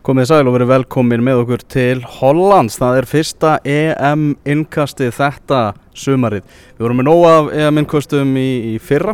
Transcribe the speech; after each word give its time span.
Komið 0.00 0.30
sæl 0.30 0.46
og 0.48 0.54
verið 0.54 0.70
velkomin 0.70 1.20
með 1.20 1.42
okkur 1.42 1.62
til 1.68 1.98
Hollands. 2.08 2.78
Það 2.80 2.94
er 2.96 3.06
fyrsta 3.10 3.48
EM 3.68 4.22
innkastið 4.48 5.10
þetta 5.12 5.58
sumarið. 5.92 6.46
Við 6.78 6.86
vorum 6.86 7.02
með 7.02 7.06
nóga 7.10 7.32
af 7.34 7.50
EM 7.52 7.80
innkastum 7.82 8.30
í, 8.40 8.46
í 8.70 8.78
fyrra 8.80 9.12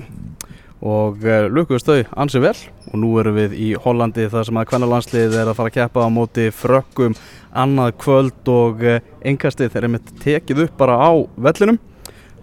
og 0.87 1.27
uh, 1.27 1.49
lukkuðust 1.51 1.91
þau 1.91 2.13
ansið 2.23 2.45
vel 2.45 2.53
og 2.93 3.01
nú 3.03 3.11
erum 3.19 3.35
við 3.35 3.57
í 3.59 3.73
Hollandi 3.83 4.29
þar 4.31 4.47
sem 4.47 4.61
að 4.63 4.69
kvennalandsliðið 4.71 5.35
er 5.41 5.51
að 5.51 5.59
fara 5.59 5.73
að 5.73 5.77
keppa 5.81 6.07
á 6.07 6.09
móti 6.21 6.47
frökkum 6.55 7.19
annað 7.65 7.91
kvöld 8.05 8.53
og 8.55 8.87
uh, 8.87 9.03
innkastið 9.27 9.75
þeir 9.75 9.83
eru 9.83 9.93
mitt 9.97 10.15
tekið 10.23 10.63
upp 10.69 10.79
bara 10.85 11.01
á 11.03 11.11
vellinum. 11.49 11.81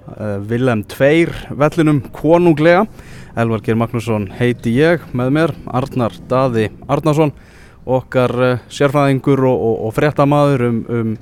Uh, 0.04 0.36
Vilhelm 0.52 0.84
Tveir 0.91 1.32
vellinum 1.48 2.04
konunglega. 2.12 2.84
Elvar 3.39 3.64
Geir 3.64 3.80
Magnússon 3.80 4.28
heiti 4.36 4.75
ég 4.75 5.07
með 5.16 5.34
mér, 5.39 5.57
Arnar 5.71 6.20
Daði 6.28 6.68
Arnarsson 6.91 7.32
okkar 7.86 8.34
uh, 8.39 8.55
sérfræðingur 8.71 9.43
og, 9.50 9.68
og, 9.68 9.75
og 9.87 9.93
fréttamaður 9.97 10.65
um, 10.69 10.82
um 10.89 11.14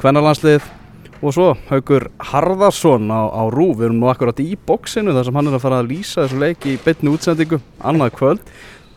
kvennalandslið 0.00 0.66
og 1.24 1.32
svo 1.32 1.50
Haugur 1.70 2.08
Harðarsson 2.32 3.08
á, 3.08 3.22
á 3.32 3.42
Rúf, 3.52 3.78
við 3.78 3.88
erum 3.88 4.00
nú 4.02 4.10
akkurat 4.12 4.40
í 4.42 4.54
bóksinu 4.66 5.14
þar 5.16 5.28
sem 5.28 5.38
hann 5.38 5.50
er 5.50 5.56
að 5.56 5.64
fara 5.64 5.80
að 5.80 5.90
lýsa 5.92 6.24
þessu 6.24 6.40
leiki 6.42 6.74
í 6.74 6.80
bytni 6.84 7.12
útsendingu, 7.14 7.60
annað 7.80 8.16
kvöld. 8.18 8.42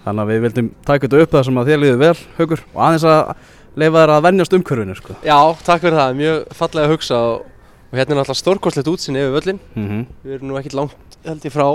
Þannig 0.03 0.23
að 0.23 0.31
við 0.31 0.41
vildum 0.45 0.71
taka 0.88 1.07
þetta 1.07 1.21
upp 1.23 1.35
þar 1.35 1.48
sem 1.48 1.62
að 1.62 1.70
þér 1.71 1.81
liður 1.84 2.02
vel 2.03 2.13
Haugur 2.38 2.63
og 2.66 2.81
aðeins 2.88 3.07
að 3.12 3.31
leifa 3.77 4.02
þér 4.02 4.13
að 4.15 4.26
vennjast 4.27 4.57
umhverfinu 4.57 4.98
sko. 4.98 5.18
Já, 5.27 5.40
takk 5.68 5.84
fyrir 5.84 5.99
það, 6.02 6.20
mjög 6.21 6.38
fallega 6.59 6.88
að 6.88 6.93
hugsa 6.95 7.20
og, 7.31 7.49
og 7.88 7.99
hérna 7.99 8.15
er 8.15 8.20
náttúrulega 8.20 8.41
stórkostlegt 8.41 8.91
útsinni 8.91 9.23
yfir 9.23 9.35
völlin 9.38 9.59
mm 9.76 9.88
-hmm. 9.88 10.05
Við 10.23 10.34
erum 10.38 10.48
nú 10.48 10.59
ekkert 10.59 10.79
langt 10.79 11.20
held 11.26 11.45
ég 11.45 11.54
frá 11.54 11.68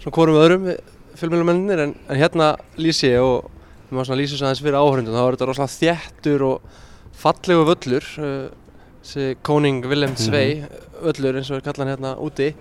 svona 0.00 0.14
hvorum 0.16 0.40
öðrum 0.40 0.76
fjölmjölumennir 1.16 1.80
en, 1.80 1.94
en 2.08 2.16
hérna 2.16 2.56
lýs 2.76 3.02
ég 3.04 3.20
og 3.20 3.50
við 3.92 3.98
máum 3.98 4.06
svona 4.08 4.20
lýsa 4.22 4.32
þess 4.38 4.46
aðeins 4.46 4.62
fyrir 4.64 4.78
áhörundum 4.80 5.16
þá 5.16 5.22
er 5.22 5.34
þetta 5.36 5.48
rosalega 5.50 5.74
þjættur 5.76 6.44
og 6.46 6.76
fallegu 7.22 7.64
völlur 7.68 8.06
uh, 8.22 8.46
þessi 9.02 9.26
Koning 9.44 9.84
Willem 9.90 10.14
Svei 10.16 10.62
völlur 11.02 11.36
eins 11.40 11.50
og 11.52 11.58
við 11.58 11.66
kallan 11.66 11.90
hérna 11.92 12.14
úti. 12.24 12.52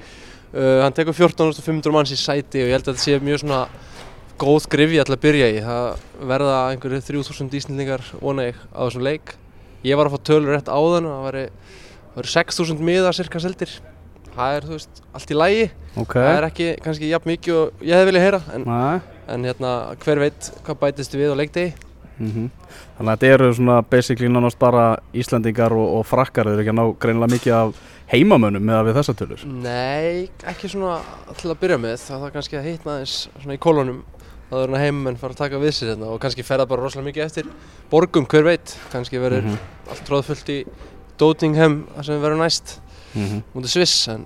Uh, 0.52 0.82
hann 0.84 0.96
tekur 0.98 1.16
14.500 1.16 1.94
manns 1.96 2.12
í 2.12 2.20
sæti 2.20 2.66
og 2.66 2.68
ég 2.68 2.76
held 2.76 2.90
að 2.90 2.98
þetta 2.98 3.06
sé 3.06 3.20
mjög 3.24 3.44
svona 3.46 3.62
góð 4.42 4.68
grifja 4.74 5.06
til 5.08 5.16
að 5.16 5.22
byrja 5.24 5.48
í. 5.54 5.62
Það 5.64 5.88
verða 6.34 6.58
einhverju 6.74 7.00
3000 7.08 7.56
íslendingar 7.62 8.04
vona 8.20 8.50
ég 8.50 8.60
á 8.76 8.82
þessum 8.84 9.06
leik. 9.08 9.38
Ég 9.88 9.96
var 9.98 10.10
að 10.10 10.18
fá 10.18 10.26
tölur 10.34 10.52
rétt 10.58 10.68
áðan 10.68 11.08
og 11.08 11.16
það 11.16 11.26
væri, 11.30 11.46
væri 12.18 12.34
6000 12.36 12.84
miða 12.92 13.16
cirka 13.16 13.40
seldir. 13.42 13.78
Það 14.36 14.58
er 14.58 14.68
þú 14.68 14.76
veist 14.78 15.02
allt 15.12 15.32
í 15.32 15.36
lægi 15.36 15.64
Ok, 16.00 16.14
það 16.16 16.38
er 16.38 16.46
ekki 16.48 16.68
kannski 16.86 17.10
jafn 17.10 17.28
mikið 17.34 17.58
og 17.58 17.82
ég 17.84 17.98
hefði 18.00 18.08
viljað 18.08 18.24
heyra 18.24 18.38
en, 18.56 18.64
Næ. 18.64 19.21
En 19.34 19.48
hérna 19.48 19.72
hver 20.04 20.20
veit 20.20 20.52
hvað 20.66 20.80
bætist 20.84 21.16
við 21.18 21.34
á 21.34 21.40
leikdegi? 21.40 21.74
Mm 22.22 22.50
Þannig 22.98 23.12
að 23.12 23.18
þetta 23.18 23.34
eru 23.34 23.54
svona 23.58 23.82
basically 23.82 24.30
nánast 24.30 24.60
bara 24.60 25.00
Íslandingar 25.14 25.74
og, 25.74 25.88
og 25.98 26.06
frakkar. 26.06 26.46
Þeir 26.46 26.54
eru 26.54 26.62
ekki 26.62 26.74
að 26.74 26.78
ná 26.78 26.98
greinilega 27.02 27.34
mikið 27.34 27.54
af 27.58 27.80
heimamönnum 28.12 28.62
með 28.62 28.78
að 28.78 28.86
við 28.86 28.98
þessa 29.00 29.16
tölur. 29.18 29.46
Nei, 29.46 30.30
ekki 30.46 30.70
svona 30.70 31.00
til 31.40 31.50
að 31.50 31.62
byrja 31.64 31.78
með. 31.82 31.96
Það 32.06 32.26
þarf 32.26 32.36
kannski 32.36 32.60
að 32.60 32.68
hitna 32.70 32.94
aðeins 32.94 33.16
svona 33.42 33.58
í 33.58 33.62
kolonum 33.66 34.04
það 34.52 34.66
er 34.66 34.82
heimamenn 34.84 35.20
fara 35.20 35.36
að 35.36 35.42
taka 35.46 35.60
við 35.62 35.74
sér 35.78 35.94
hérna 35.94 36.10
og 36.12 36.20
kannski 36.22 36.44
ferða 36.44 36.68
bara 36.68 36.84
rosalega 36.84 37.08
mikið 37.08 37.24
eftir 37.24 37.52
borgum, 37.92 38.28
hver 38.28 38.44
veit, 38.44 38.74
kannski 38.92 39.22
verður 39.22 39.46
Mhm. 39.48 39.58
allt 39.90 40.04
tróðfullt 40.08 40.50
í 40.52 40.60
Dotingham 41.18 41.88
þar 41.96 42.06
sem 42.06 42.16
við 42.16 42.26
verðum 42.26 42.44
næst 42.44 42.80
mm 43.16 43.26
-hmm. 43.26 43.44
mútið 43.56 43.72
Sviss 43.72 44.08
en, 44.08 44.26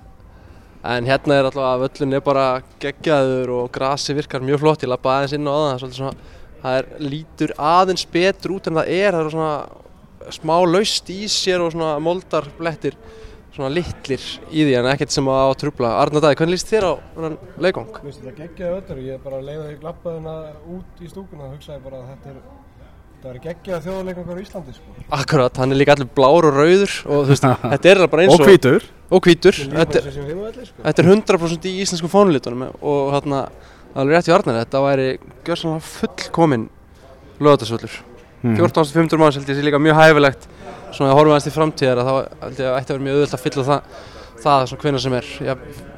en 0.94 1.08
hérna 1.10 1.38
er 1.38 1.48
alltaf 1.48 1.66
að 1.66 1.84
völlun 1.84 2.16
er 2.18 2.24
bara 2.26 2.46
geggjaður 2.82 3.52
og 3.56 3.68
grasi 3.74 4.16
virkar 4.16 4.44
mjög 4.44 4.62
flott. 4.62 4.86
Ég 4.86 4.92
lappa 4.92 5.16
aðeins 5.16 5.36
inn 5.36 5.50
á 5.50 5.54
það, 5.54 5.66
það 5.66 5.74
er 5.74 5.82
svolítið 5.82 6.00
svona 6.00 6.16
það 6.62 6.78
er, 6.80 6.88
lítur 7.12 7.54
aðeins 7.72 8.06
betur 8.16 8.56
út 8.56 8.70
en 8.70 8.80
það 8.80 8.92
er. 8.96 9.16
Það 9.18 9.22
er 9.24 9.36
svona 9.36 10.32
smá 10.36 10.56
laust 10.66 11.12
í 11.14 11.20
sér 11.30 11.62
og 11.62 11.72
svona 11.74 11.94
moldarblettir 12.02 12.98
svona 13.56 13.70
litlir 13.72 14.24
í 14.52 14.66
því 14.66 14.74
en 14.80 14.88
ekkert 14.90 15.14
sem 15.14 15.28
að 15.32 15.38
á 15.40 15.46
að 15.46 15.58
trubla 15.62 15.92
Arna 16.02 16.20
Dæði, 16.20 16.38
hvernig 16.40 16.56
líst 16.56 16.68
þér 16.72 16.86
á 16.86 16.92
þennan 17.14 17.36
leikong? 17.64 17.88
Mér 17.94 18.04
finnst 18.04 18.20
þetta 18.20 18.42
geggjaði 18.42 18.80
öllur, 18.80 19.00
ég 19.06 19.22
bara 19.24 19.40
leiði 19.40 19.62
að 19.62 19.70
ég 19.70 19.78
glappaði 19.80 20.18
hérna 20.18 20.34
út 20.76 21.00
í 21.00 21.10
stúkuna 21.12 21.46
og 21.46 21.54
hugsaði 21.54 21.84
bara 21.86 22.02
að 22.02 22.10
þetta 22.10 22.32
er 22.34 22.42
þetta 23.16 23.30
er 23.32 23.40
geggjaði 23.46 23.86
þjóðarleikangar 23.86 24.40
í 24.40 24.44
Íslandi 24.44 24.76
sko. 24.76 24.96
Akkurat, 25.16 25.62
hann 25.62 25.72
er 25.72 25.80
líka 25.80 25.96
allir 25.96 26.10
blár 26.18 26.50
og 26.50 26.58
rauður 26.60 26.98
og 27.06 27.24
þú 27.24 27.32
veist, 27.32 27.48
þetta 27.72 27.92
er 27.94 28.02
bara 28.12 28.26
eins 28.26 28.36
Og 28.36 28.44
og 28.44 28.50
hvítur 28.50 28.88
og 29.10 29.22
hvítur, 29.22 29.54
þetta, 29.54 30.00
bara 30.02 30.12
sem 30.16 30.24
heimavelli 30.26 30.66
sko. 30.66 30.82
þetta 30.82 31.02
er 31.02 31.10
100% 31.12 31.68
í 31.70 31.74
íslensku 31.84 32.08
fónulitunum 32.10 32.64
og 32.82 33.12
hérna, 33.14 33.44
alveg 33.94 34.16
rétt 34.18 34.28
í 34.30 34.34
Arnar 34.34 34.58
þetta 34.64 34.82
væri 34.82 35.06
gjörsanlega 35.46 35.86
fullkomin 35.92 36.68
lögatarsvöllur 37.40 38.02
Mhm. 38.46 38.58
14.500 38.60 39.18
manns 39.18 39.34
held 39.38 39.48
ég 39.48 39.56
sé 39.56 39.62
líka 39.64 39.78
mjög 39.80 39.96
hæfilegt 39.96 40.44
svona 40.92 41.10
að 41.10 41.16
horfa 41.18 41.32
aðeins 41.34 41.46
til 41.48 41.54
framtíðar 41.56 41.98
að 42.02 42.06
þá 42.06 42.14
held 42.42 42.58
ég 42.60 42.66
að 42.68 42.76
ætti 42.76 42.92
að 42.92 42.96
vera 42.96 43.04
mjög 43.06 43.16
auðvöld 43.16 43.34
að 43.34 43.42
fylla 43.46 43.64
það 43.66 43.80
það 44.46 44.70
svona 44.70 44.84
hvenna 44.84 45.02
sem 45.02 45.16
er. 45.18 45.28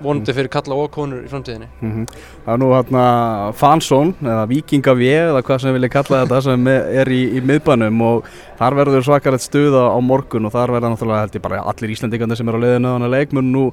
Vonandi 0.02 0.34
fyrir 0.36 0.50
kalla 0.52 0.78
og 0.78 0.90
konur 0.94 1.22
í 1.24 1.30
framtíðinni. 1.30 1.68
Mhm. 1.80 2.08
Það 2.46 2.52
er 2.54 2.60
nú 2.62 2.68
hérna 2.72 3.04
Fansón 3.58 4.12
eða 4.22 4.48
Víkingavé 4.50 5.12
eða 5.28 5.42
hvað 5.42 5.60
sem 5.60 5.74
vilja 5.74 5.90
kalla 5.92 6.24
þetta 6.24 6.42
sem 6.42 6.68
er 6.68 7.06
í, 7.06 7.20
í 7.38 7.40
miðbænum 7.40 8.02
og 8.08 8.28
þar 8.58 8.78
verður 8.80 9.06
svakalegt 9.08 9.46
stuða 9.46 9.88
á 9.90 9.98
morgun 10.00 10.46
og 10.46 10.52
þar 10.52 10.74
verða 10.76 10.92
náttúrulega 10.92 11.24
held 11.26 11.38
ég 11.38 11.42
bara 11.42 11.62
allir 11.62 11.94
Íslandingandi 11.94 12.36
sem 12.36 12.48
eru 12.48 12.58
á 12.58 12.64
leiðinu 12.64 12.94
þannig 12.94 13.14
leik 13.16 13.32
mun 13.32 13.52
nú 13.52 13.64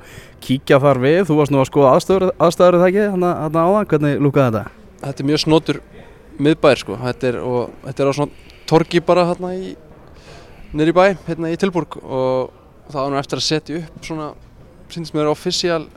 kíkja 0.42 0.82
þar 0.82 1.02
við. 1.04 1.22
Þú 1.30 1.38
varst 1.42 1.52
nú 1.52 1.62
að 1.62 1.70
skoða 1.72 1.94
aðstöður, 1.96 2.32
aðstöður 2.40 2.82
það 2.82 2.90
ekki 2.90 3.06
hérna 3.12 3.36
hérna 3.46 3.68
áðan, 3.70 3.88
hvernig 3.94 4.20
lúkaði 4.20 4.52
þetta? 4.52 4.84
þetta 5.06 5.22
er 5.22 5.30
mjög 5.30 5.42
snotur 5.44 5.82
miðbær 6.42 6.82
sko. 6.82 6.98
Þetta 7.00 7.30
er, 7.30 7.40
og, 7.44 7.74
þetta 7.86 8.04
er 8.04 8.12
á 8.12 8.14
svona 8.18 8.54
torgi 8.70 9.02
bara 9.06 9.28
hérna 9.30 9.54
í 9.56 9.76
í 10.76 10.96
bæ, 10.96 11.06
hérna 11.28 11.52
í 11.54 11.60
Tilburg 11.60 11.96
og 12.02 12.52
það 12.90 13.00
var 13.00 13.14
nú 13.14 13.20
eftir 13.22 13.40
að 13.40 13.46
setja 13.46 13.78
upp 13.80 14.04
svona 14.04 14.32
síndist 14.94 15.16
mér 15.16 15.32
offisíal 15.32 15.88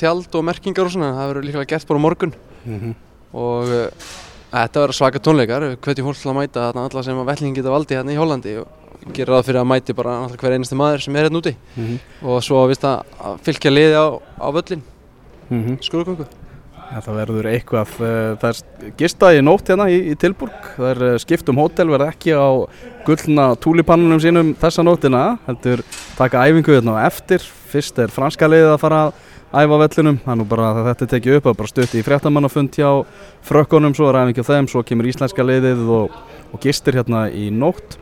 tjald 0.00 0.34
og 0.34 0.46
merkingar 0.46 0.88
og 0.88 0.94
svona 0.94 1.12
það 1.16 1.32
verður 1.32 1.48
líklega 1.48 1.70
gert 1.74 1.88
bara 1.88 2.04
morgun. 2.04 2.34
Mm 2.64 2.78
-hmm. 2.80 2.94
og 3.32 3.68
uh, 3.68 3.88
þetta 4.52 4.80
verður 4.80 4.98
svaka 4.98 5.18
tónleikar 5.18 5.76
hvernig 5.76 6.04
fólk 6.06 6.18
til 6.18 6.30
að 6.30 6.38
mæta 6.38 6.60
þarna 6.70 6.88
alla 6.88 7.02
sem 7.02 7.18
að 7.18 7.28
vellingin 7.30 7.54
geta 7.54 7.70
valdi 7.70 7.94
hérna 7.94 8.12
í 8.12 8.16
Hollandi 8.16 8.56
og 8.58 8.68
gerir 9.12 9.34
ráð 9.34 9.46
fyrir 9.46 9.60
að 9.60 9.70
mæti 9.72 9.92
bara 9.92 10.28
hver 10.28 10.52
einasti 10.52 10.74
maður 10.74 11.02
sem 11.02 11.16
er 11.16 11.24
hérna 11.28 11.42
úti. 11.42 11.56
Og 12.22 12.42
svo 12.42 12.66
vist 12.68 12.84
að 12.84 13.02
fylgja 13.42 13.70
liði 13.70 13.96
á, 13.98 14.06
á 14.40 14.48
völlin 14.54 14.82
skrúðgöngu 15.80 16.26
Það 16.94 17.16
verður 17.16 17.46
eitthvað, 17.50 17.92
uh, 18.04 18.34
það 18.38 18.50
er 18.50 18.92
gistað 19.00 19.38
í 19.38 19.42
nótt 19.42 19.70
hérna 19.72 19.86
í, 19.90 19.96
í 20.12 20.14
Tilburg, 20.20 20.68
það 20.76 20.90
er 20.92 21.00
uh, 21.08 21.14
skipt 21.18 21.48
um 21.50 21.58
hótel, 21.58 21.88
verða 21.90 22.10
ekki 22.12 22.36
á 22.36 22.48
gullna 23.06 23.46
túlipannunum 23.58 24.20
sínum 24.22 24.52
þessa 24.60 24.84
nóttina, 24.86 25.24
heldur 25.48 25.82
taka 26.18 26.44
æfingu 26.46 26.76
hérna 26.76 27.00
eftir, 27.08 27.42
fyrst 27.74 27.98
er 28.02 28.12
franska 28.12 28.48
liðið 28.48 28.72
að 28.72 28.82
fara 28.82 29.00
að 29.08 29.16
æfa 29.54 29.78
á 29.78 29.82
vellinum, 29.82 30.18
það 30.22 30.32
er 30.32 30.38
nú 30.40 30.46
bara 30.50 30.70
að 30.70 30.80
þetta 30.88 31.04
er 31.04 31.10
tekið 31.12 31.38
upp 31.38 31.48
og 31.50 31.58
bara 31.60 31.70
stutt 31.70 31.94
í 31.94 32.02
fréttamannafund 32.06 32.78
hjá 32.78 32.90
frökkunum, 33.46 33.94
svo 33.96 34.08
er 34.10 34.20
æfingi 34.22 34.44
á 34.46 34.50
þeim, 34.50 34.70
svo 34.70 34.82
kemur 34.86 35.10
íslenska 35.10 35.46
liðið 35.46 35.82
og, 35.94 36.16
og 36.50 36.62
gistir 36.62 36.98
hérna 36.98 37.26
í 37.30 37.48
nótt, 37.54 37.98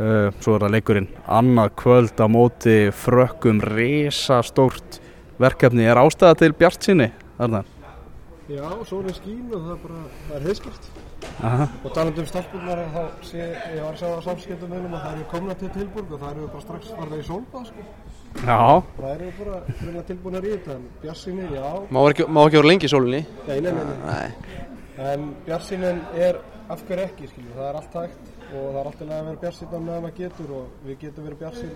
uh, 0.00 0.28
svo 0.40 0.56
er 0.56 0.66
það 0.66 0.76
leikurinn 0.76 1.08
annað 1.38 1.72
kvöld 1.82 2.20
á 2.20 2.26
móti 2.32 2.76
frökkum, 3.04 3.60
risastórt 3.64 5.00
verkefni, 5.42 5.88
er 5.88 6.00
ástæða 6.00 6.40
til 6.44 6.52
bjart 6.56 6.88
síni? 6.88 7.10
Já, 8.46 8.68
sólinn 8.86 9.16
skín 9.16 9.50
og 9.50 9.58
það 9.58 9.74
er 9.74 9.82
bara, 9.82 10.06
það 10.28 10.38
er 10.38 10.48
heiðskipt 10.50 11.05
Aha. 11.46 11.66
og 11.84 11.92
talandi 11.94 12.22
um 12.22 12.28
stelpunar 12.30 12.82
þá 12.94 13.02
sé, 13.28 13.46
ég 13.74 13.82
var 13.84 13.92
að 13.92 14.00
segja 14.00 14.18
á 14.18 14.26
samskiptum 14.26 14.72
meðlum 14.72 14.96
að 14.96 15.02
það 15.04 15.16
eru 15.16 15.26
komna 15.32 15.56
til 15.60 15.70
Tilburg 15.74 16.12
og 16.12 16.22
það 16.22 16.30
eru 16.32 16.48
bara 16.54 16.64
strax 16.64 16.92
farða 16.96 17.20
í 17.20 17.26
sólbað 17.26 17.66
sko. 17.70 17.86
Já, 18.36 18.60
það 18.96 19.10
eru 19.14 19.30
bara 19.38 19.60
reyna 19.82 20.04
tilbúinar 20.10 20.46
í 20.46 20.54
þetta 20.54 20.76
en 20.76 20.86
Bjarsinni, 21.02 21.48
já, 21.54 21.66
má 21.90 22.00
ekki, 22.10 22.28
má 22.28 22.42
ekki 22.44 22.60
vera 22.60 22.70
lengi 22.72 22.88
í 22.88 22.92
sólinni 22.92 23.22
nei, 23.48 23.58
nei, 23.60 23.72
nei, 23.72 23.84
nei. 23.90 23.98
Nei. 24.06 24.62
en 25.12 25.28
Bjarsinnin 25.46 26.02
er 26.28 26.40
af 26.72 26.82
hverju 26.88 27.06
ekki, 27.06 27.28
skilju, 27.30 27.52
það 27.54 27.68
er 27.68 27.78
allt 27.80 27.98
hægt 28.00 28.32
og 28.46 28.62
það 28.62 28.78
er 28.80 28.88
alltaf 28.90 29.06
að 29.06 29.26
vera 29.28 29.40
bjarsinnan 29.42 29.84
meðan 29.86 30.04
maður 30.06 30.16
getur 30.20 30.54
og 30.56 30.86
við 30.86 30.98
getum 31.02 31.26
verið 31.26 31.40
bjarsin 31.42 31.74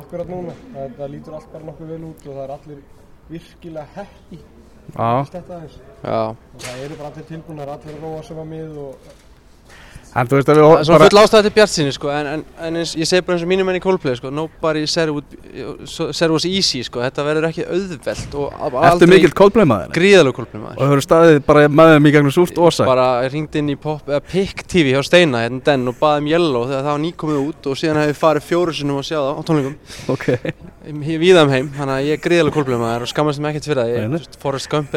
akkurat 0.00 0.30
núna, 0.30 0.54
það, 0.74 0.94
það 0.98 1.12
lítur 1.14 1.38
allt 1.38 1.52
bara 1.54 1.68
nokkuð 1.68 1.92
vel 1.94 2.04
út 2.10 2.26
og 2.28 2.38
það 2.38 2.44
er 2.44 2.54
allir 2.56 2.84
virkilega 3.30 3.86
hekki 3.94 4.40
og 4.92 6.36
það 6.60 6.82
eru 6.84 6.96
bara 6.98 7.10
allir 7.10 7.28
tilbúinar, 7.28 7.70
allir 7.76 8.00
róa 8.02 8.22
sem 8.26 8.38
að 8.38 8.50
mið 8.52 8.76
og 8.84 9.12
en 10.14 10.28
þú 10.30 10.38
veist 10.38 10.48
að 10.52 10.58
við 10.58 10.64
það 10.64 10.74
er 10.78 10.84
svona 10.88 10.98
bara, 11.00 11.10
full 11.10 11.20
ástæði 11.24 11.42
til 11.48 11.54
bjart 11.58 11.72
sinni 11.74 11.92
sko, 11.96 12.10
en, 12.14 12.26
en, 12.34 12.42
en 12.68 12.76
eins, 12.80 12.92
ég 12.98 13.08
segi 13.10 13.24
bara 13.26 13.34
eins 13.38 13.44
og 13.46 13.50
mínum 13.50 13.70
enn 13.72 13.78
í 13.78 13.82
Coldplay 13.82 14.14
sko, 14.18 14.30
nobody 14.30 14.84
was 16.34 16.44
easy 16.46 16.82
sko, 16.86 17.00
þetta 17.02 17.24
verður 17.26 17.48
ekki 17.50 17.64
auðvelt 17.66 18.34
og 18.38 18.46
a- 18.54 18.68
ertu 18.70 18.90
aldrei 18.92 19.08
mikill 19.14 19.34
Coldplay-maður? 19.40 19.90
gríðalegu 19.96 20.34
Coldplay 20.38 20.60
maður. 20.62 20.78
Og 20.78 20.84
hefur 20.92 21.02
staðið 21.04 21.38
bara 21.48 21.64
með 21.68 21.92
þeim 21.94 22.06
í 22.06 22.12
gegnum 22.14 22.34
súrt 22.34 22.56
ósæk? 22.58 22.86
bara 22.86 23.06
ringdi 23.32 23.58
inn 23.62 23.70
í 23.74 23.76
pop, 23.80 24.02
eða 24.08 24.20
Pick 24.30 24.62
TV 24.70 24.94
hjá 24.94 25.02
Steina 25.06 25.42
hérna 25.44 25.60
den 25.66 25.88
og 25.90 25.98
baði 26.00 26.18
um 26.22 26.28
Yellow 26.30 26.64
þegar 26.70 26.84
það 26.84 26.92
var 26.94 27.02
nýkomið 27.04 27.38
út 27.48 27.62
og 27.70 27.74
síðan 27.80 28.00
hefði 28.04 28.16
farið 28.22 28.42
fjóru 28.48 28.72
sinnum 28.78 28.98
að 29.02 29.08
sjá 29.10 29.18
það 29.18 29.34
á 29.34 29.42
tónleikum. 29.48 29.76
Ok, 30.14 30.26
víða 31.24 31.42
um 31.46 31.50
heim, 31.54 31.68
þannig 31.74 31.94
að 31.98 32.06
ég 32.08 32.12
er 32.18 32.22
gríðalega 32.28 32.54
kólblömaður 32.58 33.02
og 33.02 33.08
skammast 33.10 33.40
mig 33.40 33.50
ekkert 33.54 33.68
fyrir 33.70 33.80
það. 33.82 33.88
Ég, 33.94 33.98
þú 34.04 34.40
Forrest 34.44 34.68
Gump 34.70 34.88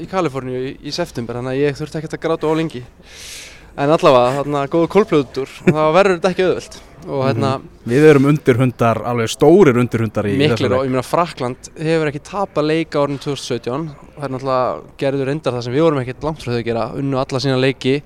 í 0.00 0.06
Kaliforníu 0.10 0.60
í, 0.64 0.72
í 0.84 0.90
september, 0.92 1.34
þannig 1.34 1.52
að 1.54 1.62
ég 1.64 1.78
þurfti 1.78 1.96
ekkert 2.00 2.14
að 2.14 2.24
gráta 2.24 2.44
á 2.44 2.54
lengi. 2.54 2.82
En 3.74 3.90
allavega, 3.90 4.34
þarna, 4.38 4.60
góðu 4.70 4.86
kólblöður 4.86 5.50
og 5.66 5.72
það 5.74 5.94
verður 5.96 6.18
þetta 6.20 6.30
ekki 6.30 6.44
auðvelt. 6.46 6.76
Og 7.04 7.20
hérna, 7.26 7.48
Við 7.84 8.04
erum 8.08 8.24
undirhundar, 8.30 8.96
alveg 9.04 9.28
stórir 9.28 9.76
undirhundar 9.76 10.24
í 10.24 10.36
miklir 10.38 10.56
þessari 10.56 10.78
og 10.78 10.84
ég 10.86 10.92
meina 10.94 11.02
Frakland 11.04 11.68
hefur 11.76 12.08
ekki 12.08 12.22
tapað 12.24 12.64
leika 12.70 13.02
árið 13.02 13.18
2017 13.26 13.90
það 14.14 14.24
er 14.24 14.32
náttúrulega 14.32 14.82
gerður 14.96 15.26
reyndar 15.28 15.52
það 15.52 15.62
sem 15.66 15.74
við 15.74 15.82
vorum 15.84 16.00
ekkert 16.00 16.22
langt 16.24 16.38
frá 16.40 16.52
þau 16.54 16.60
að 16.62 16.64
gera 16.70 16.86
unnu 16.94 17.18
alla 17.20 17.40
sína 17.44 17.58
leiki 17.60 18.02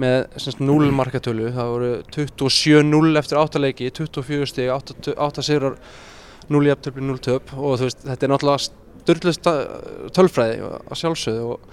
með 0.00 0.26
semst 0.40 0.60
0 0.64 0.90
markatölu 0.90 1.52
það 1.52 1.70
voru 1.76 1.92
27-0 2.10 3.18
eftir 3.20 3.38
8 3.38 3.60
leiki 3.60 3.90
24 3.92 4.46
stig, 4.50 4.68
8, 4.72 5.14
8 5.14 5.42
sigrar 5.46 5.76
0 6.50 6.66
jafntöfli, 6.70 7.04
0 7.06 7.18
töp 7.24 7.52
og 7.56 7.76
þú 7.78 7.86
veist, 7.88 8.04
þetta 8.06 8.26
er 8.26 8.32
náttúrulega 8.34 8.64
styrlust 8.66 9.48
tölfræði 10.16 10.60
að 10.66 10.98
sjálfsögðu 11.00 11.44
og, 11.54 11.68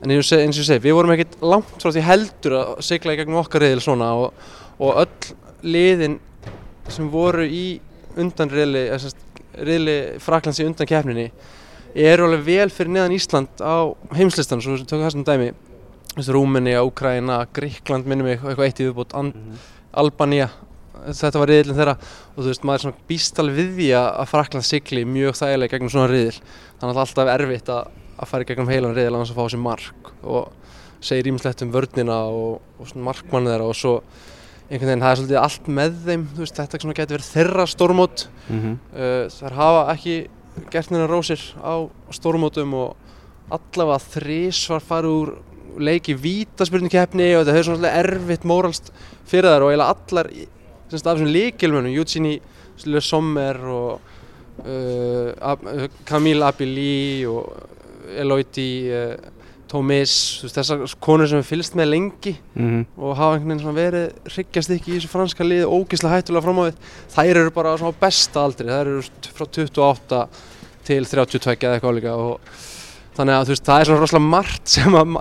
en 0.00 0.14
eins 0.14 0.30
og 0.32 0.38
ég- 0.40 0.48
ég 0.48 0.64
segi, 0.70 0.82
við 0.86 0.94
vorum 0.96 1.12
ekkert 1.14 1.34
langt 1.44 1.72
frá 1.82 1.90
því 1.92 2.04
heldur 2.06 2.54
að 2.60 2.70
sigla 2.86 3.12
í 3.14 3.20
gegnum 3.20 3.40
okkar 3.42 3.64
reyðil 3.66 3.82
svona 3.84 4.12
og, 4.16 4.32
og 4.80 5.00
öll 5.02 5.34
liðin 5.74 6.18
sem 6.90 7.10
voru 7.12 7.44
í 7.46 7.80
undan 8.18 8.50
reyðli, 8.50 8.86
reyðli 9.60 9.96
Fraklands 10.22 10.58
í 10.62 10.66
undan 10.66 10.88
keppninni 10.88 11.28
eru 11.94 12.26
alveg 12.30 12.46
vel 12.46 12.70
fyrir 12.70 12.94
neðan 12.94 13.12
Ísland 13.18 13.60
á 13.60 13.90
heimslistan, 14.16 14.62
svo 14.62 14.76
við 14.78 14.86
tökum 14.86 15.04
það 15.04 15.14
sem 15.18 15.26
dæmi 15.26 15.50
Rúmeni, 16.30 16.72
Úkraina, 16.82 17.44
Gríkland 17.54 18.06
minnum 18.10 18.26
mig, 18.26 18.40
eitthvað 18.42 18.66
eitt 18.66 18.80
í 18.82 18.86
viðbútt 18.88 19.14
An 19.14 19.30
Albanía, 19.94 20.48
þetta 21.08 21.40
var 21.42 21.50
riðilin 21.52 21.78
þeirra 21.78 21.94
og 22.00 22.38
þú 22.40 22.46
veist, 22.50 22.64
maður 22.68 22.78
er 22.78 22.84
svona 22.86 23.04
býst 23.10 23.38
alveg 23.42 23.56
við 23.60 23.70
því 23.78 23.88
að 24.00 24.08
að 24.22 24.30
Frakland 24.32 24.66
sigli 24.68 25.04
mjög 25.08 25.38
þægilega 25.40 25.72
gegnum 25.74 25.92
svona 25.94 26.10
riðil, 26.12 26.40
þannig 26.80 26.90
að 26.90 26.96
það 26.96 27.00
er 27.00 27.04
alltaf 27.06 27.32
erfitt 27.34 27.70
að, 27.74 27.92
að 28.20 28.30
fara 28.32 28.48
gegnum 28.50 28.72
heilan 28.74 28.96
riðil 28.96 29.14
annars 29.14 29.32
að 29.34 29.40
fá 29.40 29.48
sér 29.54 29.62
mark 29.64 30.12
og 30.22 30.50
segir 31.00 31.30
ímislegt 31.32 31.62
um 31.64 31.72
vörnina 31.72 32.18
og, 32.28 32.60
og 32.78 32.90
svona 32.90 33.06
markmann 33.08 33.48
þeirra 33.48 33.68
og 33.70 33.78
svo 33.78 33.94
einhvern 34.70 34.90
veginn, 34.92 35.02
það 35.02 35.10
er 35.14 35.20
svolítið 35.20 35.40
allt 35.40 35.70
með 35.80 35.94
þeim, 36.06 36.26
veist, 36.36 36.58
þetta 36.60 36.80
svona 36.84 36.94
getur 37.00 37.16
verið 37.18 37.30
þeirra 37.34 37.64
stórmót 37.72 38.26
Mhm. 38.50 38.76
uh, 38.94 39.24
þær 39.30 39.54
hafa 39.56 39.80
ekki 39.94 40.14
gert 40.70 40.90
neina 40.90 41.06
rósir 41.10 41.40
á 41.62 41.74
stórmótum 42.14 42.72
og 42.74 42.96
allavega 43.50 43.98
þrís 44.12 44.60
var 44.70 44.82
farið 44.84 45.16
úr 45.20 45.30
leiki 45.80 46.14
vítaspyrnukeppni 46.18 47.28
og 47.36 47.44
þetta 47.44 47.54
hefur 47.56 47.68
svona 47.70 47.92
erfitt 48.00 48.44
móralst 48.48 48.90
fyrir 49.30 49.50
þær 49.54 49.64
og 49.66 49.70
eiginlega 49.70 49.94
allar 49.94 50.30
í- 50.90 50.92
sem 50.92 50.98
sagt, 50.98 51.06
af 51.06 51.18
þessum 51.18 51.32
líkilmönnum, 51.34 51.94
Eugenie 51.96 52.40
Le 52.86 53.00
Sommer 53.04 53.58
og 53.70 54.00
uh, 54.64 55.32
Ab 55.40 55.64
uh, 55.66 55.86
Camille 56.08 56.44
Abili 56.46 57.26
og 57.28 57.50
uh, 58.90 59.14
Thomas, 59.70 60.12
þú 60.40 60.48
veist, 60.48 60.56
þessar 60.58 60.94
konur 61.04 61.28
sem 61.30 61.38
við 61.38 61.46
fylgst 61.52 61.76
með 61.78 61.90
lengi 61.92 62.32
Mhm. 62.58 62.80
og 62.98 63.12
hafa 63.16 63.36
einhvern 63.38 63.60
veginn 63.60 63.76
verið 63.76 64.32
hryggjast 64.34 64.72
ekki 64.74 64.90
í 64.90 64.96
þessu 64.98 65.10
franska 65.12 65.46
liði 65.46 65.68
ógeðslega 65.70 66.16
hættulega 66.18 66.42
fram 66.42 66.58
á 66.58 66.64
við 66.66 66.80
þær 67.14 67.30
eru 67.44 67.52
bara 67.54 67.76
á 67.78 67.90
besta 68.00 68.42
aldri 68.42 68.66
þær 68.66 68.90
eru 68.90 69.04
frá 69.30 69.46
28 69.46 70.24
til 70.90 71.04
32 71.06 71.54
eða 71.54 71.76
eitthvað 71.78 71.96
líka 72.00 72.16
og 72.18 72.40
þannig 73.14 73.36
að 73.36 73.52
veist 73.52 73.68
það 73.68 73.80
er 73.84 73.86
svona 73.92 74.02
rosalega 74.02 74.30
margt 74.34 74.74
sem 74.74 74.98
að 74.98 75.16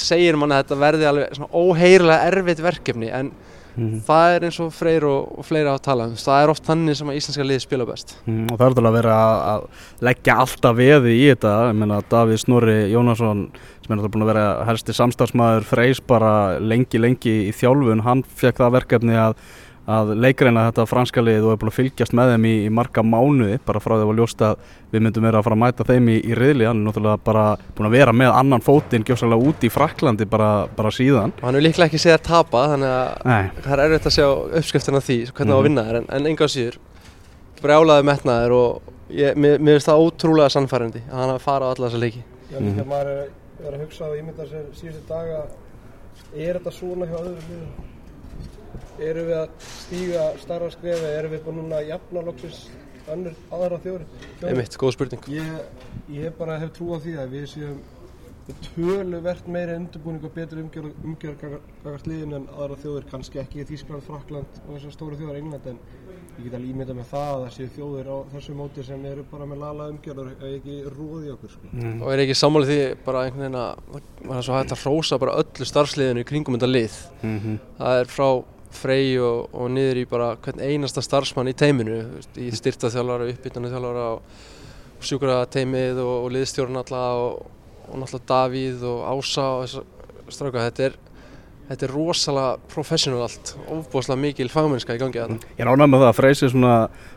segir 0.00 0.36
manni 0.40 0.56
að 0.56 0.62
þetta 0.64 0.80
verði 0.86 1.08
alveg 1.10 1.36
svona 1.36 1.52
óheyrilega 1.52 2.30
erfitt 2.32 2.62
verkefni 2.64 3.10
en 3.12 3.30
Mhm. 3.76 4.02
það 4.04 4.34
er 4.36 4.46
eins 4.48 4.58
og 4.60 4.72
Freyr 4.76 5.04
og, 5.08 5.38
og 5.38 5.46
fleiri 5.48 5.70
á 5.70 5.74
að 5.74 5.84
tala 5.86 6.06
um. 6.10 6.14
Það 6.20 6.42
er 6.42 6.52
oft 6.52 6.66
þannig 6.66 6.96
sem 6.98 7.08
að 7.08 7.18
íslenska 7.20 7.46
liði 7.46 7.64
spila 7.64 7.86
best. 7.88 8.14
Mm, 8.26 8.44
og 8.52 8.58
það 8.58 8.64
er 8.66 8.72
alveg 8.72 8.90
að 8.90 8.98
vera 8.98 9.16
að, 9.54 9.66
leggja 10.08 10.36
alltaf 10.44 10.76
veði 10.76 11.14
í 11.16 11.26
þetta. 11.32 11.54
Ég 11.70 11.78
meina 11.80 12.00
Davíð 12.12 12.42
Snorri 12.44 12.78
Jónasson 12.92 13.42
sem 13.82 13.90
er 13.90 13.96
náttúrulega 13.96 14.14
búin 14.14 14.26
að 14.26 14.32
vera 14.34 14.46
helsti 14.68 14.96
samstarfsmaður 14.98 15.64
Freys 15.66 16.00
bara 16.00 16.32
lengi 16.60 17.00
lengi 17.00 17.34
í 17.48 17.52
þjálfun 17.56 18.04
hann 18.06 18.22
fekk 18.22 18.60
það 18.62 18.76
verkefni 18.76 19.16
að, 19.18 19.34
að 19.90 20.12
leikreina 20.22 20.68
þetta 20.70 20.84
franska 20.86 21.22
lið 21.24 21.42
og 21.42 21.52
er 21.52 21.56
búin 21.58 21.70
að 21.72 21.76
fylgjast 21.80 22.12
með 22.14 22.28
þeim 22.32 22.44
í, 22.46 22.52
í 22.66 22.70
marga 22.70 23.02
mánuði 23.02 23.56
bara 23.66 23.80
frá 23.82 23.96
því 23.96 24.04
að 24.04 24.10
var 24.12 24.18
ljóst 24.20 24.44
að 24.46 24.56
við 24.92 25.02
myndum 25.02 25.24
vera 25.26 25.40
að 25.40 25.46
fara 25.48 25.56
að 25.56 25.62
mæta 25.64 25.86
þeim 25.88 26.08
í, 26.12 26.16
í 26.22 26.36
riðli. 26.38 26.66
Hann 26.68 26.82
er 26.82 26.86
náttúrulega 26.86 27.18
bara 27.26 27.44
búin 27.74 27.88
að 27.88 27.96
vera 27.96 28.12
með 28.14 28.30
annan 28.38 28.62
fótinn 28.62 29.02
gjósalega 29.08 29.48
út 29.50 29.66
í 29.66 29.70
Fraklandi 29.74 30.24
bara, 30.30 30.50
bara 30.76 30.90
síðan. 30.94 31.34
Og 31.42 31.48
hann 31.48 31.58
er 31.58 31.64
líklega 31.66 31.90
ekki 31.90 31.98
séð 31.98 32.14
að 32.20 32.24
tapa 32.30 32.64
þannig 32.76 32.94
að 32.94 33.26
Nei, 33.26 33.50
það 33.64 33.72
er 33.74 33.84
erfitt 33.88 34.06
að 34.06 34.16
sjá 34.18 34.26
uppskriftina 34.62 35.00
því 35.02 35.18
hvernig 35.32 35.36
það 35.36 35.50
á 35.50 35.58
að 35.58 35.62
Mhm. 35.62 35.68
vinna 35.68 35.86
þér 35.90 35.96
en, 36.02 36.06
en 36.18 36.26
enga 36.32 36.48
síður 36.54 36.78
brjálaði 37.62 38.04
metnaðir 38.06 38.52
og 38.58 38.82
ég, 39.10 39.34
mér, 39.36 39.58
mér 39.58 39.78
finnst 39.78 39.90
það 39.90 40.02
ótrúlega 40.06 40.50
sannfærandi 40.54 41.02
að 41.10 41.16
hann 41.18 41.30
hafi 41.34 41.44
farið 41.46 41.66
á 41.66 41.70
alla 41.74 41.86
þessa 41.90 42.02
leiki. 42.06 42.22
Já, 42.52 42.58
líka 42.62 42.84
maður 42.86 43.26
Erum 49.02 49.28
við 49.30 49.38
að 49.38 49.48
stíga 49.66 50.28
starra 50.42 50.70
skrefi, 50.74 51.10
erum 51.18 51.34
við 51.34 51.44
bara 51.46 51.56
núna 51.56 51.80
að 51.80 51.90
jafna 51.92 52.24
loksins 52.28 52.60
önnur 53.12 53.38
aðra 53.50 53.80
þjóri? 53.82 54.06
einmitt, 54.46 54.76
góð 54.78 54.94
spurning. 54.96 55.26
Ég, 55.32 55.82
ég 56.12 56.38
bara 56.38 56.60
hef 56.62 56.74
trú 56.76 56.92
á 56.94 56.98
því 57.02 57.16
að 57.18 57.34
við 57.36 57.48
séum 57.56 57.80
töluvert 58.74 59.48
meiri 59.50 59.76
undirbúning 59.78 60.24
og 60.26 60.32
betri 60.34 60.62
umgjörð 60.62 61.04
umgjörð 61.06 62.06
liðin 62.08 62.36
en 62.40 62.46
aðra 62.56 62.78
þjóðir, 62.82 63.08
kannski 63.10 63.40
ekki 63.42 63.66
Þískland, 63.68 64.04
Frakland 64.06 64.62
og 64.66 64.72
þessar 64.74 64.94
stóru 64.96 65.18
þjóðar 65.20 65.38
England 65.38 65.68
en 65.70 65.78
ég 66.38 66.46
get 66.46 66.56
alveg 66.56 66.72
ímynda 66.72 66.96
með 66.96 67.10
það 67.12 67.28
að 67.32 67.42
það 67.44 67.54
séu 67.56 67.72
þjóðir 67.76 68.08
á 68.10 68.16
þessu 68.32 68.54
móti 68.58 68.86
sem 68.86 69.04
eru 69.12 69.24
bara 69.30 69.46
með 69.48 69.62
lala 69.62 69.88
umgjörð 69.92 70.22
og 70.24 70.44
ekki 70.48 70.78
róði 70.96 71.34
okkur 71.34 71.52
sko. 71.54 71.72
og 71.92 72.08
er 72.12 72.24
ekki 72.24 72.38
sammálið 72.40 72.72
því 72.72 72.80
bara 73.06 73.24
einhvern 73.26 73.44
veginn 73.44 73.60
að 73.60 74.00
það 74.22 74.38
er 74.38 74.48
svo 74.48 74.56
hægt 74.56 74.74
að 74.76 74.82
hrósa 74.86 75.20
bara 75.22 75.36
öllu 75.42 75.68
starfsliðinu 75.68 76.24
í 76.24 76.28
kringum 76.32 76.58
þetta 76.58 76.72
lið? 76.72 76.98
Mm 77.22 77.58
það 77.78 78.00
er 78.00 78.12
frá 78.16 78.28
Frey 78.72 79.16
og, 79.20 79.52
og 79.52 79.70
niður 79.72 80.02
í 80.02 80.04
bara 80.08 80.32
hvern 80.42 80.62
einasta 80.64 81.02
starfsmann 81.04 81.50
í 81.50 81.56
teiminu 81.56 81.98
í 82.40 82.50
styrtaþjálfara, 82.56 83.28
uppbytana 83.34 83.72
þjálfara 83.72 84.06
og, 84.16 84.36
og 84.98 85.08
sjúkra 85.08 85.42
teimið 85.52 86.00
og, 86.02 86.14
og 86.24 86.30
liðstjórn 86.36 86.80
alla 86.80 87.02
og, 87.20 87.42
og 87.88 88.00
náttúrulega 88.00 88.30
Davíð 88.32 88.86
og 88.88 89.02
Ása 89.12 89.48
og 89.56 89.66
þessar 89.66 89.90
stráka 90.32 90.66
þetta 90.68 90.86
er, 90.88 90.98
þetta 91.72 91.86
er 91.86 91.92
rosalega 91.94 92.72
professional 92.72 93.22
allt, 93.24 93.52
ofbúðslega 93.72 94.20
mikil 94.20 94.48
fagmennska 94.52 94.96
í 94.96 95.00
gangi 95.00 95.20
þarna. 95.22 95.38
Ég 95.56 95.66
rána 95.68 95.88
með 95.88 96.02
það 96.02 96.10
að 96.10 96.18
Freysi 96.18 96.48
svona, 96.52 96.72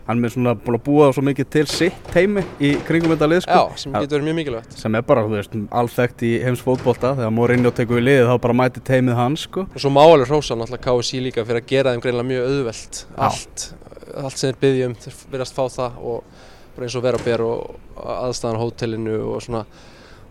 hann 0.07 0.27
er 0.27 0.33
svona 0.33 0.53
búin 0.59 0.77
að 0.77 0.83
búa 0.85 1.09
svo 1.15 1.23
mikið 1.27 1.49
til 1.55 1.65
sitt 1.71 2.11
heimi 2.15 2.43
í 2.63 2.71
kringum 2.87 3.13
þetta 3.15 3.29
lið 3.31 3.43
sko. 3.45 3.57
Já, 3.59 3.81
sem 3.81 3.95
getur 3.95 4.17
verið 4.17 4.27
mjög 4.29 4.37
mikilvægt. 4.39 4.77
Sem 4.79 4.97
er 4.97 5.05
bara, 5.09 5.25
þú 5.25 5.35
veist, 5.35 5.57
alþekkt 5.81 6.25
í 6.27 6.31
heims 6.45 6.63
fótbolta 6.63 7.13
þegar 7.19 7.33
Mourinho 7.35 7.73
tekur 7.75 7.99
við 7.99 8.07
liðið 8.07 8.31
þá 8.31 8.35
bara 8.45 8.57
mæti 8.61 8.85
teimið 8.91 9.19
hans 9.19 9.45
sko. 9.49 9.65
og 9.67 9.83
svo 9.83 9.91
má 9.91 10.01
alveg 10.05 10.31
hrósa 10.31 10.55
náttúrulega 10.55 10.85
KSI 10.85 11.21
líka 11.25 11.45
fyrir 11.45 11.63
að 11.63 11.69
gera 11.73 11.93
þeim 11.93 12.05
greinlega 12.05 12.29
mjög 12.31 12.47
auðvelt 12.51 13.01
allt, 13.27 13.67
allt 14.23 14.39
sem 14.39 14.53
þeir 14.53 14.61
byggja 14.63 14.89
um 14.89 14.95
þeir 15.03 15.19
verðast 15.33 15.57
fá 15.57 15.63
það 15.75 15.99
og 15.99 16.41
bara 16.75 16.87
eins 16.87 16.95
og 16.95 17.05
vera 17.05 17.21
ber 17.25 17.43
og 17.45 17.99
aðstæðan 18.15 18.59
á 18.59 18.63
hótelinu 18.63 19.19
og 19.33 19.43
svona 19.43 19.65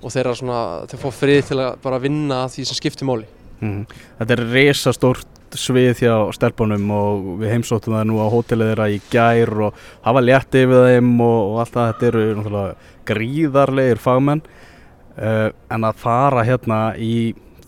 og 0.04 0.12
þeirra 0.12 0.34
svona, 0.36 0.58
þeir 0.90 1.00
fá 1.00 1.08
frið 1.16 1.40
til 1.48 1.60
að 1.64 1.78
bara 1.84 2.00
vinna 2.02 2.44
að 2.44 2.56
því 2.56 2.68
sem 2.68 2.80
skiptir 2.80 3.08
máli 3.08 3.28
mm. 3.60 3.80
Þetta 4.18 4.36
er 4.36 4.44
risastórt 4.54 5.30
svið 5.54 6.02
hjá 6.02 6.14
stelpunum 6.34 6.90
og 6.90 7.26
við 7.42 7.52
heimsóttum 7.54 7.94
það 7.94 8.08
nú 8.10 8.18
á 8.18 8.26
hótelið 8.32 8.72
þeirra 8.72 8.90
í 8.90 9.00
gær 9.12 9.52
og 9.68 9.84
hafa 10.02 10.22
létt 10.24 10.58
yfir 10.58 10.88
þeim 10.88 11.12
og, 11.22 11.38
og 11.52 11.60
allt 11.62 11.76
það, 11.76 11.90
þetta 11.92 12.08
eru 12.08 12.24
náttúrulega 12.40 12.92
gríðarlegir 13.10 14.02
fagmenn 14.02 14.42
uh, 14.42 15.48
en 15.76 15.86
að 15.86 16.00
fara 16.02 16.46
hérna 16.46 16.80
í 16.98 17.14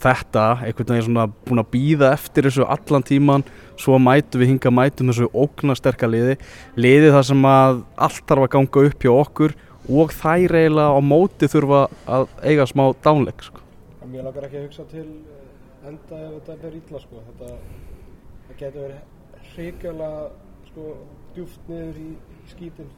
þetta, 0.02 0.46
einhvern 0.66 0.92
veginn 0.92 1.06
svona 1.08 1.28
búin 1.46 1.62
að 1.62 1.70
býða 1.72 2.10
eftir 2.16 2.48
þessu 2.48 2.66
allan 2.68 3.06
tíman 3.06 3.46
svo 3.80 3.98
mætum 4.00 4.42
við 4.42 4.52
hinga 4.54 4.72
mætum 4.72 5.12
þessu 5.12 5.28
ógnasterka 5.36 6.08
liði, 6.10 6.36
liði 6.78 7.12
þar 7.14 7.28
sem 7.30 7.46
að 7.48 7.80
allt 8.08 8.24
þarf 8.28 8.46
að 8.46 8.52
ganga 8.56 8.84
upp 8.90 9.06
hjá 9.06 9.12
okkur 9.14 9.56
og 9.86 10.12
þær 10.16 10.56
eiginlega 10.58 10.98
á 10.98 11.00
móti 11.04 11.48
þurfa 11.50 11.86
að 12.10 12.28
eiga 12.42 12.66
smá 12.68 12.84
dánleik 13.04 13.46
sko. 13.46 13.62
Mér 14.06 14.26
langar 14.28 14.46
ekki 14.46 14.60
að 14.60 14.66
hugsa 14.68 14.84
til 14.90 15.04
eh, 15.04 15.46
enda 15.90 16.20
ef 16.26 16.36
þetta 16.48 16.68
er 16.68 16.78
illa 16.80 17.02
sko. 17.02 17.22
Þetta 17.30 18.58
getur 18.60 18.86
verið 18.86 19.48
hrikalega 19.52 20.28
sko, 20.70 20.92
djúft 21.34 21.70
niður 21.70 22.00
í 22.02 22.10
skítin 22.50 22.92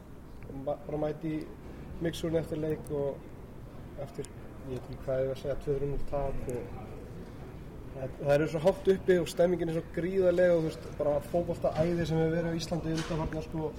og 0.48 0.60
bara 0.68 1.00
mæti 1.04 1.38
mixurinn 2.02 2.40
eftir 2.40 2.60
leik 2.62 2.92
og 2.94 3.16
eftir, 4.02 4.28
ég 4.68 4.76
veit 4.76 4.84
ekki 4.84 5.00
hvað 5.04 5.22
ég 5.22 5.30
var 5.30 5.36
að 5.36 5.42
segja, 5.42 5.56
200 5.64 6.06
tap 6.10 6.52
og 6.54 6.86
það, 7.98 8.34
eru 8.34 8.48
svo 8.52 8.62
hátt 8.62 8.90
uppi 8.94 9.16
og 9.22 9.30
stemmingin 9.32 9.72
er 9.72 9.78
svo 9.78 9.84
gríðarlega 9.96 10.54
og 10.54 10.60
þú 10.60 10.68
veist, 10.68 10.86
bara 11.00 11.14
fótbolta 11.32 11.74
æði 11.80 12.06
sem 12.06 12.20
hefur 12.20 12.36
verið 12.36 12.54
á 12.54 12.58
Íslandi 12.60 12.94
undanfarnar 12.94 13.48
sko 13.48 13.72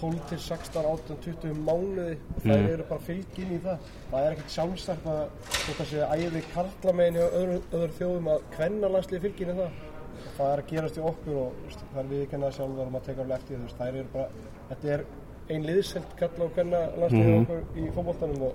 12 0.00 0.20
til 0.30 0.38
16, 0.38 0.84
18, 0.84 1.16
20 1.24 1.54
mánuði 1.66 2.16
og 2.36 2.42
þær 2.44 2.56
Mm. 2.60 2.68
eru 2.72 2.84
bara 2.88 3.00
fylgin 3.06 3.52
í 3.52 3.58
það 3.64 3.78
það 4.10 4.26
er 4.26 4.32
ekkert 4.34 4.54
sjálfsagt 4.56 5.06
að 5.06 5.22
þetta 5.66 5.84
sé 5.90 6.08
æði 6.16 6.42
karlamegin 6.54 7.14
hjá 7.20 7.26
öðru, 7.40 7.60
öðru 7.72 7.92
þjóðum 7.98 8.28
að 8.34 8.42
kvenna 8.56 8.88
landslið 8.94 9.20
fylgin 9.26 9.50
í 9.54 9.56
það 9.60 9.70
og 9.70 10.34
það 10.38 10.52
er 10.52 10.62
að 10.62 10.70
gerast 10.70 10.96
í 11.00 11.04
okkur 11.10 11.36
og 11.44 11.52
veist, 11.66 11.84
það 11.92 12.00
er 12.04 12.10
viðkennað 12.14 12.54
sjálfur 12.56 12.84
og 12.86 12.92
maður 12.92 13.06
tekur 13.10 13.24
alveg 13.24 13.38
eftir 13.38 13.56
þær 13.78 13.88
eru 14.00 14.08
bara 14.12 14.28
þetta 14.70 14.92
er 14.94 15.04
ein 15.50 15.64
liðselt 15.66 16.12
kalla 16.18 16.44
og 16.44 16.54
kvenna 16.54 16.80
landslið 17.00 17.26
Mhm. 17.26 17.42
okkur 17.42 17.60
í 17.76 17.90
fótboltanum 17.96 18.42
og 18.42 18.54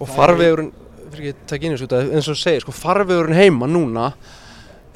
og 0.00 0.08
farvegurinn 0.08 0.72
fyrir 1.12 1.28
ekki 1.28 1.34
að 1.34 1.46
taka 1.46 1.64
inn 1.66 1.72
í 1.72 1.76
þessu 1.76 1.84
út 1.86 1.92
af- 1.92 2.12
eins 2.14 2.28
og 2.28 2.36
segir, 2.36 2.60
sko, 2.64 2.72
farvegurinn 2.72 3.36
heima 3.36 3.66
núna 3.70 4.12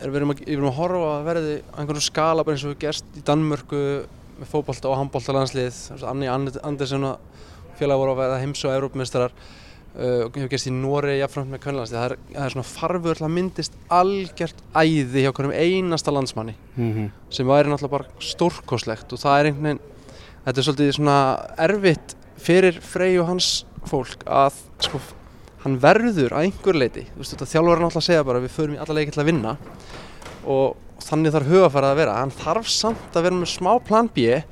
er 0.02 0.08
við 0.10 0.16
erum 0.16 0.30
að, 0.32 0.40
við 0.46 0.52
erum 0.56 0.70
að 0.70 0.78
horfa 0.78 1.10
að 1.18 1.24
verði 1.28 1.62
einhvern 1.78 2.00
skala 2.00 2.44
bara 2.44 2.56
eins 2.56 2.64
og 2.64 2.72
við 2.74 2.78
gerst 2.86 3.04
í 3.16 3.22
Danmörku 3.22 4.06
með 4.38 4.50
fótbolta 4.52 4.88
og 4.90 4.98
handbolta 5.00 5.34
landslið 5.36 5.78
Anni 6.08 6.28
And- 6.30 6.60
Andersen 6.62 7.06
félag 7.78 7.98
voru 8.00 8.12
að 8.14 8.20
verða 8.22 8.38
heims 8.42 8.64
og 8.66 8.72
Evrópmeistarar 8.74 9.32
uh, 9.34 10.24
og 10.26 10.36
hefur 10.38 10.48
gerst 10.52 10.66
í 10.70 10.72
Noregi 10.74 11.20
jafnframt 11.20 11.52
með 11.52 11.62
kvennlandslið 11.66 11.98
það 12.00 12.06
er, 12.10 12.16
það 12.34 12.46
er 12.48 12.54
svona 12.56 12.68
farvegur 12.72 13.18
til 13.20 13.26
að 13.28 13.34
myndist 13.36 13.76
algjört 13.98 14.62
æði 14.82 15.22
hjá 15.26 15.30
hverjum 15.36 15.54
einasta 15.58 16.14
landsmanni 16.14 16.54
Mhm. 16.78 17.10
sem 17.30 17.46
væri 17.46 17.68
náttúrulega 17.70 17.96
bara 17.98 18.08
stórkoslegt 18.20 19.12
og 19.12 19.18
það 19.22 19.38
er 19.40 19.50
einhvern 19.50 19.68
veginn 19.68 19.84
þetta 20.46 20.58
er 20.58 20.66
svolítið 20.68 20.92
svona 20.98 21.18
erfitt 21.58 22.14
fyrir 22.38 22.80
Frey 22.80 23.18
og 23.18 23.26
hans 23.32 23.64
fólk 23.88 24.22
að 24.26 24.54
sko 24.84 25.00
hann 25.64 25.78
verður 25.82 26.30
að 26.36 26.44
einhver 26.46 26.76
leiti 26.78 27.02
þú 27.10 27.18
veist 27.22 27.34
þetta 27.34 27.48
þjálfur 27.50 27.80
náttúrulega 27.82 28.02
að 28.02 28.06
segja 28.10 28.24
bara 28.28 28.42
við 28.44 28.52
förum 28.54 28.76
í 28.76 28.78
alla 28.78 28.94
leiki 28.94 29.10
til 29.14 29.22
að 29.22 29.26
vinna. 29.32 29.56
Og 30.46 30.76
þannig 31.04 31.36
þarf 31.36 31.52
hugafærið 31.52 31.92
að 31.92 32.00
vera. 32.02 32.16
Hann 32.22 32.34
þarf 32.38 32.72
samt 32.72 33.16
að 33.16 33.28
vera 33.28 33.40
með 33.42 33.54
smá 33.54 33.72
plan 33.84 34.10
B 34.14 34.42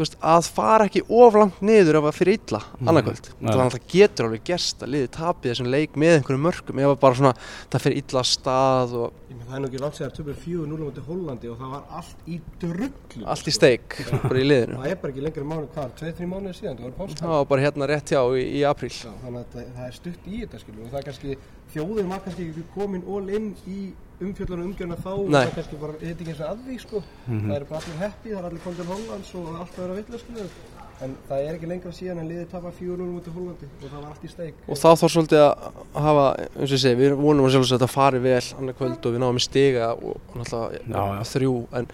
þú 0.00 0.04
veist 0.04 0.16
að 0.24 0.46
fara 0.54 0.86
ekki 0.88 1.02
of 1.12 1.36
langt 1.36 1.58
niður 1.64 1.98
ef 2.00 2.06
að 2.08 2.16
fyrir 2.16 2.38
illa 2.38 2.60
annarkvöld. 2.80 3.30
Nei. 3.36 3.50
þannig 3.50 3.64
að 3.64 3.74
það 3.74 3.88
getur 3.92 4.28
alveg 4.28 4.44
gerst 4.48 4.84
að 4.84 4.92
liði 4.94 5.10
tapið 5.16 5.50
þessum 5.50 5.70
leik 5.74 5.98
með 6.00 6.14
einhverjum 6.14 6.46
mörgum 6.46 6.80
ef 6.80 6.92
að 6.92 7.00
bara 7.02 7.18
svona 7.18 7.32
það 7.42 7.84
fyrir 7.84 8.00
illa 8.00 8.22
stað 8.30 8.94
og 9.00 9.18
Ég 9.30 9.36
meina, 9.36 9.46
það 9.50 9.56
er 9.56 9.62
nú 9.62 9.68
ekki 9.70 9.82
langt 9.82 9.98
sér 9.98 10.14
töfum 10.14 10.38
4-0 10.44 10.80
mútið 10.80 11.10
Hollandi 11.10 11.50
og 11.50 11.60
það 11.60 11.74
var 11.74 11.98
allt 12.00 12.24
í 12.26 12.38
drullu 12.62 13.26
allt 13.34 13.50
í 13.50 13.54
steik 13.54 13.98
bara 14.24 14.40
í 14.40 14.46
liðinu. 14.46 14.78
Það 14.80 14.90
er 14.90 15.00
bara 15.02 15.12
ekki 15.12 15.26
lengri 15.26 15.46
mánu 15.52 15.68
hvað, 15.74 15.92
2-3 16.00 16.30
mánuði 16.32 16.56
síðan, 16.58 16.80
það 16.80 16.98
var 16.98 17.14
það 17.20 17.46
bara 17.52 17.66
hérna 17.66 17.90
rétt 17.90 18.14
hjá 18.14 18.22
í, 18.34 18.46
í 18.58 18.64
apríl. 18.66 18.90
Já, 18.90 19.12
þannig 19.22 19.44
að 19.44 19.54
það, 19.54 19.70
það 19.76 19.86
er 19.86 19.96
stutt 20.00 20.26
í 20.26 20.42
þetta 20.42 20.62
skilur 20.64 20.86
og 20.86 20.90
það 20.90 21.00
er 21.00 21.08
kannski, 21.10 21.38
þjóðin 21.74 22.10
var 22.12 22.22
kannski 22.24 22.48
ekki 22.50 22.66
komin 22.74 23.06
all 23.06 23.28
in 23.36 23.52
í 23.70 23.80
umfjöldunum 24.20 24.68
umgjörna 24.68 24.98
þá 25.00 25.12
og 25.14 25.30
Nei. 25.30 25.38
það 25.38 25.46
er 25.46 25.54
kannski 25.56 25.80
bara, 25.80 25.96
þetta 26.00 26.24
ekki 26.24 26.34
eins 26.34 26.42
og 26.42 26.50
að 26.50 26.66
því 26.66 26.76
sko. 26.82 27.02
Það 27.30 27.56
er 27.56 27.64
bara 27.70 27.80
allir 27.80 28.02
happy, 28.02 28.28
það 28.34 28.38
er 28.40 28.50
allir 28.50 28.62
komið 28.66 28.82
til 28.82 28.90
Hollands 28.90 29.32
og 29.40 29.48
allt 29.54 29.78
að 29.78 29.82
vera 29.86 29.98
vitlega 30.00 30.22
skilur 30.24 30.52
en 31.00 31.14
það 31.28 31.46
er 31.46 31.54
ekki 31.56 31.68
lengra 31.70 31.92
síðan 31.96 32.18
en 32.20 32.28
liðið 32.28 32.48
tapar 32.50 32.74
4-0 32.76 33.06
mútið 33.08 33.36
Hollandi 33.38 33.68
og 33.70 33.84
það 33.86 33.94
var 33.96 34.08
allt 34.10 34.24
í 34.26 34.30
steik. 34.30 34.58
Og 34.66 34.80
þá 34.80 34.88
þarf 34.90 35.12
svolítið 35.14 35.44
að 35.44 35.78
hafa 36.06 36.24
eins 36.44 36.66
og 36.66 36.74
ég 36.74 36.82
segi, 36.82 36.98
við 37.00 37.14
vonum 37.20 37.46
að 37.46 37.54
sjálfsög 37.54 37.76
að 37.76 37.78
þetta 37.78 37.94
fari 37.94 38.20
vel 38.26 38.40
annar 38.58 38.76
kvöld 38.76 39.06
og 39.08 39.14
við 39.14 39.22
náum 39.24 39.40
í 39.40 39.44
stiga 39.44 39.92
og, 39.94 40.18
og 40.18 40.42
náttúrulega 40.42 41.30
þrjú 41.30 41.54
en 41.80 41.88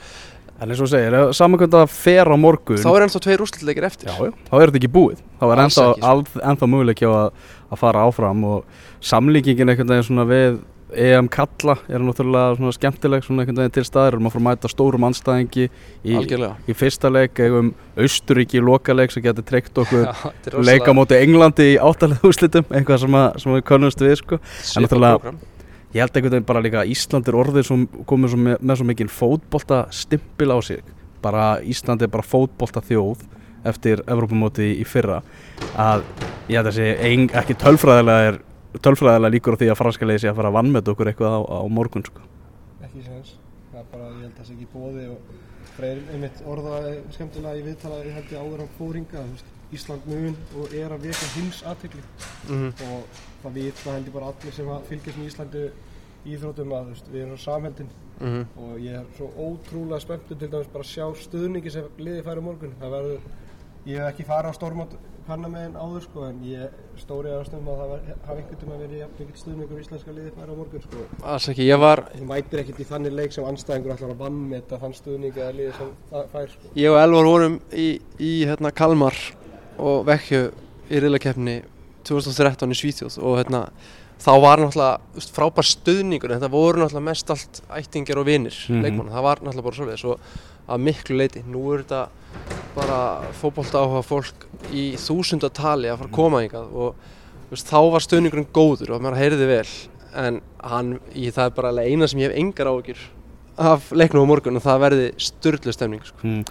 En 0.56 0.71
eins 0.73 0.80
og 0.80 0.87
þú 0.87 0.92
segir, 0.95 1.14
samankvæmt 1.37 1.75
að 1.76 1.90
fer 1.92 2.30
á 2.33 2.37
morgun? 2.40 2.78
Þá 2.80 2.88
er 2.95 3.04
ennþá 3.04 3.21
tveir 3.26 3.42
úrslutleikir 3.45 3.87
eftir. 3.90 4.09
Já, 4.09 4.14
já, 4.25 4.30
þá 4.47 4.54
er 4.56 4.71
þetta 4.71 4.78
ekki 4.80 4.88
búið. 4.95 5.18
Þá 5.37 5.45
er 5.50 5.61
ennþá, 5.66 5.85
sko. 5.99 6.40
ennþá 6.49 6.68
möguleik 6.73 7.02
hjá 7.02 7.09
að, 7.12 7.50
að 7.73 7.80
fara 7.82 8.06
áfram 8.06 8.44
og 8.46 8.64
samlíkingin 9.04 9.68
einhvern 9.73 9.88
veginn 9.94 10.06
svona 10.11 10.26
við 10.30 10.58
EM 10.96 11.26
Kalla 11.35 11.75
er 11.90 11.99
náttúrulega 11.99 12.54
svona 12.61 12.73
skemmtileg 12.76 13.25
svona 13.26 13.42
einhvern 13.42 13.58
veginn 13.58 13.73
til 13.75 13.82
staðar. 13.88 14.14
Erum 14.14 14.28
að 14.28 14.37
fara 14.37 14.42
að 14.44 14.46
mæta 14.46 14.70
stórum 14.70 15.06
anstæðingi 15.08 15.64
í, 15.66 16.12
í 16.70 16.76
fyrsta 16.78 17.11
leik 17.11 17.40
eigum 17.42 17.73
Austuríki 17.99 18.61
í 18.61 18.62
lokaleik 18.62 19.11
sem 19.11 19.25
getur 19.25 19.42
treykt 19.49 19.80
okkur 19.82 20.06
er 20.06 20.58
leika 20.62 20.94
á 20.94 20.96
móti 20.96 21.18
Englandi 21.18 21.73
í 21.75 21.76
áttalega 21.82 22.23
úrslitum 22.30 22.70
eitthvað 22.70 23.02
sem, 23.02 23.18
að, 23.18 23.28
sem 23.42 23.56
við 23.58 23.64
könnumst 23.73 24.04
við 24.06 24.14
sko. 24.23 24.38
svipað 24.62 24.87
náttúrulega- 24.87 25.35
ég 25.96 26.02
held 26.04 26.16
einhvern 26.20 26.37
veginn 26.37 26.46
bara 26.52 26.62
líka 26.62 26.80
að 26.85 26.92
Ísland 26.94 27.28
er 27.28 27.40
orðið 27.42 27.66
sem 27.66 27.87
komið 28.06 28.30
svo 28.30 28.40
með, 28.46 28.56
með 28.62 28.76
svo 28.78 28.87
mikinn 28.87 29.11
fótbolta 29.11 29.82
stimpil 29.90 30.52
á 30.54 30.58
sig. 30.62 30.82
Bara 31.23 31.46
Ísland 31.66 32.02
er 32.06 32.08
bara 32.14 32.23
fótbolta 32.23 32.82
þjóð 32.85 33.26
eftir 33.70 34.02
Evrópumóti 34.06 34.68
í 34.80 34.85
fyrra 34.88 35.23
að 35.76 36.04
ég 36.49 36.56
held 36.61 36.70
að 36.70 36.76
sé 36.78 36.87
ein, 37.08 37.26
ekki 37.42 37.56
tölfræðilega 37.62 38.28
er 38.32 38.38
tölfræðilega 38.85 39.32
líkur 39.37 39.56
á 39.56 39.61
því 39.62 39.70
að 39.73 39.80
franska 39.80 40.06
leiði 40.08 40.23
sé 40.25 40.30
að 40.30 40.38
fara 40.40 40.50
að 40.52 40.56
vannmeta 40.58 40.92
okkur 40.92 41.11
eitthvað 41.12 41.37
á, 41.37 41.40
á 41.46 41.61
morgun 41.68 42.04
sko. 42.06 42.20
ekki 42.85 43.02
séns 43.06 43.35
það 43.73 43.80
er 43.82 43.90
bara, 43.92 44.08
ég 44.12 44.23
held 44.23 44.32
að 44.32 44.38
það 44.40 44.46
sé 44.50 44.56
ekki 44.56 44.70
bóði 44.75 45.08
og 45.16 45.35
Freyr 45.76 45.99
einmitt 46.14 46.38
orðaði 46.49 46.92
skemmtilega 47.12 47.58
í 47.61 47.64
viðtala 47.66 47.96
ég 48.06 48.14
held 48.16 48.30
ég 48.32 48.40
áður 48.40 48.61
hann 48.62 48.70
fóringa 48.78 49.25
Ísland 49.75 50.04
mun 50.08 50.37
og 50.56 50.73
er 50.78 50.92
að 50.94 51.02
veka 51.08 51.26
hins 51.35 51.58
aðtekli 51.66 52.00
Mhm. 52.49 52.68
og 52.87 53.18
það 53.42 53.52
vita 53.58 53.90
held 53.92 54.06
ég 54.08 54.14
bara 54.14 54.30
allir 54.30 54.52
sem 54.54 54.68
að 54.70 54.87
fylgjast 54.88 55.18
með 55.18 55.26
Íslandi 55.32 55.64
í 56.26 56.37
íþróttum 56.37 56.73
að 56.78 56.87
veist, 56.92 57.08
við 57.12 57.23
erum 57.26 57.37
svo 57.37 57.50
samheldin 57.52 57.90
Mhm. 58.20 58.46
og 58.56 58.78
ég 58.80 58.94
er 59.00 59.04
svo 59.18 59.28
ótrúlega 59.37 60.00
spenntur 60.00 60.38
til 60.38 60.49
dæmis 60.49 60.70
bara 60.73 60.85
að 60.85 60.92
sjá 60.94 61.06
stuðningi 61.26 61.70
sem 61.73 61.85
liði 61.99 62.23
færi 62.25 62.40
á 62.40 62.46
morgun 62.49 62.73
það 62.80 62.94
verður, 62.96 63.20
ég 63.86 64.00
hef 64.00 64.08
ekki 64.10 64.26
farið 64.26 64.50
á 64.50 64.58
stórmátt 64.58 64.96
kannar 65.26 65.50
með 65.50 65.64
en 65.68 65.76
áður 65.78 66.04
sko 66.04 66.24
en 66.26 66.38
ég 66.46 66.74
stóri 67.00 67.30
að 67.34 67.44
stöðum 67.48 67.70
að 67.72 67.80
það 67.80 67.92
hafa 68.26 68.36
einhvern 68.36 68.60
tíma 68.60 68.78
verið 68.80 69.00
jafn 69.00 69.20
mikill 69.20 69.40
stuðningur 69.40 69.78
í 69.80 69.84
íslenska 69.84 70.14
liði 70.14 70.32
færi 70.36 70.54
á 70.54 70.56
morgun 70.58 70.84
sko. 70.84 71.06
Alls 71.32 71.48
ekki, 71.50 71.66
ég 71.66 71.80
var 71.82 72.02
þú 72.12 72.28
mætir 72.30 72.62
ekkert 72.62 72.82
í 72.82 72.86
þannig 72.86 73.16
leik 73.16 73.34
sem 73.34 73.46
anstæðingur 73.46 73.94
ætlar 73.96 74.14
að 74.14 74.22
vannmeta 74.22 74.78
þann 74.82 74.96
stuðningi 74.98 75.42
eða 75.42 75.56
liði 75.58 75.72
sem 75.78 75.92
það 76.12 76.30
fær 76.34 76.54
sko. 76.54 76.72
Ég 76.78 76.94
og 76.94 77.00
Elvar 77.02 77.30
vorum 77.30 77.58
í, 77.74 77.88
í 78.22 78.32
hérna, 78.46 78.72
Kalmar 78.82 79.18
og 79.82 80.06
Vekkju 80.06 80.42
í 80.86 81.02
riðlakeppni 81.02 81.56
2013 82.06 82.74
í 82.74 82.80
Svíþjóð 82.82 83.18
og 83.22 83.38
hérna, 83.40 83.64
þá 84.23 84.30
var 84.42 84.58
náttúrulega 84.62 85.25
frábær 85.37 85.66
stuðningur 85.68 86.32
en 86.32 86.40
þetta 86.40 86.50
voru 86.52 86.80
náttúrulega 86.82 87.04
mest 87.11 87.30
allt 87.30 87.61
ættingjar 87.70 88.18
og 88.23 88.26
vinir 88.26 88.54
Mhm. 88.68 88.82
leikmanna, 88.82 89.12
það 89.12 89.23
var 89.23 89.37
náttúrulega 89.44 89.62
bara 89.68 89.76
svolítið 89.76 90.00
svo 90.02 90.18
að 90.68 90.80
miklu 90.82 91.16
leiti, 91.16 91.42
nú 91.46 91.75
er 91.75 91.82
þetta 91.85 92.08
bara 92.75 93.23
fótbolta 93.40 93.78
áhuga 93.85 94.02
fólk 94.04 94.46
í 94.73 94.96
þúsundatali 94.99 95.88
að 95.92 95.99
fara 95.99 96.08
að 96.08 96.16
koma 96.16 96.40
hingað 96.42 96.73
og 96.75 96.94
veist, 97.50 97.66
þá 97.70 97.90
var 97.92 98.00
stuðningurinn 98.00 98.49
góður 98.52 98.90
og 98.96 99.02
maður 99.02 99.20
heyrði 99.23 99.46
vel 99.46 99.68
en 100.16 100.40
hann, 100.64 100.99
í, 101.14 101.30
það 101.30 101.44
er 101.46 101.50
bara 101.50 101.85
eina 101.85 102.08
sem 102.08 102.20
ég 102.20 102.30
hef 102.32 102.38
engar 102.40 102.66
áhyggjur 102.73 102.99
af 103.56 103.90
leiknum 103.96 104.26
á 104.28 104.30
morgun 104.30 104.58
og 104.58 104.64
það 104.64 104.82
verði 104.82 105.06
styrlu 105.22 105.72
stemning 105.72 106.02
sko. 106.04 106.18
mm, 106.22 106.42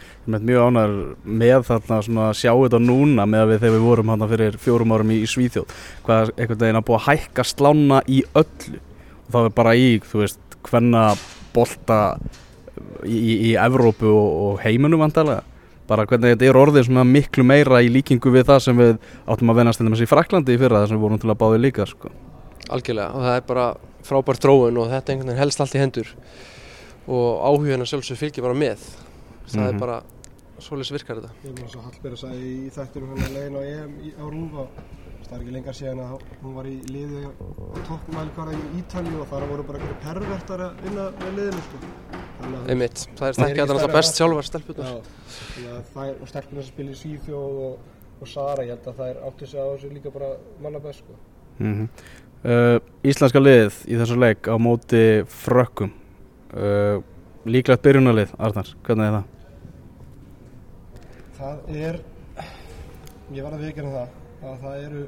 mjög 0.42 0.70
ánæður 0.70 0.96
með 1.24 1.68
þarna 1.68 2.30
að 2.30 2.38
sjá 2.40 2.52
þetta 2.52 2.80
núna 2.82 3.28
með 3.30 3.44
að 3.44 3.52
við 3.52 3.60
þegar 3.64 3.76
við 3.76 3.86
vorum 3.86 4.14
hann 4.14 4.28
fyrir 4.32 4.58
fjórum 4.62 4.96
árum 4.96 5.14
í, 5.14 5.20
í 5.22 5.30
Svíþjóð 5.30 5.76
hvað 6.06 6.32
einhvern 6.36 6.62
veginn 6.64 6.80
að 6.82 6.88
búa 6.90 7.02
að 7.02 7.08
hækka 7.10 7.46
slána 7.46 8.02
í 8.10 8.24
öllu 8.34 8.80
og 8.80 9.36
það 9.36 9.50
er 9.50 9.58
bara 9.60 9.76
í, 9.78 9.90
þú 10.06 10.24
veist, 10.24 10.58
hvenna 10.66 11.04
bolta 11.54 12.00
í, 13.06 13.16
í, 13.16 13.36
í 13.52 13.54
Evrópu 13.62 14.10
og, 14.10 14.32
og 14.48 14.64
heiminum 14.66 15.06
vantarlega 15.06 15.46
bara 15.86 16.08
hvernig 16.10 16.34
þetta 16.34 16.50
er 16.50 16.58
orðið 16.58 16.90
miklu 17.06 17.46
meira 17.46 17.82
í 17.86 17.92
líkingu 17.94 18.32
við 18.34 18.48
það 18.50 18.64
sem 18.66 18.80
við 18.80 18.96
áttum 19.30 19.52
að 19.54 19.60
venast 19.62 19.84
í 19.86 20.10
Fraklandi 20.10 20.56
í 20.56 20.62
fyrra 20.62 20.82
það 20.82 20.90
sem 20.90 20.98
við 20.98 21.06
vorum 21.06 21.22
til 21.22 21.30
að 21.30 21.42
báði 21.44 21.62
líka 21.62 21.86
sko. 21.86 22.10
Algjörlega 22.74 23.14
og 23.14 23.26
það 23.28 23.36
er 23.38 23.46
bara 23.46 23.66
frábær 24.06 24.40
þróun 24.42 24.80
og 24.82 24.90
þetta 24.90 25.14
einhvern 25.14 25.30
veginn 25.30 25.44
helst 25.44 25.62
allt 25.62 25.76
í 25.76 25.82
hendur 25.82 26.10
og 27.08 27.42
áhugina 27.46 27.86
sjálfsög 27.86 28.18
fylgir 28.18 28.42
bara 28.46 28.54
með. 28.58 28.78
Það 29.46 29.62
Mhm. 29.62 29.68
er 29.76 29.80
bara 29.80 30.02
svoleiðis 30.60 30.92
virkar 30.96 31.16
þetta. 31.22 31.32
Ég 31.46 31.64
er 31.64 31.68
svo 31.70 31.82
Hallberg 31.86 32.18
sagði 32.18 32.52
í 32.66 32.70
þættinum 32.72 33.10
hann 33.10 33.26
að 33.28 33.34
leiðin 33.36 33.58
á 33.60 33.62
EM 33.62 33.92
í, 34.02 34.14
á 34.16 34.24
Rúf 34.26 34.54
og 34.56 34.70
það 35.26 35.34
er 35.36 35.42
ekki 35.44 35.52
lengar 35.54 35.74
síðan 35.74 36.00
að 36.00 36.22
hún 36.44 36.54
var 36.56 36.66
í 36.66 36.76
liði 36.90 37.26
á 37.26 37.78
toppmælkvara 37.88 38.52
í 38.56 38.80
Ítalju 38.80 39.20
og 39.22 39.28
þar 39.30 39.48
voru 39.50 39.64
bara 39.68 39.80
einhverju 39.80 40.02
pervertar 40.06 40.60
að 40.60 40.82
vinna 40.86 41.06
með 41.20 41.32
liðinu 41.38 41.62
sko. 41.66 41.78
Að- 42.46 42.70
einmitt, 42.70 42.96
það 42.96 43.08
er 43.10 43.16
Það 43.16 43.28
er 43.28 43.34
stekkja 43.34 43.50
ekki 43.50 43.60
þetta 43.60 43.74
náttúrulega 43.74 43.86
stærra 43.86 43.98
best 43.98 44.16
sjálfar 44.20 44.44
stelpunar 44.44 44.86
að 44.86 45.84
það 45.94 46.10
er, 46.10 46.16
og 46.22 46.28
stelpunar 46.28 46.64
sem 46.64 46.72
spilir 46.74 46.94
í 46.94 47.00
Svíþjóð 47.02 47.60
og, 47.66 47.78
og 48.22 48.28
Sara, 48.28 48.64
ég 48.64 48.70
held 48.76 48.86
að 48.86 48.96
það 48.96 49.10
er 49.10 49.18
áttu 49.30 49.48
sig 49.48 49.60
á 49.60 49.66
þessu 49.76 49.94
líka 49.94 50.12
bara 50.14 50.30
manna 50.62 50.80
best 50.80 51.00
sko. 51.00 51.14
mm 51.60 51.90
uh, 52.46 52.80
Íslenska 53.04 53.40
liðið 53.40 53.74
í 53.88 53.98
þessu 54.00 54.18
leik 54.20 54.42
á 54.48 54.56
móti 54.58 55.04
frökkum 55.28 55.92
uh, 56.56 57.04
líklegt 57.46 57.86
byrjunarlið 57.86 58.34
Arnar, 58.40 58.72
hvernig 58.88 59.06
er 59.10 59.16
það? 59.18 59.32
Það 61.36 61.78
er, 61.84 62.02
ég 63.36 63.46
var 63.46 63.56
að 63.56 63.64
viðkjörna 63.66 63.94
það, 63.96 64.18
að 64.42 64.60
það 64.66 64.84
eru 64.88 65.06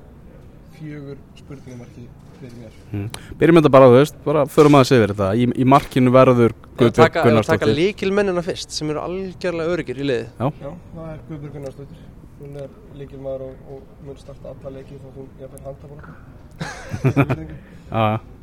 fjögur 0.78 1.20
spurningamarki 1.40 2.06
fyrir 2.38 2.58
mér. 2.60 2.76
Mm. 2.92 3.08
Byrjum 3.40 3.60
þetta 3.60 3.72
bara, 3.74 3.90
þú 3.90 3.98
veist, 3.98 4.20
bara 4.26 4.44
förum 4.52 4.78
aðeins 4.78 4.94
yfir 4.98 5.14
þetta 5.14 5.30
í, 5.34 5.48
í 5.50 5.68
markinu 5.74 6.14
verður 6.14 6.54
Guðbjörg 6.68 6.94
taka, 7.00 7.08
ef 7.08 7.16
taka 7.16 7.26
Gunnarsdóttir 7.26 7.74
líkil 7.80 8.12
mennina 8.14 8.44
fyrst 8.46 8.76
sem 8.76 8.94
eru 8.94 9.02
algjörlega 9.02 9.74
öryggir 9.74 10.04
í 10.04 10.08
liði 10.12 10.28
Já, 10.38 10.48
það 10.94 11.10
er 11.10 11.20
Guðbjörg 11.32 11.58
Gunnarsdóttir. 11.58 12.06
Hún 12.38 12.58
er 12.62 12.74
líkilmaður 13.00 13.48
og, 13.48 13.54
og 13.74 14.06
mun 14.06 14.18
starta 14.22 14.54
alla 14.54 14.74
leiki 14.76 15.00
þá 15.02 15.08
hún 15.16 15.30
jafnvel 15.42 15.64
handa 15.66 15.86
bara. 15.96 16.12
Já, 17.88 18.04
síðan 18.06 18.37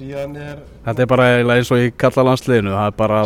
er 0.00 0.62
Þetta 0.86 1.04
er 1.04 1.10
bara 1.10 1.28
eins 1.56 1.72
og 1.74 1.82
í 1.82 1.90
kalla 1.96 2.26
landsliðinu, 2.30 2.72
það 2.76 2.90
er 2.90 2.96
bara, 2.98 3.22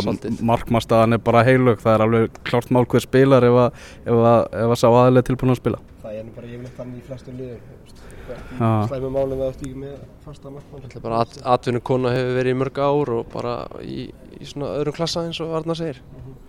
markmastaðan 0.52 1.18
er 1.18 1.23
bara 1.30 1.44
heilug, 1.46 1.80
það 1.82 1.94
er 1.94 2.06
alveg 2.06 2.40
klárt 2.49 2.73
mál 2.75 2.85
hver 2.87 3.04
spilar 3.04 3.46
ef 3.46 3.61
að, 3.66 3.82
ef 4.04 4.20
að, 4.32 4.40
ef 4.64 4.75
að 4.75 4.80
sá 4.82 4.88
aðlega 4.90 5.28
tilbúin 5.30 5.54
að 5.54 5.61
spila. 5.62 5.82
það 6.02 6.20
er 6.20 6.30
bara 6.37 6.52
yfirleitt 6.52 6.80
þannig 6.80 7.02
í 7.02 7.06
flestu. 7.06 7.37
Já. 8.26 8.87
slæmi 8.88 9.08
málum 9.12 9.38
þú 9.38 9.49
ekki 9.52 9.68
með 9.78 9.99
fasta 10.25 10.50
markmann 10.50 10.82
Þetta 10.82 10.99
er 10.99 11.04
bara 11.04 11.18
at, 11.23 11.37
atvinnukona 11.54 12.11
hefur 12.14 12.38
verið 12.40 12.56
í 12.56 12.58
mörg 12.58 12.80
ár 12.82 13.12
og 13.20 13.28
bara 13.30 13.52
í, 13.87 14.06
í 14.40 14.49
svona 14.50 14.73
öðrum 14.80 14.96
klassa 14.96 15.23
eins 15.26 15.38
og 15.44 15.54
Arnar 15.54 15.78
segir. 15.78 16.00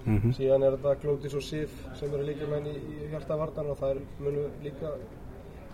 Mm 0.07 0.33
síðan 0.37 0.63
er 0.63 0.77
þetta 0.77 0.95
Glódís 1.03 1.35
og 1.35 1.43
Sif 1.43 1.73
sem 1.99 2.13
eru 2.15 2.23
líka 2.23 2.47
menn 2.49 2.65
í, 2.71 2.73
í 2.73 3.11
hjarta 3.11 3.37
vartan 3.37 3.69
og 3.69 3.77
það 3.77 3.89
er 3.93 4.01
munu 4.23 4.47
líka 4.63 4.93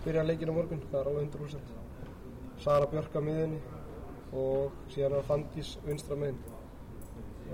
byrja 0.04 0.24
leikin 0.26 0.50
á 0.50 0.54
morgun, 0.58 0.82
það 0.90 1.00
er 1.00 1.10
alveg 1.12 1.28
100% 1.30 2.62
Sara 2.64 2.86
Björk 2.90 3.14
á 3.14 3.20
miðinni 3.22 3.60
og 4.34 4.74
síðan 4.92 5.18
er 5.18 5.26
Fandís 5.28 5.74
vinstra 5.86 6.18
megin. 6.18 6.38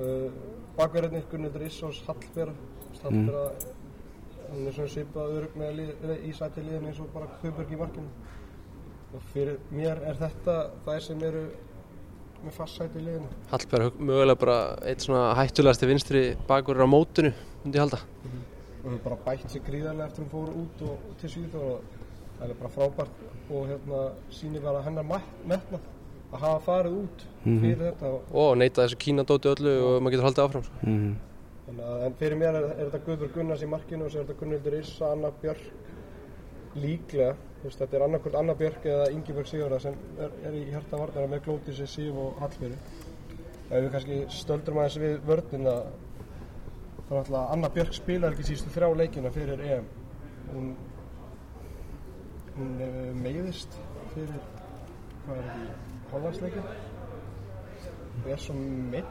Uh, 0.00 0.30
bakverðinir 0.78 1.26
Gunnur 1.30 1.62
Issós 1.66 1.98
Hallbera 2.06 2.54
Hallbera 3.02 3.48
hún 4.50 4.66
er 4.66 4.74
svona 4.74 4.90
svipað 4.90 5.34
örug 5.38 5.56
með 5.58 5.74
lið, 5.78 6.12
í 6.26 6.32
sæti 6.34 6.62
liðin 6.64 6.88
eins 6.90 7.00
og 7.02 7.10
bara 7.14 7.28
Kauberg 7.42 7.70
í 7.70 7.78
markinu. 7.78 8.10
Og 9.14 9.26
fyrir 9.32 9.58
mér 9.74 10.00
er 10.06 10.18
þetta 10.18 10.56
það 10.86 11.00
sem 11.06 11.22
eru 11.28 11.44
með 12.40 12.56
fast 12.56 12.80
sæti 12.80 13.00
í 13.00 13.06
liðinu. 13.06 13.30
Hallberg 13.52 14.00
mögulega 14.00 14.42
bara 14.42 14.58
eitt 14.90 15.06
svona 15.06 15.30
hættulegasti 15.38 15.90
vinstri 15.90 16.24
bakur 16.48 16.82
á 16.82 16.86
mótinu, 16.90 17.34
myndi 17.64 17.78
ég 17.78 17.86
halda. 17.86 18.02
og 18.80 18.86
hefur 18.88 19.00
bara 19.04 19.16
bætt 19.26 19.50
sig 19.52 19.62
gríðarlega 19.62 20.06
eftir 20.08 20.24
hún 20.24 20.30
fór 20.32 20.52
út 20.56 20.82
og 20.88 21.16
til 21.20 21.30
Svíþjóð 21.30 21.64
og 21.68 21.80
það 22.38 22.50
er 22.50 22.60
bara 22.62 22.70
frábært. 22.76 23.24
Og 23.50 23.66
hérna 23.68 24.02
sýnir 24.32 24.62
bara 24.64 24.82
hennar 24.82 25.04
metnað 25.04 25.80
að 26.30 26.44
hafa 26.44 26.62
farið 26.66 26.96
út 27.00 27.26
fyrir 27.44 27.82
þetta 27.82 28.12
og, 28.14 28.48
neita 28.60 28.84
þessu 28.84 28.98
kínadóti 29.04 29.50
öllu 29.50 29.74
og 29.86 29.94
maður 29.98 30.14
getur 30.14 30.26
haldið 30.28 30.44
áfram. 30.44 30.64
Sko. 30.66 30.80
-hmm. 30.86 31.12
þannig 31.66 31.86
að 31.90 32.06
en 32.06 32.18
fyrir 32.22 32.40
mér 32.40 32.58
er, 32.60 32.66
er 32.70 32.90
þetta 32.90 33.04
Guðbjörg 33.06 33.36
Gunnars 33.36 33.62
í 33.62 33.70
markinu 33.70 34.06
og 34.06 34.14
er 34.14 34.24
þetta 34.24 34.40
Gunnildur 34.40 34.78
Issa, 34.80 35.12
Anna 35.12 35.30
Björk 35.42 36.76
líklega, 36.80 37.34
veist, 37.64 37.78
þetta 37.80 37.96
er 37.96 38.04
annarkvöld 38.06 38.36
Anna 38.38 38.54
Björk 38.54 38.84
eða 38.86 39.08
Ingibjörg 39.10 39.48
Sigurða 39.50 39.80
sem 39.82 39.96
er, 40.18 40.36
er 40.46 40.54
í 40.54 40.66
hjarta 40.70 41.00
vartana 41.00 41.26
með 41.26 41.42
Glódísi, 41.48 41.86
Sif 41.90 42.14
og 42.14 42.38
Hallfyrir 42.42 42.78
ef 43.70 43.82
við 43.82 43.90
kannski 43.94 44.20
stöldrum 44.34 44.78
aðeins 44.82 45.00
við 45.02 45.18
vörnina 45.26 45.74
þá 47.08 47.10
er 47.10 47.18
alltaf 47.24 47.52
Anna 47.56 47.70
Björk 47.74 47.94
spilar 47.94 48.34
ekki 48.34 48.46
sístu 48.46 48.70
þrjá 48.74 48.94
leikina 49.02 49.34
fyrir 49.34 49.62
EM 49.66 49.90
hún 50.54 50.72
hún 52.56 52.74
uh, 52.82 53.14
meiðist 53.18 53.78
fyrir 54.14 54.42
hvað 55.26 55.38
er 55.38 55.48
þetta 55.50 55.89
Hollandsleikin 56.12 56.64
og 58.20 58.32
er 58.34 58.40
svo 58.42 58.54
meitt 58.56 59.06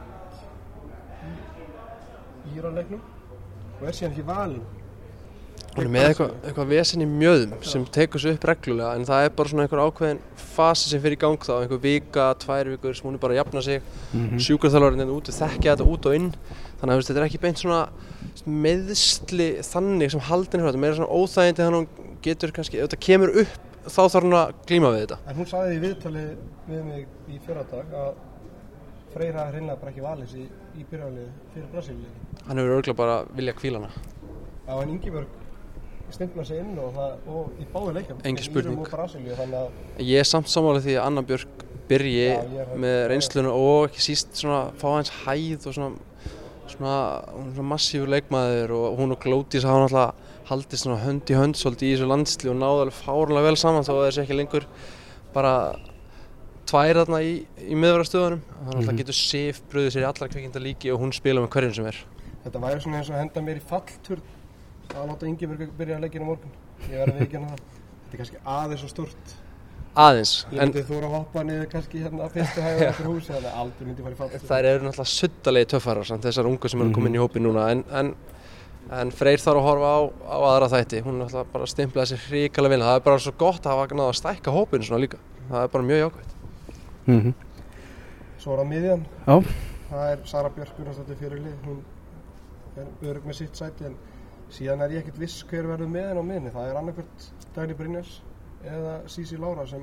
í 2.46 2.58
Íraleiknum 2.58 3.00
og 3.80 3.88
er 3.88 3.96
síðan 3.96 4.12
ekki 4.14 4.26
valin 4.28 4.62
Hún 5.70 5.84
er 5.86 5.90
með 5.94 6.04
eitthvað, 6.08 6.30
eitthvað 6.48 6.70
vesen 6.72 7.02
í 7.04 7.06
mjöðum 7.06 7.52
sem 7.62 7.84
tekur 7.94 8.18
sig 8.18 8.34
upp 8.34 8.44
reglulega 8.50 8.96
en 8.98 9.04
það 9.06 9.26
er 9.26 9.34
bara 9.38 9.50
svona 9.52 9.66
einhver 9.66 9.82
ákveðin 9.84 10.18
fasi 10.56 10.90
sem 10.90 11.02
fyrir 11.04 11.14
í 11.14 11.20
gang 11.22 11.44
þá, 11.46 11.52
einhver 11.60 11.78
vika, 11.84 12.24
tvær 12.42 12.70
vikur 12.72 12.96
sem 12.98 13.06
hún 13.06 13.14
er 13.14 13.22
bara 13.22 13.36
að 13.36 13.38
jafna 13.38 13.62
sig. 13.62 13.84
Mm 14.10 14.24
Mhm. 14.24 14.40
sjúkarþjálfarinn 14.46 15.14
úti 15.14 15.36
þekkja 15.36 15.76
þetta 15.76 15.86
út 15.86 16.06
og 16.10 16.16
inn. 16.18 16.28
Þannig 16.80 16.94
að 16.96 17.06
þetta 17.06 17.20
er 17.22 17.28
ekki 17.28 17.42
beint 17.44 17.62
svona 17.62 17.88
meðsli 18.46 19.48
þannig 19.62 20.10
sem 20.10 20.20
haldin 20.26 20.64
þetta 20.66 20.74
er 20.74 20.82
meira 20.82 20.98
svona 20.98 21.14
óþægindi 21.14 21.62
þannig 21.62 21.78
að 21.78 21.80
hún 21.80 22.18
getur 22.26 22.50
kannski, 22.52 22.80
ef 22.80 22.88
þetta 22.88 23.00
kemur 23.06 23.30
upp 23.44 23.69
þá 23.90 24.00
þarf 24.14 24.26
hún 24.26 24.36
að 24.38 24.52
glíma 24.68 24.90
við 24.94 25.02
þetta 25.04 25.18
En 25.30 25.38
hún 25.40 25.48
sagði 25.50 25.76
í 25.76 25.82
viðtali 25.84 26.24
við 26.70 26.82
mig 26.88 27.06
í 27.30 27.40
fyrradag 27.46 27.94
að 28.04 28.10
Freyr 29.10 29.34
hafi 29.34 29.56
hreinlega 29.56 29.80
bara 29.80 29.90
ekki 29.90 30.02
valið 30.04 30.28
sér 30.30 30.42
í, 30.44 30.48
í 30.78 30.84
byrjarlið 30.86 31.30
fyrir 31.54 31.70
Brasilíu. 31.72 32.10
hann 32.46 32.60
hefur 32.60 32.74
örgulega 32.76 32.98
bara 33.00 33.16
vilja 33.34 33.54
kvíla 33.58 33.80
hana 33.80 33.90
Já, 34.68 34.74
en 34.82 34.92
Ingibjörg 34.94 35.38
stimpla 36.14 36.44
sig 36.46 36.60
inn 36.62 36.78
og, 36.78 36.92
það, 36.94 37.16
og 37.30 37.58
í 37.62 37.66
báðu 37.70 37.92
leikjum. 37.94 38.20
Engin 38.26 38.46
spurning. 38.46 38.78
Brasilíu, 38.90 39.34
Ég 39.98 40.22
er 40.22 40.26
samt 40.26 40.50
sammála 40.50 40.82
því 40.82 40.94
að 40.98 41.06
Anna 41.08 41.22
Björk 41.26 41.64
byrji 41.90 42.28
Já, 42.30 42.64
með 42.78 42.98
reynsluna 43.10 43.50
og 43.54 43.88
ekki 43.88 44.04
síst 44.06 44.38
svona 44.38 44.62
fá 44.78 44.86
hans 44.94 45.10
hæð 45.24 45.66
og 45.70 45.74
svona 45.74 45.90
svona, 46.70 46.94
er 47.34 47.52
svona 47.54 47.68
massífur 47.72 48.10
leikmaður 48.14 48.74
og 48.78 48.98
hún 49.00 49.14
og 49.14 49.22
Glódís 49.24 49.66
hafa 49.66 49.84
náttúrulega 49.84 50.29
haldið 50.50 50.82
svona 50.82 50.98
hönd 51.04 51.30
í 51.30 51.36
hönd 51.38 51.58
svolítið 51.60 51.88
í 51.88 51.92
þessu 51.96 52.08
landsli 52.10 52.50
og 52.52 52.58
náðu 52.60 52.82
alveg 52.84 52.98
fárunlega 53.00 53.46
vel 53.48 53.56
saman 53.60 53.86
þó 53.86 53.92
að 53.96 54.04
þessi 54.08 54.22
ekki 54.24 54.38
lengur 54.40 54.66
bara 55.34 55.54
tvær 56.70 57.00
þarna 57.02 57.20
í, 57.26 57.32
í 57.66 57.74
miðverðarstöðunum 57.78 58.42
þannig 58.46 58.74
að 58.74 58.80
Mhm. 58.80 58.88
það 58.90 58.98
getur 59.00 59.16
Sif 59.18 59.60
bröðið 59.72 59.94
sér 59.96 60.04
í 60.04 60.08
allra 60.10 60.28
kvikinda 60.30 60.60
líki 60.62 60.92
og 60.94 61.00
hún 61.02 61.12
spila 61.16 61.40
með 61.42 61.50
hverjum 61.54 61.74
sem 61.74 61.86
er 61.90 61.96
þetta 62.44 62.60
væri 62.62 62.80
svona 62.84 63.00
eins 63.00 63.10
og 63.10 63.18
henda 63.20 63.40
mér 63.46 63.58
í 63.60 63.64
fallturn 63.70 64.22
að 64.90 65.06
láta 65.10 65.26
Ingibjörg 65.30 65.70
byrja 65.78 65.96
að 65.98 66.02
leikina 66.06 66.24
morgun. 66.26 66.50
Ég 66.90 66.98
verði 66.98 67.12
að 67.14 67.18
veikina 67.20 67.46
það. 67.50 67.60
Þetta 67.60 68.14
er 68.14 68.20
kannski 68.22 68.38
aðeins 68.46 68.82
og 68.82 68.90
stort. 68.90 69.34
aðeins 69.94 70.32
Ég 70.50 70.58
en 70.62 70.70
myndi 70.70 70.82
þú 70.86 70.96
að 71.02 71.12
hoppa 71.14 71.42
niður 71.46 71.68
kannski 71.70 72.00
hérna 72.02 72.24
að 72.26 72.32
fyrstu 72.36 72.62
hægða 72.64 72.88
eftir 72.88 73.06
húsi 73.10 73.30
þannig 73.32 73.50
að 73.50 73.60
aldrei 73.62 73.86
myndi 73.86 74.02
fara 74.06 74.14
í 74.14 74.18
fallturn. 74.20 74.48
þær 74.50 74.68
eru 74.70 74.84
náttúrulega 74.86 75.12
suddalegi 75.14 75.68
töffarar 75.74 76.06
samt 76.06 76.22
þessar 76.26 76.46
ungu 76.50 76.68
sem 76.70 76.80
eru 76.84 76.92
komin 76.94 77.14
í 77.14 77.22
hópi 77.22 77.42
núna 77.42 77.64
en, 77.74 77.84
en, 77.90 78.14
en 78.90 79.12
Freyr 79.14 79.38
þarf 79.38 79.60
að 79.60 79.68
horfa 79.68 79.90
á, 79.94 80.00
á 80.26 80.38
aðra 80.50 80.70
þætti 80.72 81.02
hún 81.04 81.14
er 81.16 81.20
náttúrulega 81.24 81.52
bara 81.52 81.70
stimplaði 81.70 82.10
sér 82.10 82.24
hrikalega 82.26 82.74
vel 82.74 82.82
það 82.86 82.96
er 82.98 83.04
bara 83.06 83.22
svo 83.22 83.34
gott 83.38 83.66
að 83.66 83.76
hafa 83.76 84.00
náða 84.00 84.08
að 84.10 84.18
stækka 84.20 84.54
hópinu 84.56 84.88
svona 84.88 85.04
líka 85.04 85.20
það 85.50 85.62
er 85.62 85.72
bara 85.76 85.88
mjög 85.90 86.04
jákvæmt 86.04 86.36
Mm 87.10 87.34
Svo 88.40 88.54
er 88.56 88.62
á 88.64 88.66
miðjan. 88.68 89.02
Já, 89.26 89.34
Það 89.90 90.10
er 90.10 90.20
Sara 90.30 90.50
Björk 90.54 90.76
Gunnarsdóttir 90.78 91.18
fyrir 91.20 91.40
lið. 91.44 91.56
Hún 91.66 91.80
er 92.80 93.08
örug 93.10 93.26
með 93.28 93.36
sitt 93.40 93.58
sæti 93.58 93.84
en 93.88 93.96
síðan 94.54 94.84
er 94.86 94.94
ég 94.94 95.02
ekkert 95.02 95.18
viss 95.20 95.42
hver 95.50 95.66
verður 95.68 95.90
með 95.92 96.06
henn 96.08 96.20
á 96.22 96.24
miðinni. 96.24 96.52
Það 96.54 96.70
er 96.70 96.78
annarkvört 96.80 97.26
Dagni 97.56 97.76
Brynjars 97.76 98.14
eða 98.64 98.94
Sísi 99.12 99.36
Lára 99.40 99.66
sem 99.68 99.82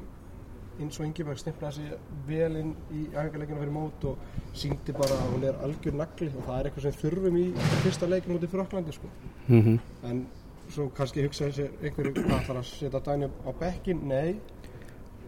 eins 0.81 0.99
og 0.99 1.07
Ingibjörg 1.07 1.41
stimplaði 1.41 1.73
sig 1.75 1.93
vel 2.27 2.59
inn 2.61 2.73
í 2.93 3.05
æfingarleikinu 3.13 3.61
fyrir 3.61 3.73
mót 3.75 4.07
og 4.09 4.53
síndi 4.57 4.95
bara 4.97 5.17
að 5.17 5.33
hún 5.33 5.47
er 5.49 5.59
algjör 5.65 5.97
nagli 5.97 6.29
og 6.33 6.45
það 6.45 6.59
er 6.59 6.69
eitthvað 6.69 6.87
sem 6.87 6.97
þurfum 7.01 7.39
í 7.41 7.45
fyrsta 7.83 8.09
leikinu 8.11 8.37
út 8.37 8.45
í 8.47 8.51
Fröklandi 8.51 8.95
sko. 8.95 9.11
mm 9.47 9.79
En 10.11 10.25
svo 10.69 10.89
kannski 10.95 11.23
hugsaði 11.23 11.57
sér 11.57 11.75
einhverju 11.81 12.13
hvað 12.17 12.39
ætlar 12.41 12.61
að 12.61 12.71
setja 12.71 12.99
Dagni 12.99 13.29
á 13.29 13.51
bekkin? 13.59 14.01
Nei, 14.07 14.39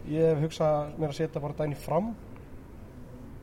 ég 0.08 0.34
hef 0.34 0.42
hugsað 0.44 0.98
mér 0.98 1.14
að 1.14 1.18
setja 1.22 1.40
bara 1.40 1.58
Dagni 1.58 1.78
fram 1.78 2.14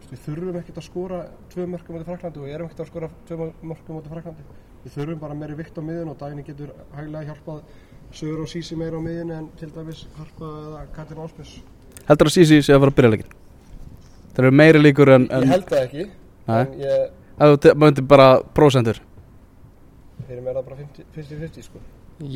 Við 0.07 0.21
þurfum 0.23 0.55
ekkert 0.61 0.77
að 0.79 0.85
skora 0.85 1.17
tvö 1.51 1.65
mörgum 1.67 1.97
út 1.97 2.05
í 2.05 2.07
Fraklandi 2.07 2.39
og 2.39 2.45
við 2.47 2.53
erum 2.55 2.67
ekkert 2.69 2.83
að 2.85 2.89
skora 2.91 3.09
tvö 3.27 3.47
mörgum 3.67 3.97
út 3.99 4.05
í 4.07 4.11
Fraklandi. 4.13 4.45
Við 4.85 4.93
þurfum 4.93 5.19
bara 5.19 5.35
meiri 5.35 5.57
vikt 5.59 5.75
á 5.75 5.83
miðun 5.83 6.11
og 6.13 6.19
Dagni 6.21 6.45
getur 6.47 6.71
hæglega 6.95 7.27
hjálpað 7.27 7.63
Sögur 8.15 8.45
og 8.45 8.47
Sísi 8.47 8.77
meira 8.79 8.95
á 8.95 9.03
miðun 9.03 9.33
en 9.35 9.49
til 9.59 9.67
dæmis 9.75 10.05
Harpa 10.15 10.51
eða 10.61 10.85
Katrin 10.95 11.19
Ásbjörns. 11.25 11.57
Heldur 12.07 12.29
að 12.29 12.35
Sisi 12.37 12.61
sé 12.61 12.75
að 12.75 12.83
fara 12.85 12.93
að 12.93 12.99
byrja 13.01 13.13
leikin 13.15 13.35
Það 14.37 14.45
eru 14.45 14.53
meiri 14.53 14.81
líkur 14.81 15.09
en, 15.15 15.27
en 15.33 15.45
Ég 15.47 15.49
held 15.49 15.69
það 15.71 15.79
ekki, 15.81 16.03
Nei. 16.47 16.59
en 16.61 16.73
ég 17.51 17.61
te- 17.63 17.73
myndir 17.73 18.05
bara 18.05 18.27
prósendur 18.53 18.99
fyrir 20.27 20.43
mér 20.43 20.57
það 20.59 20.65
bara 20.67 20.79
50 20.81 21.05
50-50 21.15 21.67
sko. 21.67 21.81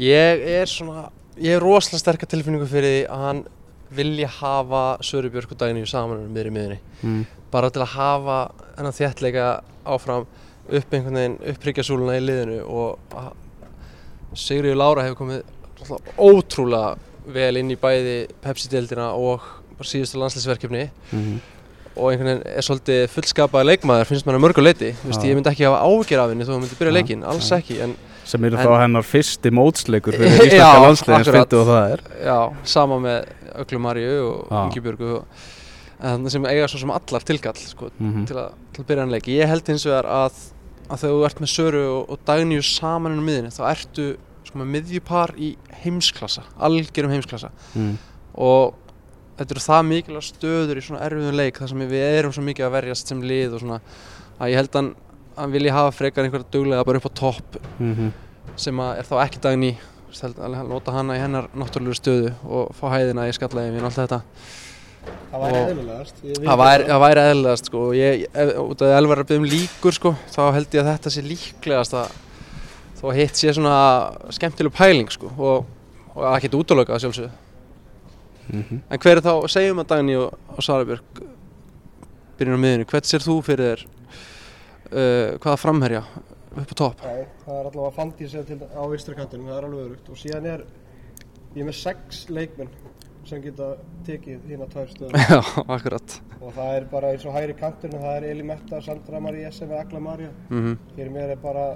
ég 0.01 0.45
er 0.59 0.69
svona 0.69 1.09
ég 1.37 1.55
er 1.57 1.63
rosalega 1.63 2.01
sterkar 2.01 2.29
tilfinningu 2.31 2.67
fyrir 2.69 2.95
því 2.95 3.01
að 3.07 3.25
hann 3.25 3.43
vilja 3.91 4.29
hafa 4.37 4.83
Söru 5.03 5.31
Björk 5.31 5.51
og 5.51 5.59
Dagníu 5.59 5.87
saman 5.89 6.23
um 6.23 6.31
miðri 6.31 6.53
miðinni 6.55 6.79
mm. 7.01 7.23
bara 7.51 7.71
til 7.73 7.83
að 7.83 7.95
hafa 7.97 8.37
hennan 8.77 8.95
þéttleika 8.95 9.47
áfram 9.83 10.27
upp 10.71 10.93
einhvern 10.93 11.17
veginn 11.19 11.39
uppryggja 11.51 11.83
súluna 11.83 12.15
í 12.19 12.23
liðinu 12.23 12.61
og 12.63 12.99
Sigriður 14.37 14.79
Lára 14.79 15.03
hefur 15.03 15.25
komið 15.25 15.41
ótrúlega 16.21 16.93
vel 17.35 17.57
inn 17.59 17.73
í 17.73 17.79
bæði 17.79 18.15
Pepsi-deildina 18.41 19.11
og 19.17 19.43
síðustu 19.87 20.21
landsleisverkefni 20.21 20.85
Mm 21.11 21.41
og 21.91 22.11
einhvern 22.11 22.29
veginn 22.29 22.43
er 22.55 22.63
svolítið 22.63 23.01
fullskapaði 23.11 23.67
leikmaður 23.67 24.07
finnst 24.07 24.27
mann 24.27 24.37
að 24.37 24.43
mörgu 24.45 24.63
leiti 24.63 24.91
Þú 25.01 25.09
veist, 25.09 25.23
Já. 25.25 25.27
ég 25.27 25.35
myndi 25.37 25.49
ekki 25.51 25.65
hafa 25.67 25.81
ágjör 25.83 26.21
af 26.23 26.29
henni 26.31 26.45
þó 26.47 26.51
að 26.53 26.61
myndi 26.61 26.77
byrja 26.79 26.91
Já, 26.91 26.95
leikinn, 26.97 27.23
alls 27.27 27.49
já. 27.51 27.55
ekki 27.57 27.79
en 27.83 27.95
sem 28.31 28.45
eru 28.47 28.55
En- 28.57 28.63
þá 28.67 28.71
hennar 28.79 29.07
fyrsti 29.07 29.51
mótsleikur 29.51 30.15
fyrir 30.15 30.31
íslenska 30.47 30.69
landsliðins 30.85 31.27
akkurat. 31.27 31.49
fyndu 31.49 31.59
og 31.59 31.67
það 31.67 31.95
er. 31.95 32.03
Já, 32.29 32.37
sama 32.75 32.99
með 33.03 33.17
Öglu 33.63 33.81
Maríu 33.83 34.13
og 34.29 34.53
og, 35.17 35.25
en 36.01 36.29
sem 36.33 36.45
eiga 36.49 36.69
svo 36.71 36.79
sem 36.81 36.93
allar 36.95 37.25
tilkall 37.27 37.59
sko, 37.59 37.91
mm 37.99 38.25
til, 38.29 38.37
að, 38.39 38.55
til 38.73 38.83
að 38.83 38.87
byrja 38.87 39.03
hann 39.05 39.11
leik. 39.17 39.27
Ég 39.35 39.51
held 39.51 39.67
hins 39.73 39.85
vegar 39.85 40.07
að, 40.07 40.39
að 40.87 41.03
þegar 41.03 41.17
þú 41.17 41.25
ert 41.27 41.43
með 41.43 41.51
Söru 41.57 41.83
og, 41.91 42.05
og 42.15 42.23
Dagníu 42.25 42.63
saman 42.65 43.19
á 43.19 43.23
miðinni 43.27 43.51
þá 43.51 43.61
ertu 43.73 44.07
sko, 44.47 44.61
með 44.63 44.71
miðjupar 44.77 45.35
í 45.37 45.51
heimsklassa 45.83 46.47
algjörum 46.57 47.11
heimsklassa. 47.17 47.51
Mm. 47.75 47.97
og 48.39 48.77
þetta 49.41 49.55
eru 49.57 49.65
það 49.67 49.85
mikilvæg 49.91 50.27
stöður 50.29 50.79
í 50.79 50.87
svona 50.87 51.05
erfiðum 51.05 51.39
leik 51.41 51.61
þar 51.61 51.73
sem 51.73 51.85
við 51.91 52.07
erum 52.07 52.35
svo 52.35 52.47
mikið 52.47 52.67
að 52.67 52.75
verjast 52.77 53.11
sem 53.11 53.23
lið 53.25 53.55
og 53.57 53.63
svona 53.65 53.79
að 54.41 54.53
ég 54.53 54.61
held 54.61 54.75
að 54.75 54.81
hann, 54.81 54.91
vilji 55.53 55.73
hafa 55.73 55.95
frekar 55.95 56.27
einhverja 56.27 56.51
duglega 56.53 56.85
bara 56.87 57.01
upp 57.01 57.09
á 57.09 57.19
topp 57.21 57.63
Mm 57.79 58.11
sem 58.59 58.79
að 58.83 58.97
er 58.99 59.07
þá 59.07 59.15
ekki 59.23 59.41
veist, 60.11 60.25
held 60.25 60.41
að 60.43 60.57
nota 60.69 60.95
hana 60.95 61.15
í 61.15 61.21
hennar 61.21 61.47
náttúrulega 61.55 61.99
stöðu 61.99 62.33
og 62.43 62.73
fá 62.75 62.89
hæðina 62.95 63.27
í 63.29 63.35
skallægin 63.35 63.79
og 63.79 63.89
allt 63.89 63.99
þetta. 64.01 64.19
Það 65.31 65.43
væri 65.43 65.61
eðlulegast. 65.61 66.19
Það 66.21 66.59
væri, 66.61 66.87
það 66.89 67.03
væri 67.03 67.21
eðlilegast 67.29 67.69
sko 67.69 67.83
og 67.87 67.93
ég, 67.97 68.25
út 68.61 68.83
af 68.85 68.95
Elvar 68.97 69.21
að 69.21 69.29
byggja 69.31 69.41
um 69.41 69.47
líkur 69.49 69.97
sko 69.97 70.11
þá 70.29 70.41
held 70.57 70.75
ég 70.75 70.83
að 70.83 70.89
þetta 70.91 71.13
sé 71.15 71.23
líklegast 71.25 71.95
að 71.97 72.19
að 73.01 73.15
hitt 73.17 73.39
sé 73.39 73.53
svona 73.57 73.77
skemmtileg 74.35 74.75
pæling 74.77 75.09
sko 75.09 75.31
og, 75.31 75.71
og 76.13 76.27
að 76.29 76.43
geta 76.43 76.59
útlöka 76.59 76.93
að 76.93 77.07
sjálfsögðu 78.41 78.69
Mhm. 78.71 78.81
En 78.89 78.99
hver 78.99 79.17
er 79.17 79.21
þá, 79.21 79.47
segjum 79.47 79.79
að 79.79 79.87
Dagný 79.87 80.15
og, 80.17 80.33
og 80.49 80.63
Sarabjörg 80.63 81.21
byrjun 82.37 82.57
á 82.57 82.63
miðunni, 82.63 82.85
hvert 82.89 83.05
sér 83.05 83.19
þú 83.21 83.35
fyrir 83.45 83.65
þér 83.77 83.83
uh, 84.91 85.37
hvaða 85.39 85.57
framherja 85.61 86.01
upp 86.57 86.71
á 86.71 86.75
topp? 86.75 87.03
Nei, 87.05 87.25
það 87.45 87.59
er 87.59 87.69
allavega 87.69 87.91
fandi 87.95 88.27
sem 88.31 88.45
til 88.45 88.57
á 88.59 88.83
vinstri 88.91 89.15
kantinum, 89.15 89.47
það 89.47 89.57
er 89.57 89.67
alveg 89.69 89.85
örugt 89.85 90.09
og 90.09 90.17
síðan 90.19 90.45
er 90.51 90.65
ég 91.55 91.61
er 91.61 91.69
með 91.69 91.77
sex 91.79 92.25
leikmenn 92.29 92.69
sem 93.29 93.41
geta 93.43 93.75
tekið 94.07 94.47
hérna 94.49 94.67
tvær 94.71 94.89
stöðum 94.89 95.15
Já, 95.29 95.39
akkurat 95.67 96.17
og 96.41 96.55
það 96.55 96.75
er 96.75 96.85
bara 96.91 97.11
eins 97.13 97.25
og 97.29 97.35
hægri 97.37 97.53
kanturinn 97.59 98.01
það 98.01 98.15
er 98.17 98.23
Eli 98.31 98.43
Metta, 98.43 98.81
Sandra 98.81 99.19
María 99.21 99.51
sem 99.53 99.69
er 99.71 99.83
Agla 99.83 100.01
María 100.01 100.31
mm 100.49 100.73
hér 100.97 101.11
mér 101.13 101.35
er 101.35 101.41
bara 101.43 101.67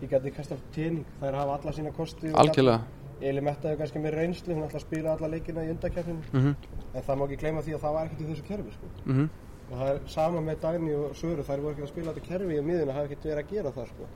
ég 0.00 0.08
geti 0.08 0.32
kastað 0.32 0.62
tening, 0.72 1.04
það 1.20 1.28
er 1.28 1.34
að 1.36 1.40
hafa 1.44 1.58
alla 1.60 1.72
sína 1.76 1.92
kosti 1.92 2.32
Algjörlega. 2.32 2.80
Eli 3.20 3.40
Metta 3.44 3.68
hefur 3.68 3.82
kannski 3.84 4.02
meir 4.02 4.16
reynslu, 4.16 4.54
hún 4.54 4.66
ætla 4.66 4.80
að 4.80 4.86
spila 4.86 5.14
alla 5.14 5.28
leikina 5.34 5.64
í 5.66 5.72
undarkeppninu 5.74 6.22
mm 6.32 6.54
en 6.90 7.04
það 7.06 7.18
má 7.18 7.24
ekki 7.26 7.40
gleyma 7.40 7.62
því 7.62 7.74
að 7.76 7.82
það 7.84 7.92
var 7.96 8.08
ekkert 8.08 8.20
í 8.20 8.28
þessu 8.30 8.44
kerfi 8.48 8.72
sko. 8.74 8.88
-hmm. 9.06 9.26
og 9.70 9.74
það 9.78 9.90
er 9.90 9.98
sama 10.10 10.40
með 10.40 10.56
Dagný 10.64 10.94
og 10.98 11.16
Söru 11.16 11.44
þær 11.46 11.60
voru 11.64 11.74
ekki 11.74 11.84
að 11.86 11.92
spila 11.92 12.14
þetta 12.14 12.28
kerfi 12.28 12.56
í 12.56 12.64
miðuna 12.66 12.96
hafa 12.96 13.04
ekkert 13.04 13.28
verið 13.30 13.44
að 13.44 13.52
gera 13.54 13.72
það 13.76 13.86
sko. 13.92 14.08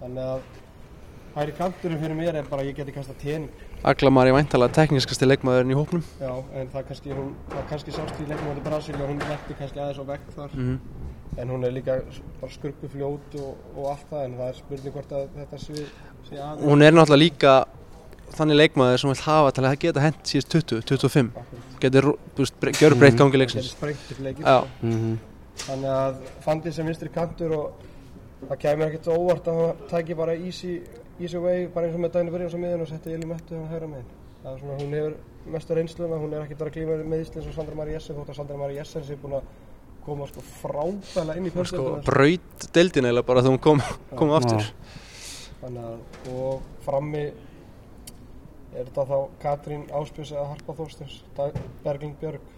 þannig 0.00 0.24
að 0.24 0.40
hægri 1.38 1.54
kanturinn 1.58 2.00
fyrir 2.02 2.16
mér 2.18 2.34
er 2.36 2.50
bara 2.50 2.62
að 2.62 2.68
ég 2.68 2.76
geti 2.76 2.92
kastað 2.92 3.18
tening 3.22 3.50
Agla 3.84 4.10
Marí 4.10 4.32
væntalega 4.34 4.74
tekniskasti 4.74 5.28
leikmaðurinn 5.28 5.72
í 5.72 5.78
hópnum 5.78 6.04
Já, 6.20 6.32
en 6.52 6.68
það 6.72 6.86
kannski, 6.88 7.12
hún, 7.14 7.34
það 7.48 7.68
kannski 7.70 7.94
sást 7.94 8.20
í 8.20 8.28
leikmóti 8.28 8.64
Brasilíu 8.64 9.04
og 9.04 9.12
hún 9.12 9.22
letti 9.22 9.56
kannski 9.58 9.80
aðeins 9.80 10.02
á 10.02 10.04
vekk 10.12 10.32
þar 10.36 10.56
mm 10.56 10.78
en 11.38 11.50
hún 11.50 11.64
er 11.64 11.70
líka 11.70 12.00
bara 12.40 12.50
skurpu 12.50 12.88
fljót 12.90 13.34
og, 13.38 13.58
og 13.76 13.90
allt 13.92 14.06
það 14.10 14.24
en 14.24 14.32
það 14.38 14.48
er 14.48 14.56
spurning 14.58 14.94
hvort 14.96 15.12
að 15.12 15.26
þetta 15.36 15.58
sé 15.62 15.74
aðeins 15.76 16.64
Hún 16.64 16.82
er 16.82 16.96
náttúrulega 16.96 17.22
líka 17.22 17.52
þannig 18.36 18.58
leikmaður 18.60 19.00
sem 19.02 19.10
vil 19.12 19.22
hafa 19.24 19.52
til 19.56 19.64
að 19.64 19.78
geta 19.84 20.00
hent 20.04 20.22
síðast 20.28 20.48
20, 20.54 20.82
25 20.82 21.30
getur 21.82 22.08
gjör 22.80 22.96
breytt 22.98 23.16
gangi 23.18 23.40
leiksins. 23.40 23.74
Er 23.82 23.94
Já, 24.44 24.66
Mhm. 24.82 25.18
þannig 25.58 25.90
að 25.90 26.14
fandi 26.44 26.72
sem 26.72 26.86
vinstri 26.86 27.08
kantur 27.14 27.52
og 27.52 27.72
það 28.48 28.58
kemur 28.58 28.86
ekkert 28.88 29.08
óvart 29.14 29.44
að 29.50 29.58
hann 29.58 29.76
tæki 29.90 30.16
bara 30.16 30.34
easy, 30.36 30.80
easy 31.20 31.36
way 31.38 31.66
bara 31.66 31.86
eins 31.86 31.94
og 31.94 32.00
með 32.00 32.12
Dagni 32.12 32.30
Byrjans 32.30 32.54
á 32.54 32.58
miðun 32.58 32.80
og 32.82 32.88
setti 32.88 33.12
Eli 33.14 33.26
Mettu 33.26 33.54
hann 33.56 33.68
hægra 33.72 33.88
megin. 33.88 34.04
Það 34.44 34.52
er 34.54 34.58
svona, 34.60 34.78
hún 34.78 34.92
hefur 34.94 35.14
mestu 35.50 35.74
reynsluna 35.74 36.16
hún 36.20 36.32
er 36.34 36.44
ekkert 36.44 36.60
að 36.62 36.70
glíma 36.76 37.04
með 37.04 37.24
Íslands 37.24 37.48
og 37.48 37.54
Sandra 37.54 37.74
Marí 37.74 37.92
Jessen 37.96 38.16
þótt 38.16 38.28
að 38.30 38.36
Sandra 38.36 38.56
Marí 38.56 38.76
Jessen 38.76 39.02
sé 39.04 39.16
búin 39.16 39.34
að 39.40 39.42
koma 40.04 40.26
sko 40.28 40.40
frábæla 40.62 41.36
inn 41.36 41.46
í 41.46 41.50
sko, 41.50 41.58
fjölskylduna 41.64 42.04
braut 42.04 42.68
deildin 42.72 43.04
eða 43.10 43.22
bara 43.26 43.42
hún 43.42 43.58
kom, 43.60 43.82
kom 44.16 44.30
aftur. 44.30 44.62
Þannig 45.60 45.84
að 45.84 46.32
og 46.38 46.62
frammi 46.84 47.24
er 48.74 48.88
þetta 48.88 49.04
þá 49.08 49.16
Katrín 49.42 49.86
Áspjós 49.94 50.32
eða 50.34 50.48
Harpa 50.52 50.76
Þorstins 50.78 51.18
Bergling 51.84 52.16
Björg. 52.20 52.52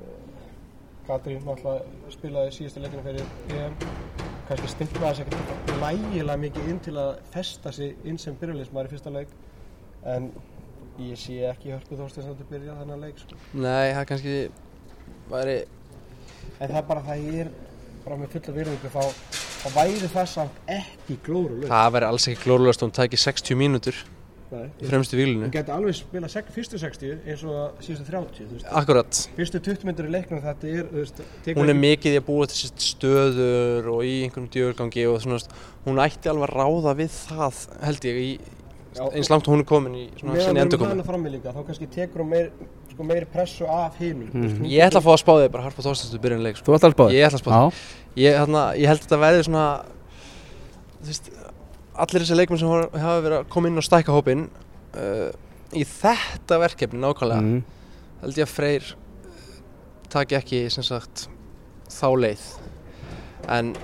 Eh, 0.00 0.42
Katrín 1.06 1.44
náttúrulega 1.46 2.12
spilaði 2.14 2.54
síðustu 2.56 2.82
leikinu 2.82 3.04
fyrir 3.06 3.54
EM. 3.54 3.78
Kannski 4.46 4.70
stimplaði 4.70 5.22
þess 5.22 5.24
ekkert 5.26 5.72
lægilega 5.82 6.42
mikið 6.42 6.68
inn 6.72 6.82
til 6.82 6.96
að 7.02 7.16
festa 7.34 7.72
sig 7.74 7.96
inn 8.06 8.18
sem 8.22 8.36
byrjulegismar 8.38 8.88
í 8.88 8.92
fyrsta 8.94 9.14
leik. 9.14 9.32
En 10.06 10.30
ég 11.02 11.18
sé 11.20 11.40
ekki 11.50 11.74
Hörpu 11.74 11.98
Þorstins 11.98 12.26
að 12.26 12.36
þetta 12.36 12.50
byrja 12.52 12.76
þennan 12.80 13.06
leik 13.06 13.22
sko. 13.22 13.38
Nei, 13.54 13.94
það 13.94 14.04
kannski 14.12 14.36
væri 15.30 15.56
en 16.56 16.70
það 16.70 16.78
er 16.80 16.86
bara 16.88 17.02
það 17.06 17.24
ég 17.26 17.40
er 17.44 17.50
bara 18.04 18.18
með 18.20 18.36
fulla 18.36 18.54
virðingu. 18.56 18.92
Þá, 18.94 19.02
þá 19.62 19.68
væri 19.76 20.10
það 20.12 20.28
samt 20.32 20.60
ekki 20.76 21.18
glóru 21.26 21.62
leik 21.62 21.72
það 21.72 21.94
væri 21.96 22.08
alls 22.10 22.28
ekki 22.30 22.46
glórulegast 22.46 22.84
hún 22.86 22.94
tæki 22.96 23.20
60 23.20 23.58
mínútur 23.58 23.98
Fremstu 24.82 25.16
Hún 25.16 25.22
výlinu 25.22 25.50
geti 25.54 25.72
alveg 25.74 25.96
spila 25.98 26.30
sek, 26.30 26.50
fyrstu 26.54 26.80
60 26.80 27.14
eins 27.26 27.44
og 27.46 27.54
að 27.56 27.84
síðustu 27.86 28.06
30 28.08 28.40
þú 28.40 28.48
veist. 28.56 28.68
Akkurat, 28.80 29.20
Fyrstu 29.38 29.62
20 29.68 29.88
myndur 29.88 30.08
í 30.08 30.12
leiknum 30.14 30.42
þetta 30.44 30.70
er 30.72 30.90
þú 30.90 31.00
veist, 31.02 31.22
tekur 31.46 31.62
hún 31.62 31.72
er 31.72 31.80
mikið 31.80 32.18
í 32.18 32.20
að 32.20 32.26
búa 32.28 32.50
til 32.50 32.70
stöður 32.86 33.90
og 33.94 34.04
í 34.06 34.14
einhverjum 34.26 34.50
djörgangi 34.56 35.06
og 35.10 35.18
svona, 35.24 35.40
hún 35.86 36.02
ætti 36.06 36.32
alveg 36.32 36.48
að 36.48 36.56
ráða 36.60 36.96
við 37.02 37.18
það 37.26 37.60
held 37.86 38.08
ég 38.10 38.22
í, 38.22 38.30
Já, 38.96 39.04
eins 39.12 39.28
langt 39.28 39.48
hún 39.50 39.60
er 39.60 39.68
komin 39.68 39.96
í 39.98 40.06
svona 40.16 40.32
meðan 40.32 40.46
sinni 40.48 40.62
endurkomi 40.62 40.94
hana 40.94 41.04
frammi 41.04 41.30
líka 41.34 41.52
þá 41.52 41.58
kannski 41.66 41.88
tekur 41.92 42.22
hún 42.22 42.30
meir, 42.30 42.46
sko, 42.94 43.04
meiri 43.04 43.28
pressu 43.28 43.66
af 43.68 43.98
hinum 44.00 44.30
mm. 44.32 44.62
Ég 44.72 44.86
ætla 44.86 45.02
að 45.02 45.04
fá 45.04 45.12
að 45.12 45.20
spá 45.20 45.32
þig 45.34 45.50
bara 45.52 45.66
Harpa 45.66 45.84
Þorstensson 45.84 46.22
byrjun 46.22 46.46
leik 46.46 46.56
sko. 46.56 46.70
Þú 46.70 46.78
ætti 46.78 46.88
að 46.88 46.94
spáði? 46.94 47.18
Ég 47.18 47.26
ætla 47.28 47.36
að 47.36 47.44
spá 47.44 47.50
þig 47.52 47.82
ég, 48.16 48.38
hérna, 48.40 48.62
ég 48.80 48.90
held 48.90 49.02
að 49.02 49.04
þetta 49.04 49.18
verði 49.20 49.44
svona 49.46 49.66
þú 50.96 51.10
veist, 51.10 51.30
allir 52.02 52.22
þessi 52.24 52.36
leikmenn 52.38 52.60
sem 52.60 52.68
hafa 53.00 53.16
verið 53.24 53.38
að 53.40 53.48
koma 53.54 53.68
inn 53.70 53.80
og 53.80 53.86
stækka 53.86 54.14
hópinn 54.16 54.46
uh, 54.96 55.30
í 55.76 55.82
þetta 55.88 56.60
verkefni 56.62 57.00
nákvæmlega 57.02 57.42
Mm. 57.42 57.62
held 58.22 58.38
ég 58.40 58.46
að 58.46 58.54
Freyr 58.54 58.86
uh, 58.92 59.58
taki 60.12 60.38
ekki 60.38 60.62
sem 60.72 60.84
sagt 60.86 61.26
þá 61.92 62.06
leið 62.16 62.46
en 63.52 63.74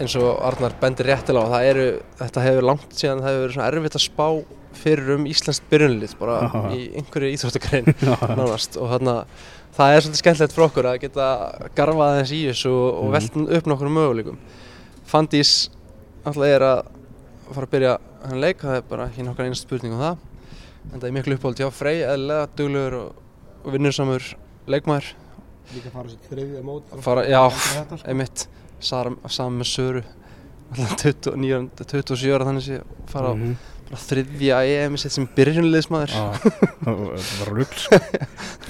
eins 0.00 0.14
og 0.16 0.38
Arnar 0.48 0.72
bendir 0.80 1.06
réttilega 1.10 1.44
á 1.44 1.52
það 1.52 1.66
eru, 1.70 1.86
þetta 2.22 2.44
hefur 2.46 2.66
langt 2.70 2.94
síðan 2.96 3.20
það 3.20 3.30
hefur 3.34 3.42
verið 3.44 3.56
svona 3.58 3.68
erfitt 3.70 3.98
að 3.98 4.04
spá 4.06 4.26
fyrir 4.80 5.10
um 5.16 5.26
Íslands 5.28 5.60
byrjunlið 5.70 6.14
bara 6.20 6.36
Já. 6.46 6.60
í 6.72 6.80
einhverju 7.00 7.32
íþróttagrein 7.36 7.90
nánast 8.40 8.78
og 8.80 8.88
þarna 8.94 9.16
það 9.76 9.92
er 9.96 10.00
svolítið 10.06 10.22
skemmtilegt 10.22 10.54
fyrir 10.56 10.68
okkur 10.70 10.88
að 10.92 11.00
geta 11.04 11.26
garfað 11.76 12.14
aðeins 12.14 12.32
í 12.36 12.40
þessu 12.48 12.72
og, 12.72 12.88
og 12.88 13.04
Mhm. 13.10 13.12
velt 13.18 13.58
upp 13.60 13.70
nokkur 13.74 13.92
möguleikum 13.98 14.40
Fandís 15.10 15.52
alltaf 16.24 16.44
er 16.46 16.64
að 16.66 16.82
fara 17.50 17.66
að 17.66 17.72
byrja 17.74 17.94
hann 18.26 18.40
leik, 18.42 18.60
það 18.62 18.76
er 18.78 18.84
bara 18.90 19.08
ekki 19.10 19.24
nokkar 19.26 19.48
einast 19.48 19.66
spurning 19.66 19.94
um 19.96 20.02
það 20.04 20.16
en 20.92 21.00
það 21.00 21.08
er 21.08 21.14
miklu 21.16 21.36
uppáhald 21.38 21.60
hjá 21.62 21.70
Frey 21.74 22.02
eðlilega 22.06 22.46
duglegur 22.58 22.96
og, 23.00 23.18
og 23.64 23.74
vinnursamur 23.74 24.28
leikmaður 24.70 25.10
líka 25.74 25.92
fara 25.94 26.12
sér 26.12 26.30
þriðja 26.30 26.62
mót 26.66 26.94
Fara- 27.04 27.26
já. 27.30 27.42
sko. 27.50 27.98
einmitt 28.10 28.46
saman 28.80 29.58
með 29.60 29.68
Söru 29.70 30.02
alltaf 30.70 30.96
29, 31.02 31.68
27 31.82 32.34
ára 32.36 32.46
þannig 32.48 32.66
sé 32.68 32.80
fara 33.10 33.32
á 33.32 33.34
bara 33.34 33.56
þriðja 33.98 34.58
EM 34.70 34.96
sitt 35.00 35.14
sem 35.14 35.26
byrjunliðsmaður 35.34 36.12
Já, 36.14 36.50
Það 36.84 37.00
var 37.02 37.50
rugl 37.56 37.78
sko. 37.80 37.98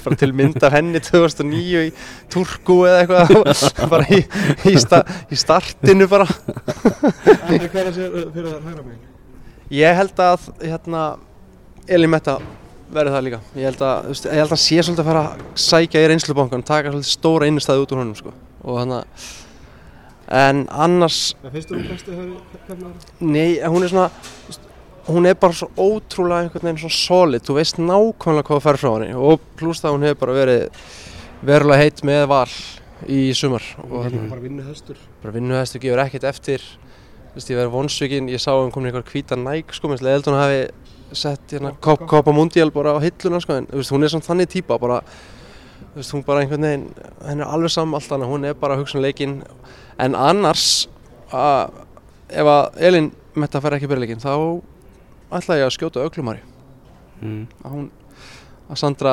bara 0.01 0.17
til 0.17 0.31
mynd 0.37 0.63
af 0.65 0.73
henni 0.73 1.01
2009 1.05 1.83
í 1.85 1.91
Turku 2.33 2.77
eða 2.89 3.03
eitthvað. 3.03 3.65
Bara 3.93 4.07
í, 4.09 4.21
í, 4.71 4.73
sta, 4.81 5.03
í 5.29 5.37
startinu 5.37 6.07
bara. 6.09 6.25
Hver 6.25 7.83
er 7.83 7.91
sér 7.93 8.09
uh, 8.09 8.25
fyrir 8.33 8.47
það 8.47 8.65
hægra 8.69 8.87
megin? 8.87 9.03
Ég 9.77 9.99
held 10.01 10.23
að 10.25 10.47
hérna 10.63 11.03
Elin 11.91 12.11
Metta 12.11 12.39
verði 12.91 13.13
það 13.13 13.25
líka. 13.27 13.41
Ég 13.55 13.69
held 13.69 13.85
að, 13.87 14.01
þú 14.07 14.15
veist, 14.15 14.25
ég 14.31 14.41
held 14.41 14.55
að 14.57 14.63
sé 14.63 14.81
svolítið 14.81 15.03
að 15.05 15.11
fara 15.11 15.21
að 15.27 15.45
sækja 15.67 16.01
í 16.01 16.09
reynslubankan 16.11 16.65
taka 16.67 16.91
svolítið 16.91 17.13
stóra 17.13 17.47
innstæði 17.51 17.85
út 17.85 17.93
úr 17.95 18.01
honum 18.03 18.17
sko. 18.17 18.33
og 18.65 18.81
þannig 18.81 18.99
að 19.03 19.29
en 20.31 20.63
annars 20.71 21.19
það 21.41 21.55
finnst 21.57 21.71
þú 21.71 21.77
um 21.77 21.87
bestu 21.89 22.13
höfðu 22.15 22.91
Nei, 23.27 23.59
hún 23.67 23.83
er 23.83 23.91
svona 23.91 24.07
hún 25.15 25.29
er 25.29 25.39
bara 25.39 25.57
svo 25.57 25.69
ótrúlega 25.77 26.45
einhvern 26.45 26.67
veginn 26.67 26.83
svo 26.83 26.91
solid, 26.95 27.45
þú 27.47 27.57
veist 27.57 27.79
nákvæmlega 27.81 28.47
hvað 28.47 28.59
það 28.59 28.67
fer 28.67 28.81
frá 28.81 28.91
henni 28.91 29.15
og 29.15 29.47
pluss 29.59 29.83
það 29.83 29.95
hún 29.95 30.05
hefur 30.07 30.21
bara 30.25 30.37
verið 30.37 30.85
verulega 31.41 31.83
heitt 31.85 32.03
með 32.07 32.27
val 32.31 32.47
í 33.09 33.21
sumar 33.37 33.65
og 33.87 34.05
hérna, 34.05 34.27
bara 34.29 34.43
vinnu 34.43 34.65
höstur 34.67 34.99
bara 35.23 35.33
vinnuhæstu 35.33 35.81
gefur 35.81 36.03
ekkert 36.03 36.27
eftir. 36.29 36.63
Þú 37.31 37.37
veist, 37.39 37.49
ég 37.49 37.59
verið 37.61 37.71
vonsvikinn, 37.71 38.25
ég 38.27 38.41
sá 38.43 38.49
að 38.51 38.65
hún 38.65 38.73
komin 38.75 38.89
í 38.89 38.91
eitthvað 38.91 39.13
hvíta 39.13 39.37
næk 39.39 39.69
sko, 39.71 39.87
minnst 39.87 40.03
leðild 40.03 40.25
hún 40.27 40.35
hafi 40.35 40.63
sett 41.15 41.53
hérna 41.53 41.71
Copa. 41.79 42.33
Mundial 42.35 42.73
bara 42.75 42.91
á 42.91 42.99
hilluna 42.99 43.39
sko, 43.39 43.55
en 43.55 43.69
þú 43.69 43.79
veist, 43.79 43.93
hún 43.95 44.03
er 44.03 44.11
samt 44.11 44.27
þannig 44.27 44.49
típa 44.51 44.75
bara 44.81 44.97
þú 45.05 46.01
veist, 46.01 46.11
hún 46.11 46.25
bara 46.27 46.43
einhvern 46.43 46.67
veginn 46.67 46.83
henni 47.23 47.45
er 47.45 47.53
alveg 47.53 47.71
saman 47.71 48.01
allt 48.01 48.11
annað, 48.11 48.33
hún 48.33 48.49
er 48.49 48.57
bara 48.59 48.75
að 48.75 48.83
hugsa 48.83 48.99
um 48.99 49.05
leikinn 49.05 49.37
en 50.03 50.17
annars 50.19 50.67
að, 51.31 51.79
ef 52.27 52.51
að 52.57 52.83
Elin 52.89 53.09
Metta 53.39 53.61
fær 53.63 53.77
ekki 53.77 53.87
byrjuleikin 53.87 54.19
þá 54.19 54.33
ætla 55.39 55.57
ég 55.61 55.67
að 55.69 55.75
skjóta 55.77 56.05
öglumari 56.07 56.41
Mm. 57.21 57.43
að 57.63 57.71
hún, 57.75 57.89
að 58.71 58.77
Sandra 58.81 59.11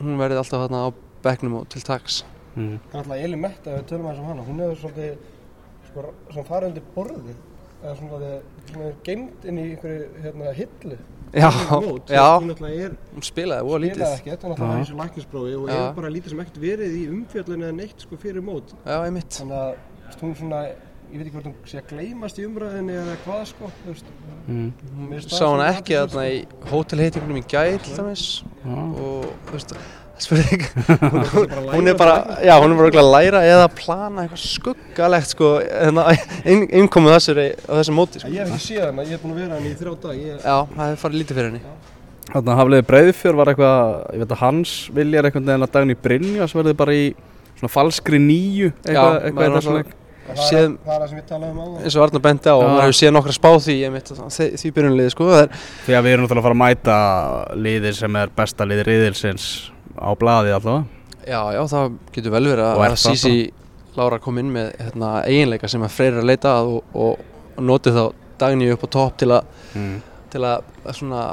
hún 0.00 0.16
verði 0.16 0.38
alltaf 0.40 0.62
þarna 0.64 0.78
á 0.80 0.88
bekknum 1.22 1.58
og 1.60 1.68
til 1.68 1.82
taks 1.84 2.22
Mm. 2.56 2.80
Það 2.90 2.94
er 2.94 2.98
alltaf 3.04 3.20
Eli 3.24 3.36
Metta, 3.38 3.70
við 3.76 3.84
tölum 3.86 4.06
aðeins 4.10 4.20
um 4.20 4.26
hana, 4.26 4.42
hún 4.42 4.58
hefur 4.58 4.78
svolítið, 4.80 5.18
sko, 5.86 6.02
svona 6.32 6.46
farið 6.48 6.66
undir 6.70 6.82
borðið, 6.96 7.36
eða 7.84 7.92
svona 8.00 8.16
að 8.16 8.24
er 8.88 8.96
geimd 9.06 9.44
inn 9.46 9.60
í 9.60 9.66
einhverju, 9.70 10.08
hérna, 10.24 10.54
hillu. 10.58 10.98
Já, 11.30 11.46
Mót, 11.84 12.10
já, 12.10 12.24
Hún 12.42 12.50
er, 12.88 12.96
hún 13.14 13.22
spilaði 13.22 13.62
spilaði 13.70 13.78
lítið 13.84 14.02
ekkert, 14.08 14.42
hún 14.42 14.50
alltaf 14.50 14.64
Já. 14.66 14.72
var 14.72 14.80
í 14.80 14.82
þessu 14.82 14.98
læknisprófi 14.98 15.54
og 15.60 15.68
er 15.70 15.94
bara 16.00 16.10
lítið 16.10 16.28
sem 16.34 16.40
ekkert 16.42 16.58
verið 16.64 16.96
í 16.98 17.04
umfjöllun 17.14 17.62
eða 17.68 17.76
neitt, 17.78 18.02
sko, 18.02 18.18
fyrir 18.18 18.42
mót. 18.42 18.74
Já, 18.82 18.96
einmitt 19.06 19.38
Þannig 19.38 19.60
að, 19.60 19.74
hún 20.24 20.34
svona, 20.42 20.60
ég 21.10 21.18
veit 21.18 21.26
ekki 21.26 21.36
hvort 21.36 21.48
hún 21.48 21.54
sé 21.66 21.80
að 21.80 21.88
gleymast 21.90 22.38
í 22.38 22.44
umræðinni 22.46 22.98
eða 23.00 23.14
hvað, 23.24 23.40
sko. 23.50 23.70
Mm. 24.46 24.68
Sá 25.26 25.32
það 25.32 25.40
hana 25.40 25.40
svona 25.40 25.70
ekki 25.74 25.96
þarna 25.98 26.26
í 26.30 26.36
hótelheitingunum 26.70 27.40
í 27.40 27.46
gær 27.50 27.80
til 27.84 27.96
dæmis 27.96 28.26
Já. 28.62 28.76
og 28.76 29.26
þú 29.48 29.56
veist, 29.56 29.74
spurning 30.20 30.64
hún, 31.00 31.48
bara 31.48 31.58
að 31.58 31.66
læra 31.66 31.76
hún 31.76 31.90
er 31.92 31.98
bara, 32.00 32.16
já, 32.44 32.52
hún 32.60 32.74
er 32.74 32.80
bara 32.80 33.02
að 33.02 33.10
læra 33.14 33.42
eða 33.48 33.66
að 33.66 33.76
plana 33.80 34.24
eitthvað 34.24 34.42
skuggalegt 34.44 35.32
sko, 35.34 35.52
hérna, 35.66 36.06
inn, 36.44 36.66
innkomið 36.82 37.16
þessari 37.16 37.46
á 37.56 37.72
þessum 37.78 37.98
móti, 38.00 38.22
sko. 38.22 38.32
Ég 38.34 38.44
hef 38.44 38.54
ekki 38.54 38.66
séð 38.66 38.86
hana, 38.88 39.06
ég 39.06 39.16
hef 39.16 39.24
búin 39.24 39.34
að 39.36 39.42
vera 39.44 39.58
hann 39.58 39.70
í 39.70 39.76
þrjá 39.80 39.94
dag 40.04 40.20
ég, 40.20 40.36
Já, 40.44 40.56
það 40.74 40.84
hefur 40.84 41.02
farið 41.04 41.22
lítið 41.22 41.40
fyrir 41.40 41.50
henni. 41.50 41.62
Þannig 42.30 42.52
að 42.52 42.60
hafliði 42.60 42.86
Breiðfjör 42.86 43.38
var 43.40 43.50
eitthvað, 43.50 43.94
ég 44.14 44.22
veit 44.22 44.34
að 44.36 44.42
hans 44.44 44.74
vilja 44.94 45.18
er 45.18 45.26
einhvern 45.26 45.48
veginn 45.48 45.66
að 45.66 45.72
daginn 45.74 45.94
í 45.94 46.00
Brynja 46.04 46.46
sem 46.50 46.60
verði 46.60 46.76
bara 46.78 46.94
í 46.94 47.08
svona 47.56 47.72
falskri 47.72 48.20
nýju 48.22 48.68
eitthvað, 48.70 49.16
Já, 49.16 49.24
eitthvað 49.24 49.56
maður 49.56 49.96
er 50.30 50.38
það, 50.38 50.44
er, 50.44 50.50
Séð- 50.50 50.76
það 50.86 50.94
er 50.94 51.02
það 51.02 51.10
sem 51.10 51.20
við 51.20 51.26
talaðum 51.30 51.60
á 51.60 51.66
eins 51.80 51.96
og 51.96 52.06
Arnar 52.06 52.24
bendi 52.26 52.50
á 52.50 52.54
og 52.54 52.64
maður 52.66 52.86
hefur 52.86 52.98
séð 53.00 53.14
nokkra 53.16 53.36
spá 53.36 53.50
því 53.66 53.76
mitt 53.94 54.12
því, 54.16 54.48
því 54.62 54.72
byrjunliði 54.78 55.14
sko 55.14 55.28
er, 55.36 55.54
Því 55.86 55.96
að 55.98 56.06
við 56.06 56.16
erum 56.16 56.26
náttúrulega 56.26 56.40
að 56.40 56.48
fara 56.48 56.56
að 56.56 56.62
mæta 56.64 56.98
liðið 57.66 57.96
sem 58.00 58.18
er 58.22 58.34
besta 58.40 58.68
liðið 58.68 58.90
riðilsins 58.90 59.46
á 59.98 60.10
blaði 60.18 60.54
allavega. 60.56 60.84
Já 61.28 61.40
já 61.54 61.62
það 61.74 61.96
getur 62.14 62.36
vel 62.36 62.46
verið 62.48 62.64
er 62.64 62.68
að 62.70 62.84
það 62.84 63.00
Sisi 63.04 63.34
Lára 63.98 64.20
kom 64.22 64.38
inn 64.38 64.52
með 64.54 64.70
hérna, 64.78 65.08
eiginleika 65.26 65.68
sem 65.68 65.82
að 65.82 65.96
freyrir 65.96 66.20
að 66.22 66.28
leita 66.30 66.52
að 66.60 66.68
og, 66.76 66.94
og, 66.94 67.24
og 67.56 67.64
noti 67.66 67.92
þá 67.94 68.04
dagni 68.40 68.70
upp 68.72 68.86
á 68.86 68.88
topp 68.94 69.16
til 69.20 69.30
að 69.34 69.48
mm. 69.76 69.96
til 70.30 70.42
að 70.46 70.68
svona 70.96 71.24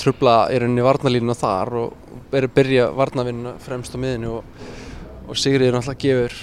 trubla 0.00 0.34
í 0.52 0.58
rauninni 0.60 0.84
varnalínuna 0.84 1.36
þar 1.38 1.72
og 1.80 2.18
byrja, 2.32 2.52
byrja 2.58 2.90
varnavinnuna 2.98 3.54
fremst 3.64 3.96
á 3.96 3.98
miðinu 4.02 4.36
og, 4.38 4.68
og 5.26 5.40
Sigriður 5.40 5.78
náttúrulega 5.78 6.02
gefur 6.04 6.36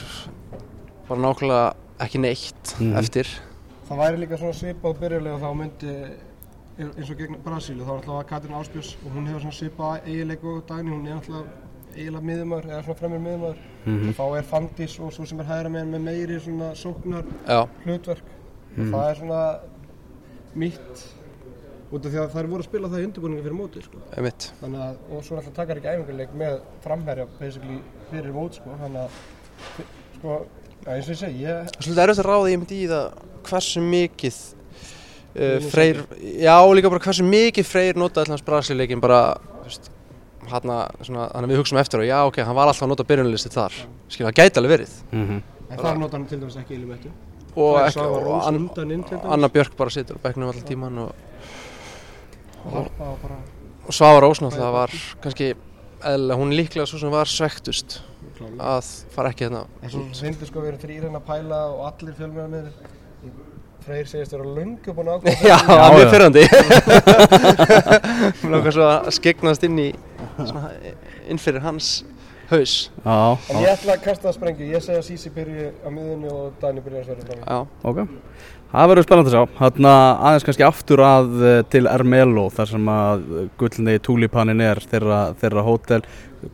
bara 1.09 1.23
nákvæmlega 1.27 1.61
ekki 1.99 2.19
neitt 2.23 2.75
Mhm. 2.79 2.95
eftir. 2.97 3.27
Það 3.89 3.97
væri 3.97 4.17
líka 4.23 4.37
svona 4.37 4.53
svipað 4.53 4.99
byrjulega 4.99 5.39
þá 5.39 5.55
myndi 5.57 5.93
eins 6.79 7.09
og 7.11 7.17
gegn 7.17 7.35
Brasílu 7.43 7.83
þá 7.83 7.89
er 7.89 7.97
alltaf 7.99 8.27
Katrin 8.29 8.53
Áspjörs 8.55 8.95
og 9.05 9.11
hún 9.15 9.27
hefur 9.27 9.41
svona 9.41 9.57
svipað 9.59 10.05
eiginleik 10.07 10.43
og 10.43 10.61
dagni, 10.67 10.91
hún 10.91 11.07
er 11.07 11.15
alltaf 11.17 11.45
eiginlega 11.95 12.23
miðumar 12.29 12.63
eða 12.69 12.83
svona 12.85 12.99
fremur 12.99 13.19
miðumar 13.19 13.57
Mhm. 13.85 14.09
og 14.09 14.15
þá 14.15 14.37
er 14.37 14.43
Fandís 14.43 14.99
og 14.99 15.11
svo 15.11 15.25
sem 15.27 15.39
er 15.39 15.45
hægra 15.45 15.69
með 15.69 15.87
með 15.89 16.01
meiri 16.01 16.39
svona 16.39 16.71
sóknar 16.75 17.25
já, 17.47 17.67
hlutverk. 17.85 18.23
Og 18.77 18.85
það 18.85 19.09
er 19.09 19.15
svona 19.15 19.59
mitt 20.55 21.07
út 21.91 22.05
af 22.05 22.11
því 22.11 22.19
að 22.21 22.29
það 22.31 22.39
er 22.43 22.47
voru 22.47 22.61
að 22.63 22.69
spila 22.69 22.87
það 22.87 22.99
í 23.01 23.05
undirbúningi 23.09 23.43
fyrir 23.43 23.57
móti 23.57 23.81
sko. 23.83 23.97
einmitt. 24.15 24.51
Þannig 24.61 24.79
að, 24.79 24.95
og 25.11 25.23
svo 25.23 25.37
alltaf 25.39 25.53
takar 25.53 25.75
ekki 25.77 25.89
æfingarleik 25.89 26.33
með 26.37 26.59
framherja 26.83 27.27
basically 27.39 27.81
fyrir 28.11 28.33
mót 28.33 28.53
sko, 28.59 28.69
þannig 28.77 29.01
að 29.01 29.09
sko, 30.19 30.45
eins 30.85 31.09
og 31.09 31.13
ég 31.13 31.19
segi, 31.19 31.43
ég 31.43 31.73
Svolítið 31.79 32.03
erfitt 32.05 32.23
að 32.23 32.29
ráða 32.29 32.53
ég 32.53 32.61
myndi 32.61 32.79
í 32.79 32.87
það 32.89 33.05
hversu 33.49 33.83
mikið 33.83 34.39
uh, 34.39 35.69
Freyr, 35.69 36.01
já 36.39 36.55
og 36.55 36.73
líka 36.77 36.91
bara 36.93 37.05
hversu 37.05 37.27
mikið 37.27 37.69
Freyr 37.69 37.99
notaði 37.99 38.29
alltaf 38.33 38.47
Brasileikin 38.47 39.03
bara 39.03 39.21
að 40.49 41.49
við 41.49 41.61
hugsaum 41.61 41.79
eftir 41.81 42.01
og 42.01 42.09
já 42.09 42.17
ok, 42.25 42.41
hann 42.41 42.57
var 42.57 42.71
alltaf 42.71 42.87
að 42.87 42.93
nota 42.95 43.05
byrjunlisti 43.05 43.51
þar. 43.53 43.75
Skilja, 44.09 44.31
það 44.31 44.37
gæti 44.39 44.61
alveg 44.61 44.77
verið. 44.77 44.93
Mm 45.13 45.41
en 45.69 45.77
þar 45.77 45.99
nota 46.01 46.17
hann 46.17 46.27
til 46.29 46.39
dæmis 46.41 46.57
ekki 46.59 46.77
Elimættu 46.77 47.11
og, 47.53 47.77
Freyr 47.77 47.87
ekki, 47.87 47.99
og 48.01 48.43
dæmis. 48.77 49.31
Anna 49.35 49.49
Björk 49.53 49.75
bara 49.77 49.93
situr 49.93 50.17
á 50.17 50.23
bekknum 50.23 50.49
allan 50.49 50.65
tíman 50.65 51.01
og, 51.03 51.11
og 52.65 52.89
og 52.97 53.17
bara 53.23 53.39
og 53.89 53.95
Svava 53.95 54.21
Rós 54.21 54.41
náttúrulega 54.43 54.71
var 54.73 54.93
kannski 55.23 55.53
eðlilega, 56.05 56.37
hún 56.39 56.53
líklega 56.53 56.85
svo 56.89 56.99
sem 57.01 57.11
var 57.13 57.29
svektust 57.29 57.99
að 58.39 58.89
fara 59.15 59.31
ekki 59.33 59.47
hérna 59.47 59.65
en 59.83 59.93
svo 59.93 60.05
finnst 60.15 60.45
sko 60.47 60.63
við 60.63 60.71
erum 60.73 60.81
þrýr 60.83 61.05
hérna 61.07 61.21
að 61.21 61.27
pæla 61.29 61.61
og 61.73 61.81
allir 61.89 62.17
fjölmjöðar 62.19 62.51
með 62.53 62.71
Freyr 63.79 64.07
segist 64.11 64.33
vera 64.35 64.43
löngu 64.43 64.93
búin 64.93 65.07
að 65.09 65.21
ákvæða 65.21 65.47
Já, 65.47 65.57
það 65.65 65.83
er 65.83 65.93
mjög 65.95 66.09
fyrrandi. 66.13 66.43
Langar 68.51 68.75
svo 68.75 68.87
að 68.89 69.07
skegnast 69.15 69.63
inn 69.65 69.79
í 69.79 69.85
svona, 70.35 70.73
inn 71.31 71.39
fyrir 71.39 71.63
hans 71.63 71.91
haus. 72.49 72.73
Já, 73.05 73.15
en 73.53 73.61
ég 73.63 73.71
ætla 73.71 73.95
að 73.95 74.03
kasta 74.03 74.27
það 74.27 74.35
sprengju, 74.35 74.67
ég 74.73 74.83
segi 74.83 74.99
að 74.99 75.05
Sisi 75.07 75.31
byrji 75.33 75.69
á 75.85 75.89
miðunni 75.93 76.31
og 76.33 76.59
Dani 76.61 76.83
byrji 76.85 77.01
að 77.01 77.07
sverja 77.07 77.39
Já, 77.39 77.59
ok 77.87 77.99
Það 78.69 78.89
verður 78.91 79.05
spennandi 79.07 79.31
að 79.31 79.35
sjá. 79.35 79.53
Þarna 79.57 79.91
aðeins 80.29 80.45
kannski 80.45 80.65
aftur 80.67 81.01
að 81.01 81.29
eh, 81.41 81.59
til 81.73 81.83
Ermelo 81.89 82.47
þar 82.53 82.69
sem 82.69 82.89
að 82.93 83.23
gullni 83.57 83.95
túlipanin 84.05 84.61
er 84.61 84.81
þeirra, 84.91 85.21
þeirra 85.41 85.63
hótel. 85.65 86.01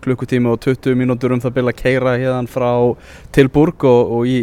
Klukkutími 0.06 0.50
og 0.54 0.62
20 0.64 0.96
mínútur 0.98 1.36
um 1.36 1.42
það 1.44 1.58
byrja 1.58 1.74
að 1.74 1.82
keira 1.82 2.14
hérna 2.16 2.52
frá 2.52 2.70
Tilburg 3.36 3.84
og, 3.90 4.14
og, 4.16 4.30
í, 4.32 4.38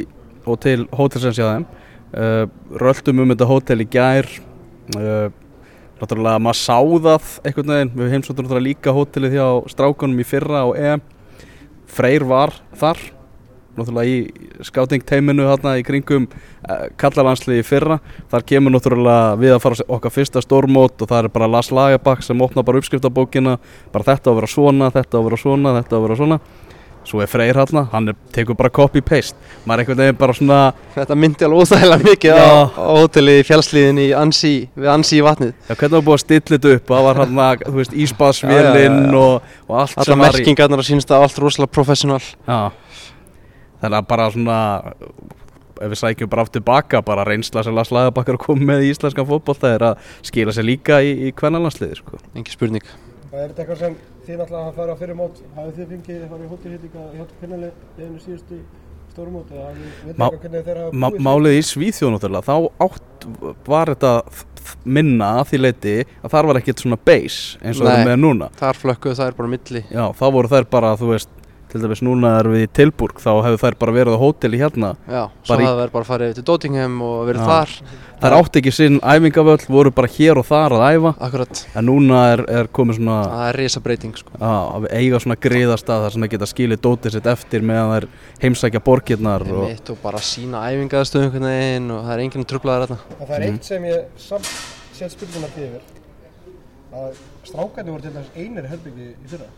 og 0.44 0.60
til 0.62 0.84
þeim. 0.92 1.64
Uh, 2.12 2.44
Röldum 2.76 3.24
um 3.24 3.32
þetta 3.32 3.48
hótel 3.48 3.86
í 3.86 3.88
gær. 3.88 4.28
Uh, 4.92 5.30
Náttúrulega 6.02 6.42
maður 6.42 6.58
sá 6.58 6.78
það 6.82 7.26
einhvern 7.46 7.72
veginn. 7.72 7.90
Við 7.94 8.08
heimsóttum 8.10 8.46
náttúrulega 8.48 8.66
líka 8.66 8.94
hótelið 8.96 9.36
hjá 9.36 9.46
strákunum 9.70 10.18
í 10.18 10.26
fyrra 10.26 10.64
og 10.66 10.74
EM 10.74 11.02
Freyr 11.92 12.24
var 12.26 12.56
þar 12.80 12.98
náttúrulega 13.76 14.08
í 14.08 14.64
skáting 14.66 15.04
teiminu 15.06 15.46
þarna 15.48 15.76
í 15.80 15.84
kringum 15.86 16.26
kallalandsliði 17.00 17.62
í 17.62 17.66
fyrra. 17.66 18.00
Þar 18.32 18.46
kemur 18.48 18.76
náttúrulega 18.76 19.36
við 19.40 19.56
að 19.56 19.62
fara 19.66 19.86
okkar 19.98 20.14
fyrsta 20.14 20.42
stórmót 20.44 21.02
og 21.02 21.12
það 21.12 21.24
er 21.24 21.32
bara 21.36 21.50
Lars 21.50 21.72
Lagerbakk 21.74 22.24
sem 22.26 22.44
opna 22.44 22.64
bara 22.66 22.82
uppskriftabókina. 22.82 23.58
Bara 23.94 24.12
þetta 24.12 24.28
á 24.28 24.32
að 24.32 24.42
vera 24.42 24.52
svona, 24.56 24.92
þetta 24.94 25.16
á 25.16 25.20
að 25.20 25.30
vera 25.30 25.40
svona, 25.44 25.78
þetta 25.80 25.96
á 25.96 25.98
að 25.98 26.06
vera 26.08 26.20
svona. 26.20 26.42
Svo 27.02 27.18
er 27.18 27.26
Freyr 27.26 27.56
hérna, 27.58 27.82
hann 27.90 28.12
er, 28.12 28.16
tekur 28.34 28.54
bara 28.54 28.70
copy-paste. 28.70 29.34
Maður 29.66 29.72
er 29.74 29.82
einhvern 29.82 30.00
veginn 30.04 30.18
bara 30.20 30.34
svona 30.38 30.58
þetta 30.94 31.16
myndi 31.18 31.46
alveg 31.46 31.64
óþægilega 31.64 32.06
mikið 32.06 32.38
Já. 32.38 32.44
á 32.46 32.90
hóteli 32.94 33.34
fjallsliðin 33.48 33.98
í 33.98 34.06
Ansi, 34.14 34.52
við 34.78 34.90
Ansi 34.92 35.18
í 35.18 35.24
vatnið. 35.26 35.50
Já, 35.66 35.72
hvernig 35.72 35.96
var 35.96 36.04
búið 36.06 36.18
að 36.18 36.22
stilla 36.22 36.52
þetta 36.52 36.74
upp? 36.76 36.92
Það 36.92 37.08
var 37.08 37.20
hérna, 37.22 37.48
þú 37.64 37.74
veist, 37.80 37.96
já. 38.46 39.18
og, 39.18 39.50
og 39.66 39.80
allt 39.82 39.98
Alla 39.98 40.06
sem 40.06 40.22
var 40.22 40.22
í 40.22 40.38
merkingarnar 40.38 40.84
að 40.84 40.90
sínst 40.92 41.10
að 41.10 41.26
allt 41.26 41.42
rosalega 41.42 41.74
professional. 41.74 42.22
Já, 42.46 42.60
þannig 43.82 43.98
að 44.00 44.08
bara 44.12 44.30
svona 44.34 44.58
ef 45.82 45.90
við 45.90 45.98
sækjum 45.98 46.30
bara 46.30 46.44
aftur 46.46 46.62
baka 46.66 47.00
bara 47.02 47.24
reynsla 47.26 47.64
sem 47.66 47.74
Lars 47.74 47.90
Lagerbakkar 47.94 48.38
kom 48.40 48.60
með 48.68 48.84
í 48.86 48.92
íslenskan 48.92 49.26
fótbolta 49.28 49.72
er 49.74 49.84
að 49.92 50.12
skila 50.22 50.54
sér 50.54 50.68
líka 50.68 51.00
í, 51.02 51.14
í 51.26 51.32
kvennalansliði 51.34 51.98
sko. 51.98 52.20
Engi 52.38 52.54
spurning. 52.54 52.84
Það 53.32 53.40
er 53.42 53.50
þetta 53.50 53.64
eitthvað 53.64 53.80
sem 53.82 53.96
þið 54.26 54.38
náttúrulega 54.38 54.62
hafa 54.68 54.76
farið 54.78 54.94
á 54.94 54.98
fyrir 55.02 55.18
mót. 55.18 55.42
Hafið 55.56 55.80
þið 55.80 55.90
fengið 55.96 56.22
að 56.22 56.30
fara 56.34 56.46
í 56.46 56.52
hótelhýttinga 56.52 57.08
hjá 57.16 57.24
kvinnaleginu 57.40 58.22
síðustu 58.22 58.60
stóru 59.12 59.34
mót 59.34 59.50
eða 59.52 59.72
þið 59.74 60.14
Má- 60.20 60.26
eitthvað 60.28 60.40
hvernig 60.46 60.66
þeir 60.68 60.80
hafa 60.82 60.94
búið 61.02 61.26
Málið 61.26 61.58
í 61.58 61.64
Svíþjóð 61.72 62.14
náttúrulega 62.14 62.46
þá 62.46 62.86
átt 62.86 63.26
var 63.66 63.92
þetta 63.92 64.12
minna 64.86 65.30
að 65.40 65.48
því 65.50 65.58
leiti 65.64 65.94
að 66.22 66.32
þar 66.36 66.48
var 66.52 66.60
ekkert 66.60 66.82
svona 66.84 66.98
base 67.10 67.58
eins 67.60 67.80
og 67.80 67.88
það 67.88 67.96
Nei. 67.96 68.02
er 68.04 68.10
með 68.12 68.20
núna. 68.22 68.48
Þar 68.60 68.78
flökkuðu 68.84 69.18
þær 69.18 69.36
bara 69.40 69.50
á 69.50 69.52
milli. 69.56 69.82
Já, 69.90 70.04
þá 70.20 70.24
voru 70.36 70.52
þær 70.52 70.68
bara, 70.70 70.92
þú 71.00 71.10
veist 71.16 71.32
til 71.72 71.80
dæmis 71.82 72.02
núna 72.04 72.30
er 72.38 72.48
við 72.52 72.62
í 72.66 72.70
Tilburg 72.76 73.18
þá 73.22 73.30
hefur 73.46 73.60
þær 73.62 73.76
bara 73.80 73.92
verið 73.96 74.14
á 74.16 74.22
hóteli 74.22 74.58
hérna. 74.60 74.90
Já, 75.08 75.22
svo 75.42 75.56
hafði 75.56 75.70
þær 75.82 75.92
bara 75.94 76.08
farið 76.08 76.34
til 76.36 76.44
Dottingham 76.50 76.98
og 77.02 77.22
verið 77.30 77.40
Já. 77.42 77.48
þar. 77.48 77.72
Þær 78.22 78.36
átti 78.38 78.60
ekki 78.60 78.72
sinn 78.76 78.98
æfingavöll, 79.02 79.64
voru 79.72 79.90
bara 79.90 80.10
hér 80.14 80.38
og 80.38 80.46
þar 80.46 80.74
að 80.76 80.84
æfa. 80.94 81.12
Akkurat, 81.26 81.62
en 81.74 81.88
núna 81.88 82.20
er, 82.34 82.42
er 82.60 82.68
komið 82.70 83.00
svona 83.00 83.16
það 83.32 83.46
er 83.48 83.58
risa 83.62 83.80
breyting 83.82 84.14
sko. 84.20 84.30
Já, 84.38 84.52
að 84.52 84.84
við 84.84 84.92
eiga 85.00 85.20
svona 85.24 85.38
griðastað 85.42 86.04
þar 86.04 86.14
sem 86.14 86.22
það 86.26 86.32
geta 86.36 86.50
skilið 86.52 86.82
dótið 86.86 87.16
sitt 87.16 87.26
eftir 87.32 87.66
meðan 87.66 87.90
þær 87.96 88.06
heimsækja 88.44 88.84
borgirnar 88.86 89.42
og, 89.48 89.64
Mitt 89.72 89.90
og 89.90 89.98
bara 90.04 90.20
sína 90.22 90.62
æfingaðstöðum 90.70 91.26
einhvern 91.32 91.48
veginn 91.50 91.90
og 91.96 92.04
það 92.06 92.14
er 92.14 92.22
enginn 92.28 92.46
trublaður 92.52 92.86
þarna. 92.86 93.00
En 93.18 93.26
það 93.26 93.34
er 93.34 93.42
Mhm. 93.48 93.56
eitt 93.58 93.64
sem 93.72 93.82
ég 93.90 94.04
samt 94.28 94.52
set 94.92 95.10
spurningar 95.16 95.58
yfir. 95.58 95.82
Að 96.92 97.20
strákarnir 97.48 97.94
voru 97.96 98.02
til 98.04 98.12
dæmis 98.12 98.32
einir 98.36 98.66
herbyggi 98.68 99.06
í 99.16 99.28
fyrra 99.32 99.48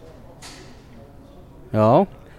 Já, 1.75 1.89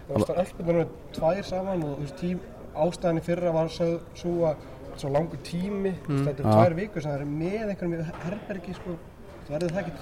Það 0.05 0.21
var 0.21 0.39
allsbyrnum 0.43 0.93
tvær 1.15 1.43
saman 1.47 1.83
og 1.83 1.95
þú 1.95 2.03
veist, 2.05 2.17
tím, 2.21 2.41
ástæðan 2.75 3.19
í 3.19 3.23
fyrra 3.25 3.51
var 3.55 3.71
svo, 3.73 3.87
svo 4.15 4.33
að 4.51 4.63
svo 4.99 5.11
langur 5.11 5.41
tími 5.43 5.91
mm. 5.91 6.23
þetta 6.27 6.43
er 6.43 6.45
tvær 6.47 6.75
vikur 6.77 7.03
sem 7.03 7.11
það 7.11 7.23
er 7.23 7.31
með 7.31 7.71
einhverjum 7.73 7.95
í 7.95 8.05
herbergi 8.25 8.75
sko. 8.77 8.97
það 9.45 9.55
verður 9.55 9.73
það 9.73 9.81
ekki 9.81 9.95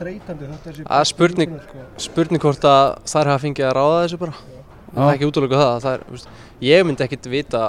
þessi 0.65 0.83
Það 0.83 0.99
er 0.99 1.09
spurning. 1.09 1.55
sko. 1.63 1.85
Spurning 2.07 2.43
hvort 2.43 2.67
að 2.69 2.83
þær 3.13 3.31
hafa 3.31 3.43
fengið 3.45 3.69
að 3.69 3.75
ráða 3.79 4.03
þessu 4.03 4.19
bara 4.21 4.35
Það 4.93 5.07
er 5.07 5.15
ekki 5.15 5.29
útlöku 5.31 5.57
það, 5.57 5.79
það 5.81 5.95
er, 5.95 6.03
þú 6.05 6.17
veist, 6.17 6.29
Ég 6.61 6.85
myndi 6.85 7.05
ekkit 7.07 7.29
vita 7.33 7.63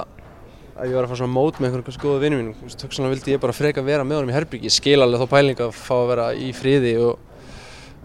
að 0.75 0.91
ég 0.91 0.97
var 0.97 1.07
að 1.07 1.11
fara 1.13 1.19
svona 1.23 1.33
mót 1.33 1.57
með 1.57 1.69
einhverjum 1.69 1.87
kannski 1.87 2.05
góða 2.05 2.21
vinnu 2.21 2.41
mínu 2.41 2.75
Töksanlega 2.83 3.15
vildi 3.15 3.33
ég 3.33 3.41
bara 3.41 3.55
freka 3.55 3.83
vera 3.85 4.05
með 4.05 4.19
honum 4.19 4.33
í 4.33 4.35
herbyggi 4.35 4.69
Ég 4.69 4.75
skil 4.75 4.99
alveg 5.01 5.23
þá 5.23 5.31
pæling 5.33 5.63
að 5.65 5.73
fá 5.79 5.95
að 5.95 6.09
vera 6.11 6.27
í 6.35 6.51
friði 6.53 6.93
og, 7.01 7.34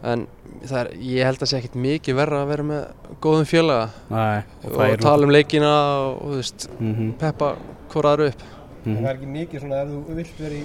En 0.02 0.26
það 0.64 0.78
er, 0.80 0.88
ég 1.04 1.28
held 1.28 1.42
að 1.44 1.50
sé 1.50 1.58
ekkit 1.58 1.76
mikið 1.76 2.16
verra 2.16 2.40
að 2.44 2.52
vera 2.54 2.64
með 2.70 3.12
góðum 3.20 3.48
félaga. 3.48 3.90
Nei, 4.08 4.40
og, 4.64 4.70
það 4.72 4.94
er 4.94 5.04
tala 5.04 5.28
um 5.28 5.34
leikina 5.34 5.74
og, 6.00 6.14
og 6.22 6.32
þú 6.32 6.40
veist, 6.40 6.68
mm 6.78 6.94
-hmm, 6.94 7.12
peppa 7.20 7.54
hvort 7.92 8.10
aðra 8.12 8.30
upp. 8.32 8.42
En 8.86 8.96
það 8.96 9.10
er 9.10 9.14
ekki 9.14 9.26
mikið 9.26 9.60
svona 9.60 9.82
ef 9.82 9.88
þú 9.88 10.14
vilt 10.16 10.38
vera 10.40 10.54
í 10.54 10.64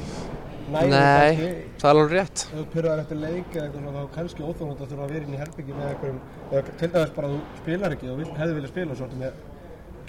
næðu 0.72 0.90
Nei. 0.90 1.36
kannski 1.36 1.50
Það 1.82 1.90
er 1.90 1.96
alveg 1.96 2.14
rétt. 2.16 2.46
ef 2.46 2.56
þú 2.56 2.66
pyrraðar 2.74 3.00
eftir 3.04 3.18
leik 3.18 3.50
eða 3.52 3.66
eitthvað 3.66 3.82
svona 3.82 4.00
þá 4.00 4.16
kannski 4.16 4.46
óþónandi 4.46 4.82
að 4.84 4.90
þurfa 4.92 5.04
að 5.06 5.12
vera 5.14 5.26
inn 5.26 5.36
í 5.36 5.42
herbyggi 5.42 5.74
með 5.76 5.88
eða 6.52 6.64
til 6.80 6.90
dæmis 6.96 7.14
bara 7.18 7.28
þú 7.28 7.40
spilar 7.60 7.96
ekki 7.96 8.10
og 8.10 8.18
vill, 8.22 8.32
hefði 8.40 8.56
viljað 8.56 8.74
spila 8.74 8.92
og 8.92 8.98
svo 8.98 9.06
ertu 9.06 9.20
með 9.20 9.34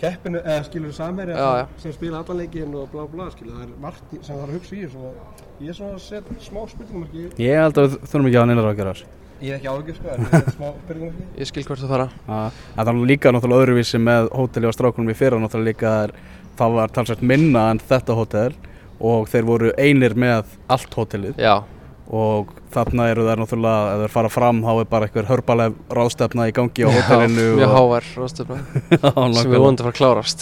keppinu 0.01 0.41
eða 0.43 0.63
skilur 0.67 0.95
já. 0.97 1.67
sem, 1.83 1.93
spila 1.97 2.23
allan 2.23 2.41
leikin 2.43 2.75
og 2.75 2.89
blá 2.93 3.05
blá 3.11 3.29
skilur 3.35 3.59
það 3.59 3.67
er 3.67 3.77
margt 3.83 4.17
sem 4.17 4.33
það 4.33 4.43
er 4.43 4.49
að 4.49 4.57
hugsa 4.59 4.77
í 4.77 4.83
þessu 4.85 5.05
og 5.11 5.63
ég 5.63 5.69
er 5.73 5.79
svona 5.79 5.95
að 5.97 6.03
setja 6.07 6.41
smá 6.47 6.61
spurningamarki 6.73 7.29
Ég 7.43 7.63
held 7.63 7.81
að 7.81 7.87
við 7.87 7.97
þurfum 8.11 8.29
ekki 8.31 8.43
að 8.43 8.77
gera 8.81 8.97
þessu 8.97 9.15
Ég 9.37 9.53
hef 9.53 9.59
ekki 9.59 9.69
áhugjur 9.69 9.97
sko, 9.99 10.13
en 10.15 10.23
ég 10.25 10.35
er 10.39 10.55
smá 10.55 10.69
byrjum 10.89 11.09
ekki. 11.11 11.25
Ég 11.43 11.49
skil 11.51 11.65
hvert 11.67 11.83
þú 11.83 11.89
fara. 11.91 12.07
að 12.25 12.61
það 12.79 12.91
er 12.93 13.01
líka 13.11 13.33
náttúrulega 13.35 13.65
öðruvísi 13.67 13.99
með 14.01 14.31
hóteli 14.33 14.71
á 14.71 14.73
strákunum 14.73 15.13
í 15.13 15.17
fyrra 15.19 15.41
náttúrulega 15.43 15.69
líka 15.75 15.93
er, 16.07 16.15
það 16.57 16.77
var 16.79 16.95
talsvægt 16.97 17.25
minna 17.33 17.67
en 17.75 17.83
þetta 17.85 18.17
hótel 18.17 18.55
og 18.97 19.29
þeir 19.29 19.49
voru 19.51 19.73
einir 19.77 20.17
með 20.17 20.55
allt 20.73 20.97
hótelið 20.97 21.43
Já, 21.43 21.59
og 22.07 22.53
þarna 22.71 23.09
eru 23.11 23.25
þær 23.27 23.41
náttúrulega 23.43 23.95
ef 23.95 24.03
þeir 24.05 24.13
fara 24.15 24.31
fram 24.31 24.61
þá 24.63 24.71
er 24.79 24.89
bara 24.91 25.09
einhver 25.09 25.27
hörbaleg 25.31 25.79
ráðstefna 25.99 26.47
í 26.47 26.55
gangi 26.55 26.87
á 26.87 26.89
hótelinu 26.95 27.47
mjög 27.59 27.73
ráðstöfna 28.15 28.57
Já, 28.63 29.11
sem 29.11 29.11
er 29.11 29.33
nákvæmlega. 29.35 29.61
vonandi 29.65 29.83
að 29.83 29.87
fara 29.87 29.91
að 29.91 29.99
klárast. 29.99 30.41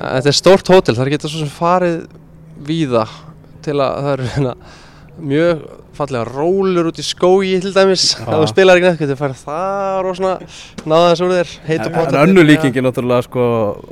Þetta 0.00 0.30
er 0.30 0.36
stórt 0.36 0.70
hótel, 0.70 0.96
það 0.98 1.12
geta 1.14 1.30
svo 1.30 1.42
sem 1.44 1.52
farið 1.52 2.00
víða 2.66 3.06
til 3.64 3.76
að 3.80 4.00
það 4.00 4.12
eru 4.14 4.28
hérna 4.34 4.54
mjög 5.20 5.62
fallega 6.00 6.24
rólur 6.30 6.88
út 6.90 7.00
í 7.00 7.04
skógi 7.04 7.56
til 7.60 7.72
dæmis. 7.76 8.04
Ef 8.20 8.28
þú 8.30 8.46
spilar 8.48 8.78
ekki 8.78 8.88
neitt, 8.88 9.00
getur 9.02 9.18
farið 9.20 9.42
þar 9.44 10.08
og 10.08 10.16
svona 10.16 10.36
náða 10.88 11.10
þess 11.10 11.24
úr 11.26 11.34
þér, 11.34 11.50
heita 11.66 11.88
En, 11.90 11.94
potta 11.96 12.14
en 12.14 12.30
önnu 12.30 12.44
líkingi 12.46 12.84
náttúrulega 12.84 13.26
sko 13.26 13.42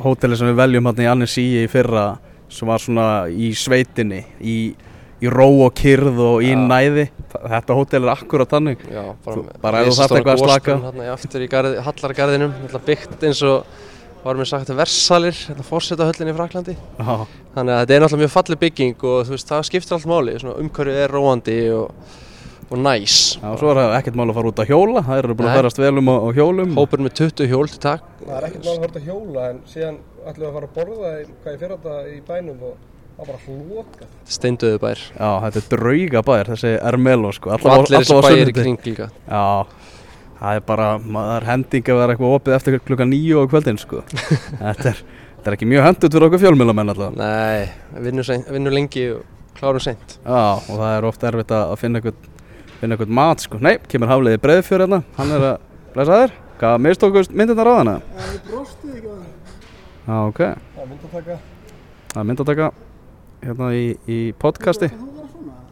hóteli 0.05 0.39
sem 0.41 0.49
við 0.51 0.61
veljum 0.63 0.89
hann 0.89 1.03
í 1.05 1.11
Annesí 1.11 1.45
í 1.63 1.67
fyrra 1.71 2.07
sem 2.49 2.69
var 2.71 2.79
svona 2.83 3.07
í 3.29 3.51
sveitinni 3.57 4.23
í, 4.41 4.57
í 5.21 5.29
ró 5.33 5.49
og 5.67 5.75
kyrð 5.77 6.19
og 6.25 6.43
í 6.47 6.53
Já. 6.55 6.61
næði 6.71 7.09
þetta 7.35 7.77
hótel 7.77 8.03
er 8.07 8.13
akkurat 8.15 8.49
þannig 8.55 8.85
Já, 8.89 9.05
bara, 9.25 9.37
Þú- 9.37 9.61
bara 9.63 9.83
þarft 9.83 9.91
risastóra 9.91 10.21
eitthvað 10.23 10.35
að 10.35 10.45
slaka. 10.47 10.79
í 11.05 11.11
aftur 11.13 11.45
í 11.45 11.49
garði, 11.53 11.83
hallargarðinum, 11.89 12.55
náttúrulega 12.63 12.87
byggt 12.89 13.27
eins 13.29 13.43
og 13.43 13.67
var 14.25 14.35
mér 14.41 14.49
sagt 14.51 14.73
Versalir, 14.75 15.37
hérna 15.49 15.65
fórsetahöllinni 15.67 16.33
í 16.33 16.39
Fraklandi 16.39 16.75
Já, 16.77 17.19
Þannig 17.55 17.75
að 17.75 17.83
þetta 17.85 17.95
er 17.95 18.03
náttúrulega 18.05 18.23
mjög 18.25 18.33
falleg 18.35 18.63
bygging 18.65 19.05
og 19.05 19.21
þú 19.29 19.35
veist, 19.37 19.49
það 19.53 19.67
skiptir 19.69 19.97
allt 19.99 20.09
máli, 20.11 20.35
umhverfið 20.43 21.03
er 21.05 21.15
róandi 21.15 21.59
og, 21.77 22.17
og 22.71 22.79
næs. 22.85 23.17
Já, 23.41 23.47
og 23.53 23.59
svo 23.63 23.71
er 23.73 23.79
það 23.81 23.95
ekkert 23.99 24.19
mál 24.21 24.29
að 24.29 24.37
fara 24.39 24.51
út 24.53 24.61
að 24.63 24.69
hjóla. 24.73 25.03
Það 25.07 25.19
eru 25.23 25.35
búin 25.39 25.49
að 25.49 25.53
Nei. 25.55 25.59
ferast 25.63 25.81
vel 25.81 25.95
um 26.03 26.09
á, 26.13 26.17
á 26.21 26.29
hjólum. 26.37 26.75
Hópur 26.77 27.03
með 27.07 27.15
20 27.23 27.49
hjól 27.53 27.69
til 27.73 27.81
takk 27.85 28.05
Það 28.27 28.37
er 28.39 28.47
ekkert 28.49 28.65
mál 28.69 28.75
að 28.75 28.83
horta 28.85 29.03
hjóla 29.07 29.47
en 29.55 29.61
síðan 29.73 29.99
ætlum 30.29 30.45
við 30.45 30.49
að 30.51 30.57
fara 30.59 30.69
að 30.69 30.77
borða 30.79 31.13
í, 31.17 31.27
hvað 31.43 31.53
ég 31.55 31.61
fyrir 31.63 31.75
þetta 31.77 31.97
í 32.13 32.19
bænum 32.29 32.65
og 32.69 32.75
það 33.19 33.19
var 33.19 33.29
bara 33.29 33.39
hlokað. 33.47 34.11
steinduðu 34.29 34.81
bær. 34.85 35.05
Já, 35.17 35.31
þetta 35.47 35.63
er 35.63 35.69
drauga 35.75 36.23
bæir, 36.29 36.51
þessi 36.53 36.75
Ermelo 36.93 37.33
sko. 37.33 37.55
Allir 37.57 37.89
þessi 37.89 38.19
sunnudag. 38.21 38.53
kring 38.61 38.79
líka. 38.85 39.09
Já, 39.27 39.47
það 40.43 40.59
er 40.61 40.67
bara, 40.69 40.91
það 40.99 41.33
er 41.39 41.49
hending 41.49 41.89
að 41.89 41.99
vera 42.03 42.15
eitthvað 42.15 42.37
opið 42.37 42.59
eftir 42.59 42.79
klukka 42.85 43.09
nýju 43.09 43.41
á 43.43 43.45
kvöldin 43.51 43.81
sko. 43.81 44.05
Þetta 44.61 44.93
er, 44.93 45.01
þetta 45.39 45.51
er 45.51 45.57
ekki 45.57 45.71
mjög 45.73 45.85
hendut 45.89 46.15
fyrir 46.15 46.29
okkur 46.29 46.43
fjölmjölamenn 46.45 46.93
alltaf 46.93 47.17
Nei, 47.17 47.69
vinnur, 48.05 48.73
lengi 48.77 49.05
og 49.17 49.25
klárum 49.59 49.83
seint. 49.83 50.19
Já, 50.23 50.43
og 50.59 50.75
það 50.77 50.93
er 50.99 51.07
ofta 51.09 51.31
erfitt 51.33 51.55
að 51.55 51.73
að 51.73 51.81
finna 51.83 51.99
eitthvað, 52.03 52.29
finna 52.81 52.97
eitthvað 52.97 53.15
mat 53.19 53.43
sko 53.45 53.59
Nei, 53.65 53.77
kemur 53.91 54.11
hafliði 54.13 54.41
breiðfjör 54.45 54.85
hérna, 54.85 55.01
hann 55.19 55.33
er 55.37 55.47
að 55.53 55.57
blessa 55.95 56.19
þér 56.23 56.37
Hvað, 56.59 56.77
mistókust 56.83 57.35
myndirnar 57.39 57.69
á 57.71 57.75
hana? 57.79 57.93
Það 58.19 58.31
er 58.35 58.41
brostið 58.49 58.95
ekki 58.97 59.11
að 59.13 59.19
það. 59.19 59.27
Já, 60.09 60.17
ok, 60.27 60.41
Það 60.75 60.83
er 60.83 60.89
mynd 60.89 61.03
að 61.05 61.13
taka. 61.15 61.37
það 62.13 62.21
er 62.23 62.29
myndataka 62.33 62.71
hérna 63.45 63.69
í, 63.79 63.85
í 64.11 64.19
podcasti 64.43 64.89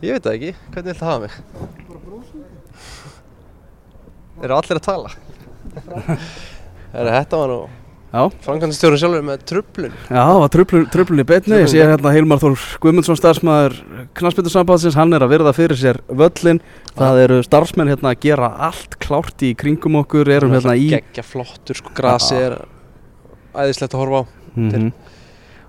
Ég 0.04 0.12
veit 0.18 0.26
það 0.28 0.34
ekki, 0.36 0.52
hvernig 0.74 0.90
viltu 0.92 1.08
hafa 1.08 1.20
mig? 1.24 1.32
Eru 4.44 4.56
allir 4.58 4.76
að 4.78 4.84
tala? 4.84 5.10
Þetta 6.92 7.40
var 7.40 7.48
nú 7.52 7.58
Já, 8.16 8.22
framkvæmdastjórun 8.46 9.00
sjálfur 9.02 9.24
með 9.26 9.42
trublun 9.50 9.92
Já, 10.08 10.20
það 10.22 10.38
var 10.40 10.52
tröflun, 10.54 10.84
tröflun 10.94 11.20
í 11.20 11.26
beinni, 11.28 11.58
ég 11.60 11.68
sé 11.68 11.82
hérna 11.82 12.12
Hilmar 12.14 12.40
Þór 12.40 12.62
Guðmundsson 12.80 13.18
starfsmæður 13.20 13.74
knastbyttusambandsins, 14.16 14.96
hann 14.96 15.12
er 15.12 15.26
að 15.26 15.34
virða 15.34 15.52
fyrir 15.56 15.80
sér 15.80 15.98
völlin, 16.08 16.62
það 16.96 17.20
eru 17.26 17.40
starfsmenn 17.44 17.92
hérna 17.92 18.14
að 18.14 18.22
gera 18.24 18.48
allt 18.70 18.96
klárt 19.04 19.44
í 19.44 19.52
kringum 19.58 19.98
okkur, 20.00 20.30
erum 20.32 20.54
hérna 20.56 20.78
í 20.80 20.88
Gekkja 20.94 21.26
flottur, 21.26 21.76
sko, 21.82 21.92
grasi 21.98 22.38
er 22.40 22.56
æðislegt 23.52 23.92
að 23.92 24.00
horfa 24.00 24.22
á. 24.22 24.24
Mhm. 24.56 24.88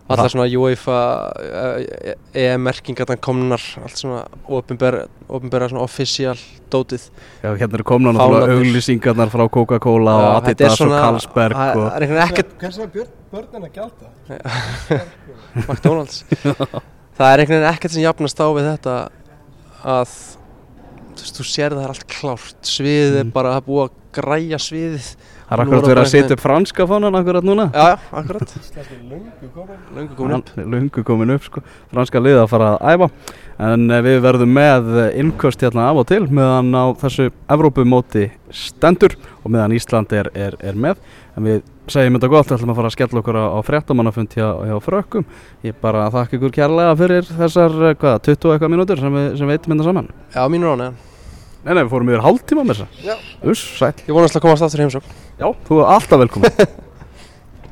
Allar 0.07 0.29
svona 0.31 0.45
UEFA, 0.47 0.97
eh, 1.43 2.13
EM-merkingarna 2.45 3.17
komnar, 3.19 3.59
allt 3.83 3.97
svona 3.99 4.21
opinbera 4.47 5.67
svona 5.67 5.81
official 5.83 6.37
dótið. 6.71 7.09
Já, 7.43 7.49
hérna 7.59 7.75
eru 7.75 7.83
komna 7.83 8.13
náttúrulega 8.15 8.55
auglýsingarnar 8.55 9.29
frá 9.33 9.43
Coca-Cola 9.51 10.13
og 10.15 10.29
er 10.29 10.51
Adidas 10.53 10.79
og 10.85 10.93
Carlsberg 10.95 11.55
Það 11.59 11.75
og... 11.75 11.83
það 11.83 11.97
er 11.97 12.05
einhvern 12.05 12.19
veginn 12.21 12.31
ekkert 12.31 12.55
Hvers 12.63 12.79
vegna 12.79 12.93
björn, 12.95 13.11
börnin 13.33 13.67
að 13.67 13.73
gjalda? 13.75 14.07
McDonalds. 15.67 16.23
Það 17.17 17.31
er 17.33 17.43
einhvern 17.43 17.57
veginn 17.61 17.71
ekkert 17.73 17.95
sem 17.97 18.03
jafnast 18.05 18.39
á 18.43 18.47
við 18.55 18.67
þetta 18.71 18.95
að 19.87 20.11
þú, 21.17 21.23
veist, 21.23 21.39
þú 21.41 21.47
sér 21.51 21.75
það 21.75 21.83
er 21.83 21.93
allt 21.95 22.07
klárt. 22.13 22.59
Sviðið 22.67 23.19
er 23.21 23.27
Mm. 23.27 23.33
bara 23.35 23.55
að 23.57 23.65
búa 23.67 23.87
að 23.89 23.95
græja 24.17 24.59
sviðið 24.61 25.09
Það 25.47 25.53
er 25.55 25.61
akkurat 25.63 25.85
er 25.85 25.91
verið 25.93 26.01
að 26.01 26.09
setja 26.11 26.35
upp 26.35 26.41
franska 26.43 26.85
fánan 26.89 27.15
akkurat 27.15 27.45
núna. 27.47 27.65
Já, 27.71 27.93
já, 27.93 27.99
akkurat. 28.19 28.49
Lungu 29.07 29.51
komin. 29.55 29.77
Löngu 29.95 30.17
komin 30.17 30.35
upp. 30.41 30.49
Lungu 30.73 31.03
komin 31.07 31.31
upp 31.37 31.47
sko, 31.47 31.63
franska 31.93 32.19
liða 32.19 32.41
að 32.43 32.51
fara 32.51 32.73
að 32.73 32.91
æfa. 32.91 33.07
En 33.69 33.87
eh, 33.87 34.03
við 34.03 34.19
verðum 34.25 34.51
með 34.57 34.91
innköst 35.21 35.63
hérna 35.63 35.87
af 35.87 36.01
og 36.03 36.09
til 36.11 36.19
meðan 36.27 36.75
á 36.75 36.85
þessu 36.99 37.29
Evrópumóti 37.55 38.27
stendur 38.51 39.15
og 39.39 39.55
meðan 39.55 39.79
Ísland 39.79 40.11
er, 40.19 40.33
er, 40.35 40.59
er 40.59 40.75
með. 40.75 40.99
En 41.39 41.47
við 41.47 41.63
segjum 41.87 42.19
þetta 42.19 42.33
gott, 42.35 42.51
við 42.51 42.59
ætlum 42.59 42.75
að 42.75 42.81
fara 42.81 42.91
að 42.91 42.97
skella 42.99 43.23
okkur 43.23 43.39
á, 43.39 43.45
á 43.47 43.59
fréttamannafund 43.63 44.35
hjá, 44.35 44.47
hjá 44.67 44.77
frökkum. 44.83 45.27
Ég 45.63 45.79
bara 45.79 46.09
þakka 46.11 46.41
ykkur 46.41 46.57
kærlega 46.59 46.95
fyrir 46.99 47.35
þessar, 47.37 47.83
eh, 47.87 47.99
hvað, 48.03 48.23
20 48.27 48.49
og 48.49 48.57
eitthvað 48.57 48.75
mínútur 48.75 48.99
sem 48.99 49.21
við, 49.21 49.35
sem 49.39 49.47
við 49.47 49.61
eittum 49.61 49.77
hérna 49.77 49.93
saman. 49.93 50.17
Já, 50.35 50.43
mínur 50.51 50.75
ána 50.75 50.91
Nei, 51.65 51.73
nei, 51.73 51.83
við 51.83 51.91
fórum 51.91 52.11
yfir 52.13 52.25
hálftíma 52.25 52.65
með 52.67 52.81
þessa. 52.83 53.05
Já. 53.07 53.15
Uss, 53.51 53.63
sæll. 53.79 53.95
Ég 54.07 54.13
vonast 54.15 54.37
að 54.39 54.43
komast 54.45 54.65
aftur 54.67 54.83
í 54.83 54.85
heimsókn. 54.85 55.15
Já, 55.37 55.47
þú 55.67 55.79
er 55.81 55.89
alltaf 55.97 56.21
velkomin 56.23 56.67